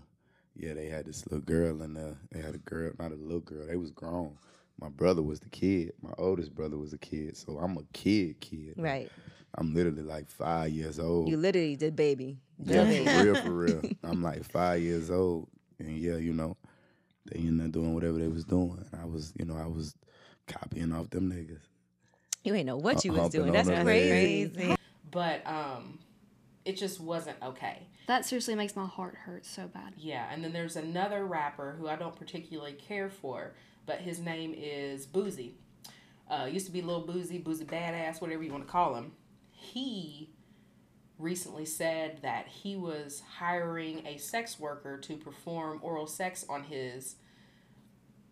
yeah, 0.56 0.74
they 0.74 0.88
had 0.88 1.06
this 1.06 1.26
little 1.28 1.46
girl 1.46 1.82
and 1.82 1.98
uh, 1.98 2.16
they 2.32 2.42
had 2.42 2.56
a 2.56 2.60
girl, 2.60 2.92
not 3.00 3.12
a 3.12 3.16
little 3.16 3.40
girl. 3.40 3.68
They 3.68 3.78
was 3.78 3.92
grown. 3.92 4.38
My 4.80 4.90
brother 4.90 5.22
was 5.22 5.40
the 5.40 5.50
kid. 5.50 5.94
My 6.02 6.12
oldest 6.18 6.54
brother 6.54 6.78
was 6.78 6.92
a 6.92 6.98
kid. 6.98 7.38
So 7.38 7.58
I'm 7.60 7.78
a 7.78 7.84
kid, 7.94 8.40
kid. 8.42 8.74
right. 8.78 9.10
I'm 9.56 9.74
literally 9.74 10.02
like 10.02 10.30
five 10.30 10.70
years 10.72 10.98
old. 11.00 11.30
You 11.30 11.38
literally 11.38 11.76
did 11.76 11.96
baby. 11.96 12.38
Yeah, 12.64 12.84
Baby. 12.86 13.06
for 13.06 13.24
real, 13.24 13.36
for 13.36 13.52
real. 13.52 13.82
I'm 14.04 14.24
like 14.24 14.44
five 14.46 14.82
years 14.82 15.12
old, 15.12 15.50
and 15.80 15.98
yeah, 15.98 16.16
you 16.16 16.32
know, 16.32 16.56
they 17.26 17.40
ended 17.40 17.68
up 17.68 17.72
doing 17.72 17.94
whatever 17.94 18.18
they 18.18 18.28
was 18.28 18.46
doing. 18.46 18.86
I 19.00 19.06
was, 19.06 19.34
you 19.38 19.46
know, 19.46 19.56
I 19.56 19.68
was 19.68 19.96
copying 20.48 20.92
off 20.94 21.10
them 21.10 21.32
niggas. 21.32 21.62
You 22.44 22.56
ain't 22.56 22.66
know 22.66 22.78
what 22.78 23.06
you 23.06 23.14
was 23.14 23.32
doing. 23.32 23.52
That's 23.52 23.68
them 23.68 23.86
crazy. 23.86 24.76
But 25.12 25.46
um, 25.46 26.00
it 26.66 26.78
just 26.78 27.00
wasn't 27.00 27.38
okay. 27.44 27.88
That 28.08 28.26
seriously 28.26 28.56
makes 28.56 28.76
my 28.76 28.86
heart 28.86 29.16
hurt 29.16 29.46
so 29.46 29.68
bad. 29.68 29.94
Yeah, 29.98 30.28
and 30.32 30.44
then 30.44 30.54
there's 30.54 30.76
another 30.76 31.26
rapper 31.26 31.76
who 31.80 31.88
I 31.88 31.96
don't 31.96 32.16
particularly 32.16 32.74
care 32.74 33.10
for, 33.10 33.54
but 33.86 34.00
his 34.00 34.20
name 34.20 34.54
is 34.58 35.06
Boosie. 35.06 35.54
Uh, 36.30 36.46
used 36.46 36.66
to 36.66 36.72
be 36.72 36.82
Lil 36.82 37.06
Boosie, 37.06 37.44
Boosie 37.44 37.66
Badazz, 37.66 38.22
whatever 38.22 38.42
you 38.42 38.52
want 38.52 38.66
to 38.66 38.72
call 38.72 38.96
him. 38.96 39.12
He 39.52 40.30
recently 41.22 41.66
said 41.66 42.20
that 42.22 42.48
he 42.48 42.76
was 42.76 43.22
hiring 43.38 44.06
a 44.06 44.18
sex 44.18 44.60
worker 44.60 44.98
to 44.98 45.16
perform 45.16 45.80
oral 45.82 46.08
sex 46.08 46.46
on 46.50 46.64
his, 46.64 47.16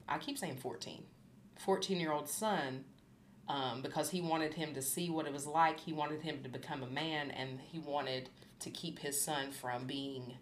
I 0.07 0.17
keep 0.17 0.37
saying 0.37 0.57
14, 0.57 1.03
14 1.57 1.99
year 1.99 2.11
old 2.11 2.27
son 2.27 2.85
um, 3.47 3.81
because 3.81 4.09
he 4.09 4.21
wanted 4.21 4.53
him 4.53 4.73
to 4.73 4.81
see 4.81 5.09
what 5.09 5.25
it 5.25 5.33
was 5.33 5.45
like. 5.47 5.79
He 5.79 5.93
wanted 5.93 6.21
him 6.21 6.43
to 6.43 6.49
become 6.49 6.83
a 6.83 6.87
man 6.87 7.31
and 7.31 7.59
he 7.59 7.79
wanted 7.79 8.29
to 8.59 8.69
keep 8.69 8.99
his 8.99 9.19
son 9.19 9.51
from 9.51 9.85
being 9.85 10.33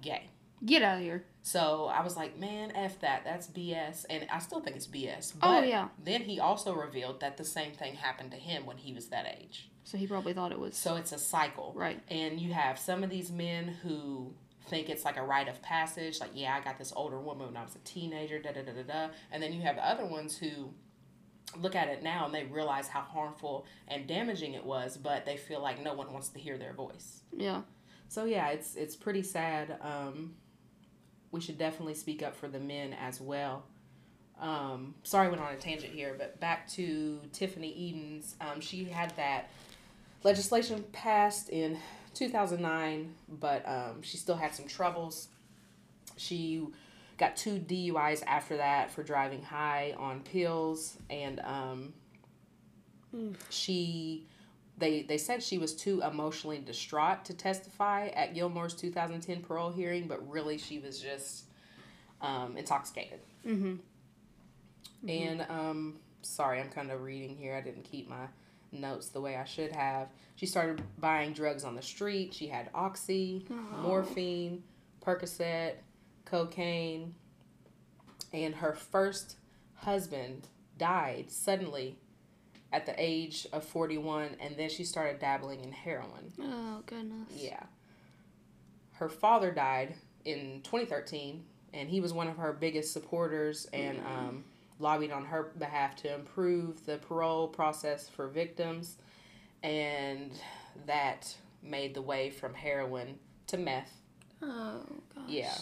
gay. 0.00 0.28
Get 0.64 0.82
out 0.82 0.98
of 0.98 1.02
here. 1.02 1.24
So 1.42 1.86
I 1.86 2.02
was 2.02 2.16
like, 2.16 2.38
man, 2.38 2.72
F 2.74 3.00
that. 3.00 3.24
That's 3.24 3.46
BS. 3.46 4.04
And 4.10 4.26
I 4.30 4.38
still 4.40 4.60
think 4.60 4.76
it's 4.76 4.86
BS. 4.86 5.32
Oh, 5.42 5.60
But 5.60 5.68
yeah. 5.68 5.88
Then 6.04 6.22
he 6.22 6.38
also 6.38 6.74
revealed 6.74 7.20
that 7.20 7.38
the 7.38 7.44
same 7.44 7.72
thing 7.72 7.94
happened 7.94 8.30
to 8.32 8.36
him 8.36 8.66
when 8.66 8.76
he 8.76 8.92
was 8.92 9.06
that 9.06 9.26
age. 9.40 9.70
So 9.84 9.98
he 9.98 10.06
probably 10.06 10.32
thought 10.32 10.52
it 10.52 10.58
was 10.58 10.76
So 10.76 10.96
it's 10.96 11.12
a 11.12 11.18
cycle. 11.18 11.72
Right. 11.74 12.00
And 12.08 12.38
you 12.40 12.52
have 12.52 12.78
some 12.78 13.02
of 13.02 13.10
these 13.10 13.30
men 13.32 13.68
who 13.82 14.32
think 14.68 14.88
it's 14.88 15.04
like 15.04 15.16
a 15.16 15.22
rite 15.22 15.48
of 15.48 15.60
passage. 15.62 16.20
Like, 16.20 16.30
yeah, 16.34 16.54
I 16.54 16.60
got 16.64 16.78
this 16.78 16.92
older 16.94 17.18
woman 17.18 17.48
when 17.48 17.56
I 17.56 17.64
was 17.64 17.74
a 17.74 17.80
teenager, 17.80 18.38
da 18.38 18.52
da 18.52 18.62
da 18.62 18.72
da 18.72 18.82
da. 18.82 19.08
And 19.32 19.42
then 19.42 19.52
you 19.52 19.62
have 19.62 19.76
the 19.76 19.86
other 19.86 20.06
ones 20.06 20.36
who 20.36 20.72
look 21.58 21.74
at 21.74 21.88
it 21.88 22.02
now 22.02 22.26
and 22.26 22.34
they 22.34 22.44
realize 22.44 22.88
how 22.88 23.00
harmful 23.00 23.66
and 23.88 24.06
damaging 24.06 24.54
it 24.54 24.64
was, 24.64 24.96
but 24.96 25.26
they 25.26 25.36
feel 25.36 25.60
like 25.60 25.82
no 25.82 25.94
one 25.94 26.12
wants 26.12 26.28
to 26.28 26.38
hear 26.38 26.56
their 26.56 26.72
voice. 26.72 27.22
Yeah. 27.36 27.62
So 28.08 28.24
yeah, 28.24 28.48
it's 28.48 28.74
it's 28.74 28.96
pretty 28.96 29.22
sad. 29.22 29.76
Um, 29.80 30.34
we 31.32 31.40
should 31.40 31.58
definitely 31.58 31.94
speak 31.94 32.22
up 32.22 32.34
for 32.34 32.48
the 32.48 32.58
men 32.58 32.92
as 32.92 33.20
well. 33.20 33.64
Um, 34.40 34.94
sorry, 35.02 35.26
I 35.26 35.30
went 35.30 35.42
on 35.42 35.52
a 35.52 35.56
tangent 35.56 35.92
here, 35.92 36.14
but 36.16 36.40
back 36.40 36.68
to 36.70 37.20
Tiffany 37.32 37.72
Edens. 37.76 38.36
Um, 38.40 38.60
she 38.60 38.84
had 38.84 39.14
that 39.16 39.50
legislation 40.22 40.84
passed 40.92 41.48
in 41.48 41.78
2009, 42.14 43.14
but 43.28 43.66
um, 43.66 44.02
she 44.02 44.16
still 44.16 44.36
had 44.36 44.54
some 44.54 44.66
troubles. 44.66 45.28
She 46.16 46.66
got 47.16 47.36
two 47.36 47.58
DUIs 47.58 48.22
after 48.26 48.56
that 48.56 48.90
for 48.90 49.02
driving 49.02 49.42
high 49.42 49.94
on 49.98 50.20
pills, 50.20 50.96
and 51.08 51.40
um, 51.40 51.92
she 53.48 54.26
they 54.78 55.02
they 55.02 55.18
said 55.18 55.42
she 55.42 55.58
was 55.58 55.74
too 55.74 56.02
emotionally 56.02 56.58
distraught 56.58 57.24
to 57.26 57.34
testify 57.34 58.08
at 58.08 58.34
Gillmore's 58.34 58.74
2010 58.74 59.42
parole 59.42 59.70
hearing, 59.70 60.08
but 60.08 60.28
really 60.28 60.58
she 60.58 60.78
was 60.78 61.00
just 61.00 61.44
um, 62.20 62.56
intoxicated. 62.56 63.20
Mm-hmm. 63.46 63.76
And 65.08 65.46
um, 65.48 65.96
sorry, 66.22 66.60
I'm 66.60 66.68
kind 66.70 66.90
of 66.90 67.02
reading 67.02 67.36
here. 67.36 67.54
I 67.54 67.60
didn't 67.60 67.84
keep 67.84 68.08
my 68.08 68.26
notes 68.72 69.08
the 69.08 69.20
way 69.20 69.36
I 69.36 69.44
should 69.44 69.72
have. 69.72 70.08
She 70.36 70.46
started 70.46 70.82
buying 70.98 71.32
drugs 71.32 71.64
on 71.64 71.74
the 71.74 71.82
street. 71.82 72.32
She 72.34 72.46
had 72.48 72.70
oxy, 72.74 73.44
morphine, 73.82 74.62
Percocet, 75.04 75.74
cocaine, 76.24 77.14
and 78.32 78.54
her 78.54 78.72
first 78.72 79.36
husband 79.74 80.48
died 80.78 81.30
suddenly 81.30 81.96
at 82.72 82.86
the 82.86 82.94
age 82.96 83.46
of 83.52 83.64
41 83.64 84.36
and 84.40 84.56
then 84.56 84.70
she 84.70 84.84
started 84.84 85.18
dabbling 85.18 85.60
in 85.60 85.72
heroin. 85.72 86.32
Oh 86.40 86.82
goodness. 86.86 87.28
Yeah. 87.36 87.62
Her 88.92 89.08
father 89.08 89.50
died 89.50 89.94
in 90.26 90.60
2013, 90.62 91.42
and 91.72 91.88
he 91.88 92.00
was 92.00 92.12
one 92.12 92.28
of 92.28 92.36
her 92.36 92.52
biggest 92.52 92.92
supporters 92.92 93.66
and 93.72 93.98
um, 94.00 94.44
lobbied 94.80 95.12
on 95.12 95.24
her 95.26 95.52
behalf 95.58 95.96
to 95.96 96.14
improve 96.14 96.84
the 96.86 96.98
parole 96.98 97.48
process 97.48 98.08
for 98.08 98.28
victims. 98.28 98.96
And 99.62 100.32
that 100.86 101.34
made 101.62 101.94
the 101.94 102.02
way 102.02 102.30
from 102.30 102.54
heroin 102.54 103.18
to 103.48 103.58
meth. 103.58 103.92
Oh 104.42 104.82
gosh. 105.14 105.24
Yeah. 105.28 105.54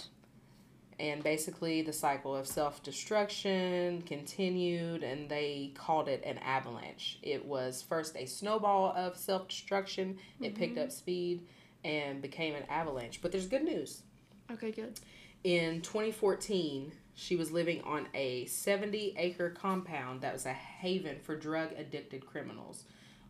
And 1.00 1.22
basically, 1.22 1.82
the 1.82 1.92
cycle 1.92 2.34
of 2.34 2.46
self 2.46 2.82
destruction 2.82 4.02
continued, 4.02 5.04
and 5.04 5.28
they 5.28 5.72
called 5.74 6.08
it 6.08 6.24
an 6.24 6.38
avalanche. 6.38 7.18
It 7.22 7.44
was 7.44 7.82
first 7.82 8.16
a 8.16 8.26
snowball 8.26 8.92
of 8.96 9.16
self 9.16 9.46
destruction, 9.48 10.18
it 10.40 10.56
picked 10.56 10.74
mm-hmm. 10.74 10.84
up 10.84 10.92
speed 10.92 11.46
and 11.84 12.20
became 12.20 12.56
an 12.56 12.64
avalanche. 12.68 13.20
But 13.22 13.30
there's 13.30 13.46
good 13.46 13.62
news. 13.62 14.02
Okay, 14.50 14.72
good. 14.72 14.98
In 15.44 15.80
2014, 15.82 16.90
she 17.18 17.34
was 17.34 17.50
living 17.50 17.82
on 17.82 18.06
a 18.14 18.44
70 18.44 19.16
acre 19.18 19.50
compound 19.50 20.20
that 20.20 20.32
was 20.32 20.46
a 20.46 20.52
haven 20.52 21.18
for 21.20 21.34
drug 21.34 21.72
addicted 21.76 22.24
criminals. 22.24 22.84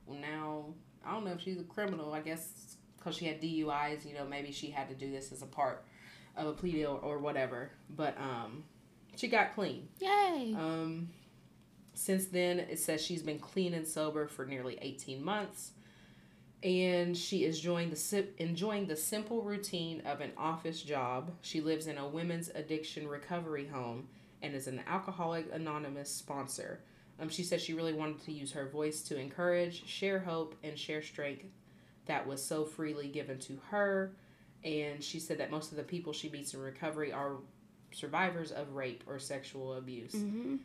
Well, 0.04 0.18
now, 0.18 0.66
I 1.02 1.12
don't 1.12 1.24
know 1.24 1.32
if 1.32 1.40
she's 1.40 1.58
a 1.58 1.64
criminal. 1.64 2.12
I 2.12 2.20
guess 2.20 2.76
because 2.98 3.16
she 3.16 3.24
had 3.24 3.40
DUIs, 3.40 4.04
you 4.04 4.12
know, 4.12 4.26
maybe 4.26 4.52
she 4.52 4.70
had 4.70 4.90
to 4.90 4.94
do 4.94 5.10
this 5.10 5.32
as 5.32 5.40
a 5.40 5.46
part 5.46 5.86
of 6.36 6.46
a 6.46 6.52
plea 6.52 6.72
deal 6.72 7.00
or 7.02 7.16
whatever. 7.16 7.70
But 7.88 8.14
um, 8.18 8.64
she 9.16 9.26
got 9.26 9.54
clean. 9.54 9.88
Yay. 10.00 10.54
Um, 10.54 11.08
since 11.94 12.26
then, 12.26 12.58
it 12.58 12.78
says 12.78 13.02
she's 13.02 13.22
been 13.22 13.38
clean 13.38 13.72
and 13.72 13.88
sober 13.88 14.26
for 14.26 14.44
nearly 14.44 14.76
18 14.82 15.24
months. 15.24 15.70
And 16.62 17.16
she 17.16 17.44
is 17.44 17.58
enjoying 17.58 17.90
the, 17.90 18.26
enjoying 18.38 18.86
the 18.86 18.96
simple 18.96 19.42
routine 19.42 20.02
of 20.04 20.20
an 20.20 20.32
office 20.36 20.82
job. 20.82 21.30
She 21.40 21.60
lives 21.60 21.86
in 21.86 21.98
a 21.98 22.08
women's 22.08 22.48
addiction 22.48 23.06
recovery 23.06 23.66
home 23.66 24.08
and 24.42 24.54
is 24.54 24.66
an 24.66 24.82
Alcoholic 24.86 25.48
Anonymous 25.52 26.10
sponsor. 26.10 26.80
Um, 27.20 27.28
she 27.28 27.42
said 27.42 27.60
she 27.60 27.74
really 27.74 27.92
wanted 27.92 28.24
to 28.24 28.32
use 28.32 28.52
her 28.52 28.68
voice 28.68 29.02
to 29.02 29.18
encourage, 29.18 29.86
share 29.86 30.20
hope, 30.20 30.54
and 30.62 30.78
share 30.78 31.02
strength 31.02 31.46
that 32.06 32.26
was 32.26 32.42
so 32.42 32.64
freely 32.64 33.08
given 33.08 33.38
to 33.40 33.58
her. 33.70 34.12
And 34.64 35.02
she 35.02 35.20
said 35.20 35.38
that 35.38 35.50
most 35.50 35.70
of 35.70 35.76
the 35.76 35.84
people 35.84 36.12
she 36.12 36.28
meets 36.28 36.54
in 36.54 36.60
recovery 36.60 37.12
are 37.12 37.36
survivors 37.92 38.50
of 38.50 38.74
rape 38.74 39.04
or 39.06 39.18
sexual 39.18 39.74
abuse. 39.74 40.12
mm-hmm. 40.12 40.56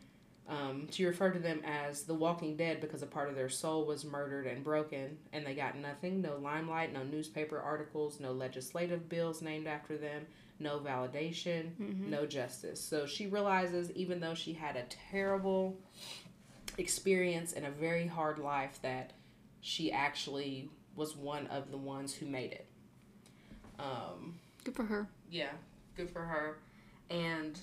Um, 0.46 0.88
she 0.90 1.06
referred 1.06 1.32
to 1.32 1.38
them 1.38 1.62
as 1.64 2.02
the 2.02 2.12
walking 2.14 2.56
dead 2.56 2.80
because 2.82 3.02
a 3.02 3.06
part 3.06 3.30
of 3.30 3.34
their 3.34 3.48
soul 3.48 3.86
was 3.86 4.04
murdered 4.04 4.46
and 4.46 4.62
broken, 4.62 5.16
and 5.32 5.46
they 5.46 5.54
got 5.54 5.76
nothing 5.76 6.20
no 6.20 6.36
limelight, 6.36 6.92
no 6.92 7.02
newspaper 7.02 7.58
articles, 7.58 8.20
no 8.20 8.32
legislative 8.32 9.08
bills 9.08 9.40
named 9.40 9.66
after 9.66 9.96
them, 9.96 10.26
no 10.60 10.78
validation, 10.80 11.70
no 12.10 12.26
justice. 12.26 12.78
So 12.78 13.06
she 13.06 13.26
realizes 13.26 13.90
even 13.92 14.20
though 14.20 14.34
she 14.34 14.52
had 14.52 14.76
a 14.76 14.84
terrible 15.10 15.78
experience 16.76 17.54
and 17.54 17.64
a 17.64 17.70
very 17.70 18.06
hard 18.06 18.38
life, 18.38 18.78
that 18.82 19.12
she 19.62 19.90
actually 19.92 20.68
was 20.94 21.16
one 21.16 21.46
of 21.46 21.70
the 21.70 21.78
ones 21.78 22.12
who 22.14 22.26
made 22.26 22.52
it. 22.52 22.66
Um, 23.78 24.38
Good 24.62 24.76
for 24.76 24.84
her. 24.84 25.08
yeah, 25.30 25.50
good 25.96 26.10
for 26.10 26.20
her. 26.22 26.58
And 27.10 27.58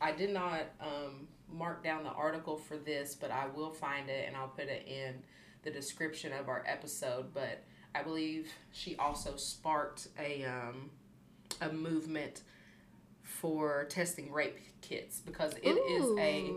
I 0.00 0.12
did 0.12 0.30
not 0.30 0.62
um, 0.80 1.28
mark 1.52 1.82
down 1.82 2.04
the 2.04 2.10
article 2.10 2.56
for 2.56 2.76
this, 2.76 3.14
but 3.14 3.30
I 3.30 3.46
will 3.46 3.70
find 3.70 4.08
it 4.08 4.26
and 4.26 4.36
I'll 4.36 4.48
put 4.48 4.66
it 4.66 4.86
in 4.86 5.22
the 5.62 5.70
description 5.70 6.32
of 6.32 6.48
our 6.48 6.64
episode. 6.66 7.32
But 7.34 7.64
I 7.94 8.02
believe 8.02 8.50
she 8.72 8.96
also 8.96 9.36
sparked 9.36 10.08
a 10.18 10.44
um, 10.44 10.90
a 11.60 11.72
movement 11.72 12.42
for 13.22 13.84
testing 13.90 14.32
rape 14.32 14.58
kits 14.80 15.20
because 15.20 15.54
it 15.62 15.68
is 15.76 16.18
a 16.18 16.52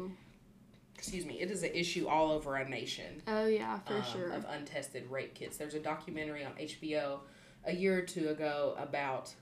excuse 0.96 1.26
me 1.26 1.40
it 1.42 1.50
is 1.50 1.64
an 1.64 1.72
issue 1.74 2.08
all 2.08 2.32
over 2.32 2.56
our 2.56 2.64
nation 2.66 3.22
Oh 3.28 3.46
yeah, 3.48 3.80
for 3.80 3.96
um, 3.96 4.04
sure. 4.04 4.30
of 4.32 4.46
untested 4.48 5.10
rape 5.10 5.34
kits. 5.34 5.58
There's 5.58 5.74
a 5.74 5.80
documentary 5.80 6.46
on 6.46 6.54
HBO 6.54 7.20
a 7.66 7.74
year 7.74 7.98
or 7.98 8.02
two 8.02 8.30
ago 8.30 8.76
about 8.78 9.34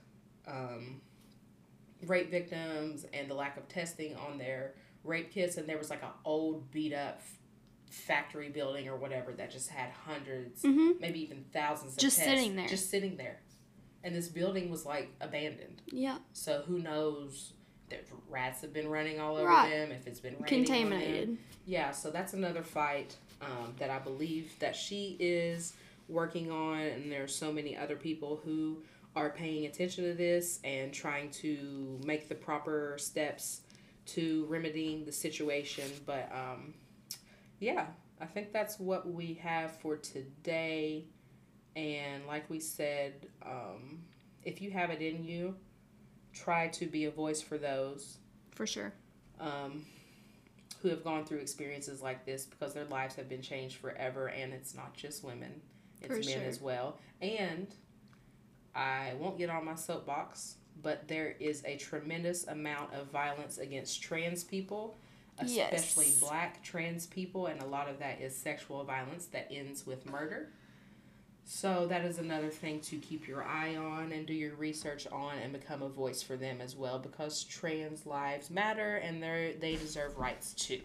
um, 0.48 1.00
rape 2.06 2.30
victims 2.30 3.04
and 3.12 3.30
the 3.30 3.34
lack 3.34 3.56
of 3.56 3.68
testing 3.68 4.16
on 4.16 4.38
their 4.38 4.74
rape 5.04 5.30
kits, 5.32 5.56
and 5.56 5.68
there 5.68 5.78
was 5.78 5.90
like 5.90 6.02
an 6.02 6.10
old 6.24 6.70
beat 6.70 6.92
up 6.92 7.20
factory 7.90 8.48
building 8.48 8.88
or 8.88 8.96
whatever 8.96 9.32
that 9.32 9.50
just 9.50 9.68
had 9.68 9.90
100s 10.06 10.62
Mhm. 10.62 11.00
maybe 11.00 11.20
even 11.22 11.44
thousands 11.52 11.94
of 11.94 11.98
Just 11.98 12.18
tests 12.18 12.30
sitting 12.30 12.54
there. 12.56 12.68
just 12.68 12.88
sitting 12.90 13.16
there, 13.16 13.40
and 14.04 14.14
this 14.14 14.28
building 14.28 14.70
was 14.70 14.86
like 14.86 15.08
abandoned. 15.20 15.82
Yeah. 15.90 16.18
So 16.32 16.62
who 16.62 16.78
knows? 16.78 17.52
If 17.90 18.12
rats 18.28 18.60
have 18.60 18.72
been 18.72 18.88
running 18.88 19.18
all 19.18 19.34
over 19.36 19.48
Right. 19.48 19.68
them, 19.70 19.90
if 19.90 20.06
it's 20.06 20.20
been 20.20 20.34
raining 20.34 20.44
on 20.44 20.48
them. 20.48 20.64
Contaminated. 20.64 21.38
Yeah, 21.66 21.90
so 21.90 22.10
that's 22.12 22.34
another 22.34 22.62
fight 22.62 23.16
um, 23.40 23.74
that 23.78 23.90
I 23.90 23.98
believe 23.98 24.56
that 24.60 24.76
she 24.76 25.16
is 25.18 25.72
working 26.08 26.52
on, 26.52 26.78
and 26.82 27.10
there's 27.10 27.34
so 27.34 27.52
many 27.52 27.76
other 27.76 27.96
people 27.96 28.36
who 28.44 28.84
are 29.16 29.30
paying 29.30 29.66
attention 29.66 30.04
to 30.04 30.14
this 30.14 30.60
and 30.62 30.92
trying 30.94 31.30
to 31.32 31.98
make 32.04 32.28
the 32.28 32.34
proper 32.36 32.96
steps 32.98 33.62
to 34.06 34.46
remedying 34.48 35.04
the 35.04 35.12
situation. 35.12 35.84
But 36.06 36.30
um, 36.34 36.74
yeah, 37.58 37.86
I 38.20 38.26
think 38.26 38.52
that's 38.52 38.78
what 38.78 39.08
we 39.10 39.34
have 39.34 39.72
for 39.78 39.96
today. 39.96 41.06
And 41.76 42.26
like 42.26 42.48
we 42.50 42.60
said, 42.60 43.26
um, 43.46 44.00
if 44.42 44.60
you 44.60 44.70
have 44.70 44.90
it 44.90 45.00
in 45.00 45.24
you, 45.24 45.54
try 46.32 46.68
to 46.68 46.86
be 46.86 47.04
a 47.04 47.10
voice 47.10 47.40
for 47.42 47.58
those 47.58 48.18
For 48.54 48.66
sure. 48.66 48.92
um, 49.40 49.84
who 50.82 50.88
have 50.88 51.04
gone 51.04 51.24
through 51.24 51.38
experiences 51.38 52.00
like 52.02 52.24
this 52.24 52.44
because 52.46 52.72
their 52.74 52.86
lives 52.86 53.14
have 53.16 53.28
been 53.28 53.42
changed 53.42 53.76
forever, 53.76 54.28
and 54.28 54.52
it's 54.52 54.74
not 54.74 54.94
just 54.94 55.22
women, 55.22 55.60
it's 56.00 56.06
For 56.08 56.14
men 56.14 56.40
sure. 56.40 56.42
as 56.48 56.60
well. 56.60 56.98
And 57.20 57.68
I 58.74 59.12
won't 59.18 59.36
get 59.38 59.50
on 59.50 59.64
my 59.64 59.74
soapbox, 59.74 60.56
but 60.82 61.08
there 61.08 61.34
is 61.40 61.62
a 61.64 61.76
tremendous 61.76 62.46
amount 62.46 62.92
of 62.94 63.08
violence 63.08 63.58
against 63.58 64.02
trans 64.02 64.44
people, 64.44 64.96
especially 65.38 66.06
Yes. 66.06 66.20
black 66.20 66.62
trans 66.62 67.06
people, 67.06 67.46
and 67.46 67.60
a 67.62 67.66
lot 67.66 67.88
of 67.88 67.98
that 67.98 68.20
is 68.20 68.36
sexual 68.36 68.84
violence 68.84 69.26
that 69.26 69.48
ends 69.50 69.86
with 69.86 70.06
murder. 70.10 70.50
So 71.44 71.86
that 71.88 72.04
is 72.04 72.18
another 72.18 72.48
thing 72.48 72.80
to 72.82 72.98
keep 72.98 73.26
your 73.26 73.42
eye 73.42 73.74
on 73.74 74.12
and 74.12 74.24
do 74.24 74.32
your 74.32 74.54
research 74.54 75.06
on 75.10 75.36
and 75.38 75.52
become 75.52 75.82
a 75.82 75.88
voice 75.88 76.22
for 76.22 76.36
them 76.36 76.60
as 76.60 76.76
well 76.76 76.98
because 77.00 77.42
trans 77.42 78.06
lives 78.06 78.50
matter 78.50 78.96
and 78.96 79.20
they 79.22 79.56
they 79.58 79.74
deserve 79.74 80.16
rights 80.16 80.52
too. 80.52 80.80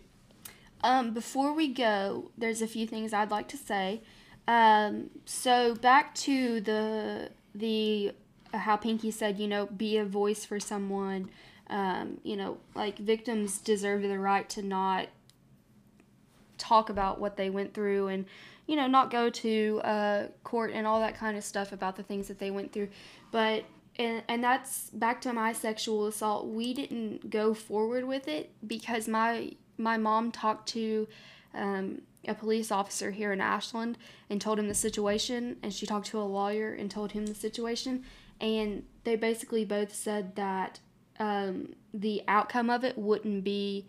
Um, 0.82 1.14
before 1.14 1.54
we 1.54 1.68
go, 1.72 2.32
there's 2.38 2.62
a 2.64 2.68
few 2.68 2.88
things 2.88 3.14
I'd 3.14 3.30
like 3.32 3.48
to 3.50 3.58
say. 3.58 4.02
Um, 4.48 5.10
so 5.26 5.76
back 5.76 6.16
to 6.16 6.62
the 6.62 7.30
the 7.54 8.14
how 8.54 8.78
Pinky 8.78 9.12
said, 9.12 9.40
you 9.40 9.48
know, 9.48 9.66
be 9.66 9.98
a 9.98 10.06
voice 10.06 10.46
for 10.46 10.60
someone. 10.60 11.30
Um, 11.68 12.20
you 12.24 12.36
know, 12.36 12.58
like 12.76 12.98
victims 13.00 13.58
deserve 13.58 14.04
the 14.04 14.20
right 14.20 14.48
to 14.52 14.62
not 14.62 15.08
talk 16.58 16.90
about 16.90 17.20
what 17.20 17.38
they 17.38 17.50
went 17.50 17.74
through 17.74 18.08
and 18.08 18.26
you 18.66 18.76
know 18.76 18.88
not 18.88 19.12
go 19.12 19.30
to 19.30 19.82
uh, 19.84 20.28
court 20.44 20.72
and 20.74 20.88
all 20.88 21.00
that 21.00 21.18
kind 21.18 21.38
of 21.38 21.44
stuff 21.44 21.72
about 21.72 21.96
the 21.96 22.04
things 22.04 22.28
that 22.28 22.40
they 22.40 22.52
went 22.52 22.72
through. 22.72 22.90
But 23.32 23.66
and, 23.98 24.24
and 24.28 24.44
that's 24.44 24.90
back 24.92 25.22
to 25.22 25.34
my 25.34 25.54
sexual 25.54 26.08
assault. 26.08 26.48
We 26.48 26.74
didn't 26.74 27.30
go 27.30 27.54
forward 27.54 28.06
with 28.06 28.28
it 28.28 28.52
because 28.66 29.08
my 29.08 29.54
my 29.78 29.98
mom 29.98 30.32
talked 30.32 30.70
to 30.70 31.08
um, 31.54 32.02
a 32.28 32.34
police 32.34 32.72
officer 32.72 33.12
here 33.12 33.32
in 33.32 33.40
ashland 33.40 33.98
and 34.30 34.42
told 34.42 34.58
him 34.58 34.68
the 34.68 34.74
situation 34.74 35.58
and 35.62 35.74
she 35.74 35.86
talked 35.86 36.08
to 36.08 36.20
a 36.20 36.24
lawyer 36.24 36.74
and 36.74 36.90
told 36.90 37.12
him 37.12 37.28
the 37.28 37.36
situation 37.36 38.04
and 38.42 38.84
they 39.04 39.16
basically 39.16 39.66
both 39.66 39.94
said 39.94 40.36
that 40.36 40.80
um, 41.20 41.74
the 41.94 42.24
outcome 42.28 42.70
of 42.70 42.84
it 42.84 42.98
wouldn't 42.98 43.44
be 43.44 43.88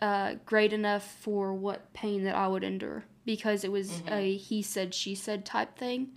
uh, 0.00 0.34
great 0.46 0.72
enough 0.72 1.04
for 1.20 1.52
what 1.52 1.92
pain 1.92 2.24
that 2.24 2.34
I 2.34 2.48
would 2.48 2.64
endure 2.64 3.04
because 3.24 3.62
it 3.64 3.70
was 3.70 4.02
a 4.14 4.36
he 4.36 4.62
said 4.62 4.94
she 4.94 5.14
said 5.14 5.44
type 5.44 5.76
thing. 5.76 6.08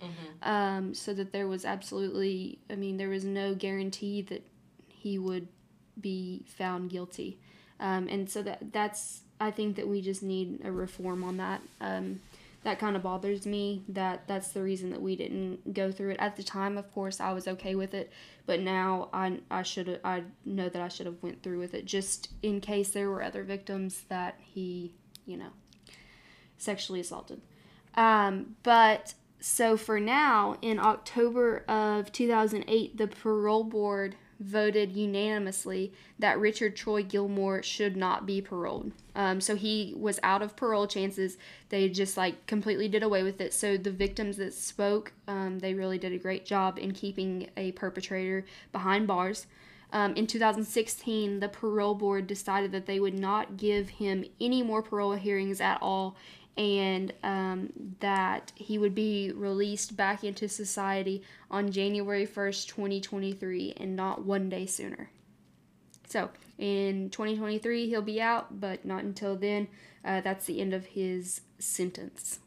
Um, 0.42 0.94
so 0.94 1.12
that 1.14 1.32
there 1.32 1.46
was 1.46 1.64
absolutely, 1.64 2.58
I 2.70 2.74
mean, 2.76 2.96
there 2.96 3.10
was 3.10 3.24
no 3.24 3.54
guarantee 3.54 4.22
that 4.22 4.42
he 4.88 5.18
would 5.18 5.48
be 6.00 6.44
found 6.46 6.88
guilty. 6.90 7.38
Um, 7.80 8.08
and 8.08 8.30
so 8.30 8.42
that 8.44 8.72
that's 8.72 9.22
I 9.40 9.50
think 9.50 9.76
that 9.76 9.88
we 9.88 10.00
just 10.00 10.22
need 10.22 10.60
a 10.64 10.70
reform 10.72 11.22
on 11.24 11.36
that. 11.38 11.60
Um, 11.80 12.20
that 12.64 12.78
kind 12.78 12.96
of 12.96 13.02
bothers 13.02 13.44
me. 13.44 13.84
That 13.88 14.26
that's 14.26 14.48
the 14.48 14.62
reason 14.62 14.90
that 14.90 15.02
we 15.02 15.16
didn't 15.16 15.74
go 15.74 15.90
through 15.90 16.10
it 16.10 16.16
at 16.20 16.36
the 16.36 16.42
time. 16.42 16.78
Of 16.78 16.92
course, 16.92 17.20
I 17.20 17.32
was 17.32 17.48
okay 17.48 17.74
with 17.74 17.94
it, 17.94 18.12
but 18.46 18.60
now 18.60 19.08
I 19.12 19.40
I 19.50 19.62
should 19.62 20.00
I 20.04 20.24
know 20.44 20.68
that 20.68 20.80
I 20.80 20.88
should 20.88 21.06
have 21.06 21.22
went 21.22 21.42
through 21.42 21.58
with 21.58 21.74
it 21.74 21.84
just 21.84 22.28
in 22.42 22.60
case 22.60 22.90
there 22.90 23.10
were 23.10 23.22
other 23.22 23.42
victims 23.42 24.04
that 24.08 24.38
he 24.38 24.94
you 25.26 25.36
know 25.36 25.50
sexually 26.56 27.00
assaulted. 27.00 27.40
Um, 27.94 28.56
but 28.62 29.14
so 29.40 29.76
for 29.76 29.98
now, 29.98 30.56
in 30.62 30.78
October 30.78 31.64
of 31.68 32.12
2008, 32.12 32.96
the 32.96 33.08
parole 33.08 33.64
board 33.64 34.14
voted 34.40 34.96
unanimously 34.96 35.92
that 36.18 36.38
Richard 36.38 36.76
Troy 36.76 37.02
Gillmore 37.02 37.62
should 37.62 37.96
not 37.96 38.26
be 38.26 38.40
paroled. 38.40 38.92
Um, 39.14 39.40
so 39.40 39.56
he 39.56 39.94
was 39.96 40.18
out 40.22 40.42
of 40.42 40.56
parole 40.56 40.86
chances. 40.86 41.36
They 41.68 41.88
just 41.88 42.16
like 42.16 42.46
completely 42.46 42.88
did 42.88 43.02
away 43.02 43.22
with 43.22 43.40
it. 43.40 43.52
So 43.54 43.76
the 43.76 43.90
victims 43.90 44.36
that 44.38 44.54
spoke, 44.54 45.12
um, 45.28 45.58
they 45.60 45.74
really 45.74 45.98
did 45.98 46.12
a 46.12 46.18
great 46.18 46.44
job 46.44 46.78
in 46.78 46.92
keeping 46.92 47.50
a 47.56 47.72
perpetrator 47.72 48.44
behind 48.72 49.06
bars. 49.06 49.46
Um, 49.92 50.14
in 50.14 50.26
2016, 50.26 51.40
the 51.40 51.48
parole 51.48 51.94
board 51.94 52.26
decided 52.26 52.72
that 52.72 52.86
they 52.86 52.98
would 52.98 53.18
not 53.18 53.58
give 53.58 53.90
him 53.90 54.24
any 54.40 54.62
more 54.62 54.82
parole 54.82 55.12
hearings 55.12 55.60
at 55.60 55.78
all 55.82 56.16
and 56.56 57.12
um, 57.22 57.70
that 58.00 58.52
he 58.54 58.78
would 58.78 58.94
be 58.94 59.32
released 59.34 59.96
back 59.96 60.22
into 60.22 60.48
society 60.48 61.22
on 61.50 61.70
January 61.70 62.26
1st, 62.26 62.68
2023, 62.68 63.74
and 63.78 63.96
not 63.96 64.24
one 64.24 64.48
day 64.48 64.66
sooner. 64.66 65.10
So, 66.06 66.30
in 66.58 67.08
2023, 67.10 67.88
he'll 67.88 68.02
be 68.02 68.20
out, 68.20 68.60
but 68.60 68.84
not 68.84 69.02
until 69.02 69.34
then. 69.34 69.68
Uh, 70.04 70.20
that's 70.20 70.44
the 70.44 70.60
end 70.60 70.74
of 70.74 70.84
his 70.84 71.40
sentence. 71.58 72.40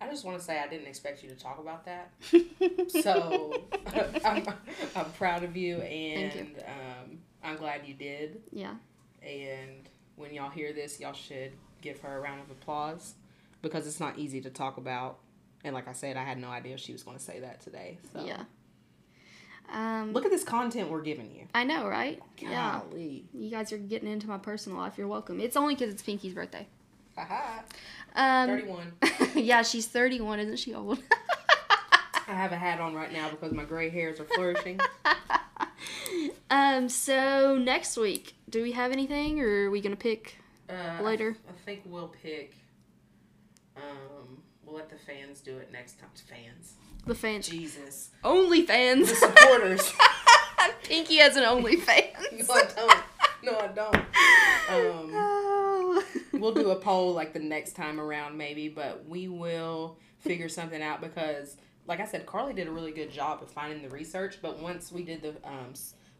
I 0.00 0.08
just 0.08 0.24
want 0.24 0.38
to 0.38 0.44
say 0.44 0.58
I 0.58 0.68
didn't 0.68 0.86
expect 0.86 1.22
you 1.22 1.28
to 1.28 1.34
talk 1.34 1.58
about 1.58 1.84
that. 1.86 2.12
so 3.02 3.64
I'm, 4.24 4.46
I'm 4.94 5.10
proud 5.12 5.42
of 5.42 5.56
you, 5.56 5.80
and 5.80 6.34
you. 6.34 6.46
Um, 6.66 7.18
I'm 7.42 7.56
glad 7.56 7.82
you 7.86 7.94
did. 7.94 8.42
Yeah. 8.52 8.74
And 9.22 9.88
when 10.16 10.32
y'all 10.32 10.50
hear 10.50 10.72
this, 10.72 11.00
y'all 11.00 11.12
should 11.12 11.52
give 11.86 12.00
her 12.00 12.16
a 12.16 12.20
round 12.20 12.40
of 12.40 12.50
applause 12.50 13.14
because 13.62 13.86
it's 13.86 14.00
not 14.00 14.18
easy 14.18 14.40
to 14.40 14.50
talk 14.50 14.76
about. 14.76 15.18
And 15.64 15.74
like 15.74 15.88
I 15.88 15.92
said, 15.92 16.16
I 16.16 16.24
had 16.24 16.38
no 16.38 16.48
idea 16.48 16.76
she 16.76 16.92
was 16.92 17.02
going 17.02 17.16
to 17.16 17.22
say 17.22 17.40
that 17.40 17.60
today. 17.60 17.98
So 18.12 18.24
Yeah. 18.24 18.42
Um, 19.72 20.12
look 20.12 20.24
at 20.24 20.30
this 20.30 20.44
content 20.44 20.90
we're 20.90 21.02
giving 21.02 21.34
you. 21.34 21.46
I 21.52 21.64
know, 21.64 21.88
right? 21.88 22.20
Yeah. 22.38 22.82
You 22.94 23.50
guys 23.50 23.72
are 23.72 23.78
getting 23.78 24.08
into 24.08 24.28
my 24.28 24.38
personal 24.38 24.78
life. 24.78 24.96
You're 24.96 25.08
welcome. 25.08 25.40
It's 25.40 25.56
only 25.56 25.74
because 25.74 25.92
it's 25.92 26.02
Pinky's 26.02 26.34
birthday. 26.34 26.68
Haha. 27.16 27.62
Um, 28.14 28.48
31. 28.48 28.92
yeah, 29.44 29.62
she's 29.62 29.86
31, 29.86 30.38
isn't 30.40 30.58
she 30.58 30.74
old? 30.74 31.02
I 32.28 32.34
have 32.34 32.52
a 32.52 32.56
hat 32.56 32.80
on 32.80 32.94
right 32.94 33.12
now 33.12 33.28
because 33.30 33.52
my 33.52 33.64
gray 33.64 33.88
hairs 33.88 34.20
are 34.20 34.24
flourishing. 34.24 34.80
um, 36.50 36.88
so 36.88 37.56
next 37.56 37.96
week, 37.96 38.34
do 38.48 38.62
we 38.62 38.72
have 38.72 38.92
anything, 38.92 39.40
or 39.40 39.66
are 39.66 39.70
we 39.70 39.80
gonna 39.80 39.96
pick? 39.96 40.38
Uh, 40.68 41.02
Later. 41.02 41.36
I, 41.46 41.50
I 41.50 41.54
think 41.64 41.82
we'll 41.86 42.08
pick. 42.08 42.54
Um, 43.76 44.42
we'll 44.64 44.76
let 44.76 44.88
the 44.90 44.96
fans 44.96 45.40
do 45.40 45.56
it 45.58 45.70
next 45.72 45.98
time. 46.00 46.08
Fans. 46.28 46.74
The 47.06 47.14
fans. 47.14 47.48
Jesus. 47.48 48.10
Only 48.24 48.62
fans. 48.62 49.08
The 49.10 49.14
supporters. 49.16 49.92
Pinky 50.82 51.16
has 51.18 51.36
an 51.36 51.44
only 51.44 51.76
no, 51.76 51.82
fans. 51.82 52.50
I 52.50 52.64
don't. 52.76 53.02
No, 53.42 53.58
I 53.58 53.66
don't. 53.68 53.96
Um, 53.96 55.10
Oh. 55.14 56.04
we'll 56.32 56.52
do 56.54 56.70
a 56.70 56.76
poll 56.76 57.12
like 57.14 57.32
the 57.32 57.38
next 57.38 57.74
time 57.76 58.00
around, 58.00 58.36
maybe, 58.36 58.68
but 58.68 59.06
we 59.08 59.28
will 59.28 59.98
figure 60.18 60.48
something 60.48 60.82
out 60.82 61.00
because, 61.00 61.56
like 61.86 62.00
I 62.00 62.06
said, 62.06 62.26
Carly 62.26 62.52
did 62.52 62.66
a 62.66 62.70
really 62.72 62.90
good 62.92 63.12
job 63.12 63.42
of 63.42 63.50
finding 63.50 63.82
the 63.82 63.88
research. 63.88 64.38
But 64.42 64.58
once 64.58 64.90
we 64.90 65.04
did 65.04 65.22
the 65.22 65.34
um, 65.44 65.74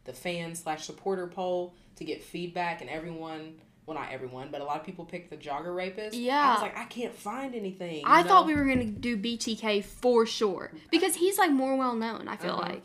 the 0.05 0.12
fan 0.12 0.55
slash 0.55 0.86
supporter 0.86 1.26
poll 1.26 1.74
to 1.97 2.05
get 2.05 2.22
feedback, 2.22 2.80
and 2.80 2.88
everyone, 2.88 3.55
well, 3.87 3.97
not 3.97 4.11
everyone, 4.11 4.49
but 4.51 4.61
a 4.61 4.64
lot 4.64 4.78
of 4.80 4.84
people 4.84 5.05
picked 5.05 5.30
the 5.30 5.37
jogger 5.37 5.74
rapist. 5.74 6.16
Yeah. 6.16 6.45
I 6.49 6.53
was 6.55 6.62
like, 6.62 6.76
I 6.76 6.84
can't 6.87 7.14
find 7.14 7.55
anything. 7.55 8.03
I 8.05 8.22
thought 8.24 8.47
we 8.47 8.55
were 8.55 8.64
gonna 8.64 8.84
do 8.84 9.16
BTK 9.16 9.84
for 9.84 10.26
sure 10.26 10.72
because 10.91 11.14
he's 11.14 11.39
like 11.39 11.53
more 11.53 11.76
well 11.76 11.95
known. 11.95 12.26
I 12.28 12.37
feel 12.37 12.53
Uh-huh. 12.55 12.62
like, 12.72 12.82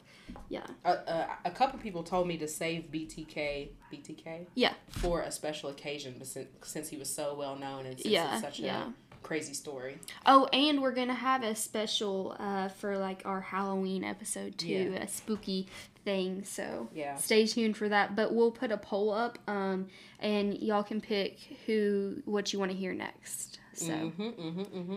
yeah, 0.47 0.65
A, 0.85 0.91
a, 0.91 1.37
a 1.45 1.51
couple 1.51 1.79
people 1.79 2.03
told 2.03 2.27
me 2.27 2.37
to 2.37 2.47
save 2.47 2.91
BTK, 2.91 3.69
BTK, 3.91 4.45
yeah, 4.53 4.73
for 4.89 5.21
a 5.21 5.31
special 5.31 5.69
occasion, 5.69 6.15
but 6.17 6.27
since, 6.27 6.47
since 6.63 6.89
he 6.89 6.97
was 6.97 7.13
so 7.13 7.33
well 7.35 7.55
known 7.55 7.85
and 7.85 7.97
since 7.99 8.05
Yeah, 8.13 8.33
it's 8.33 8.41
such 8.41 8.59
yeah. 8.59 8.87
a 9.11 9.15
crazy 9.23 9.53
story. 9.53 9.97
Oh, 10.25 10.45
and 10.53 10.81
we're 10.81 10.91
gonna 10.93 11.13
have 11.13 11.43
a 11.43 11.55
special 11.55 12.35
uh, 12.39 12.67
for 12.69 12.97
like 12.97 13.21
our 13.25 13.41
Halloween 13.41 14.03
episode 14.03 14.57
too, 14.57 14.91
Yeah. 14.93 15.03
a 15.03 15.07
spooky 15.07 15.67
thing. 16.03 16.43
So 16.43 16.89
Yeah. 16.93 17.15
stay 17.15 17.45
tuned 17.45 17.77
for 17.77 17.89
that. 17.89 18.15
But 18.15 18.33
we'll 18.33 18.51
put 18.51 18.71
a 18.71 18.77
poll 18.77 19.11
up, 19.11 19.37
um, 19.47 19.87
and 20.19 20.57
y'all 20.57 20.83
can 20.83 21.01
pick 21.01 21.39
who 21.65 22.21
what 22.25 22.51
you 22.53 22.59
want 22.59 22.71
to 22.71 22.77
hear 22.77 22.93
next. 22.93 23.59
So 23.73 23.91
Mm-hmm, 23.91 24.21
mm-hmm, 24.23 24.61
mm-hmm. 24.61 24.95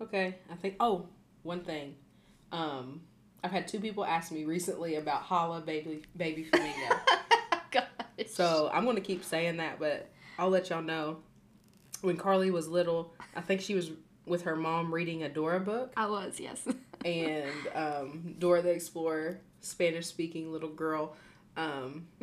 Okay, 0.00 0.36
I 0.50 0.54
think. 0.56 0.76
Oh, 0.80 1.06
one 1.42 1.60
thing. 1.60 1.94
Um, 2.50 3.02
I've 3.44 3.50
had 3.50 3.66
two 3.66 3.80
people 3.80 4.04
ask 4.04 4.30
me 4.30 4.44
recently 4.44 4.96
about 4.96 5.22
Holla 5.22 5.60
Baby 5.60 6.02
Baby 6.16 6.44
Flamingo. 6.44 6.96
gosh. 7.70 7.84
so 8.28 8.70
I'm 8.72 8.84
gonna 8.84 9.00
keep 9.00 9.24
saying 9.24 9.56
that, 9.58 9.78
but 9.78 10.08
I'll 10.38 10.50
let 10.50 10.70
y'all 10.70 10.82
know. 10.82 11.18
When 12.02 12.16
Carly 12.16 12.50
was 12.50 12.66
little, 12.68 13.14
I 13.36 13.40
think 13.40 13.60
she 13.60 13.74
was 13.74 13.90
with 14.26 14.42
her 14.42 14.56
mom 14.56 14.92
reading 14.92 15.22
a 15.24 15.28
Dora 15.28 15.60
book, 15.60 15.92
I 15.96 16.06
was 16.06 16.38
yes. 16.40 16.66
and 17.04 17.50
um, 17.74 18.34
Dora 18.38 18.62
the 18.62 18.70
Explorer, 18.70 19.40
Spanish 19.60 20.06
speaking 20.06 20.52
little 20.52 20.70
girl. 20.70 21.16
Um, 21.56 22.06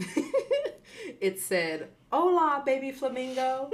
it 1.19 1.39
said, 1.39 1.89
"Hola, 2.11 2.63
baby 2.65 2.91
flamingo," 2.91 3.71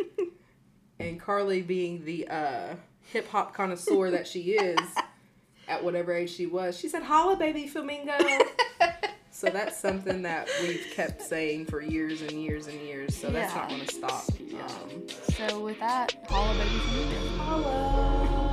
and 0.99 1.19
Carly, 1.19 1.61
being 1.61 2.05
the 2.05 2.27
uh, 2.27 2.75
hip 3.11 3.29
hop 3.29 3.53
connoisseur 3.53 4.11
that 4.11 4.27
she 4.27 4.51
is, 4.53 4.79
at 5.67 5.83
whatever 5.83 6.13
age 6.13 6.31
she 6.31 6.45
was, 6.45 6.77
she 6.77 6.89
said, 6.89 7.03
"Holla, 7.03 7.35
baby 7.35 7.67
flamingo." 7.67 8.17
so 9.31 9.47
that's 9.47 9.77
something 9.77 10.23
that 10.23 10.49
we've 10.61 10.87
kept 10.93 11.21
saying 11.21 11.65
for 11.65 11.81
years 11.81 12.21
and 12.21 12.31
years 12.31 12.67
and 12.67 12.79
years. 12.81 13.15
So 13.15 13.29
that's 13.29 13.55
not 13.55 13.69
going 13.69 13.85
to 13.85 13.93
stop. 13.93 14.25
Yeah. 14.39 14.65
Um, 14.65 15.07
so 15.37 15.63
with 15.63 15.79
that, 15.79 16.15
holla 16.27 16.53
baby 16.53 16.69
flamingo. 16.79 17.37
holla. 17.37 18.44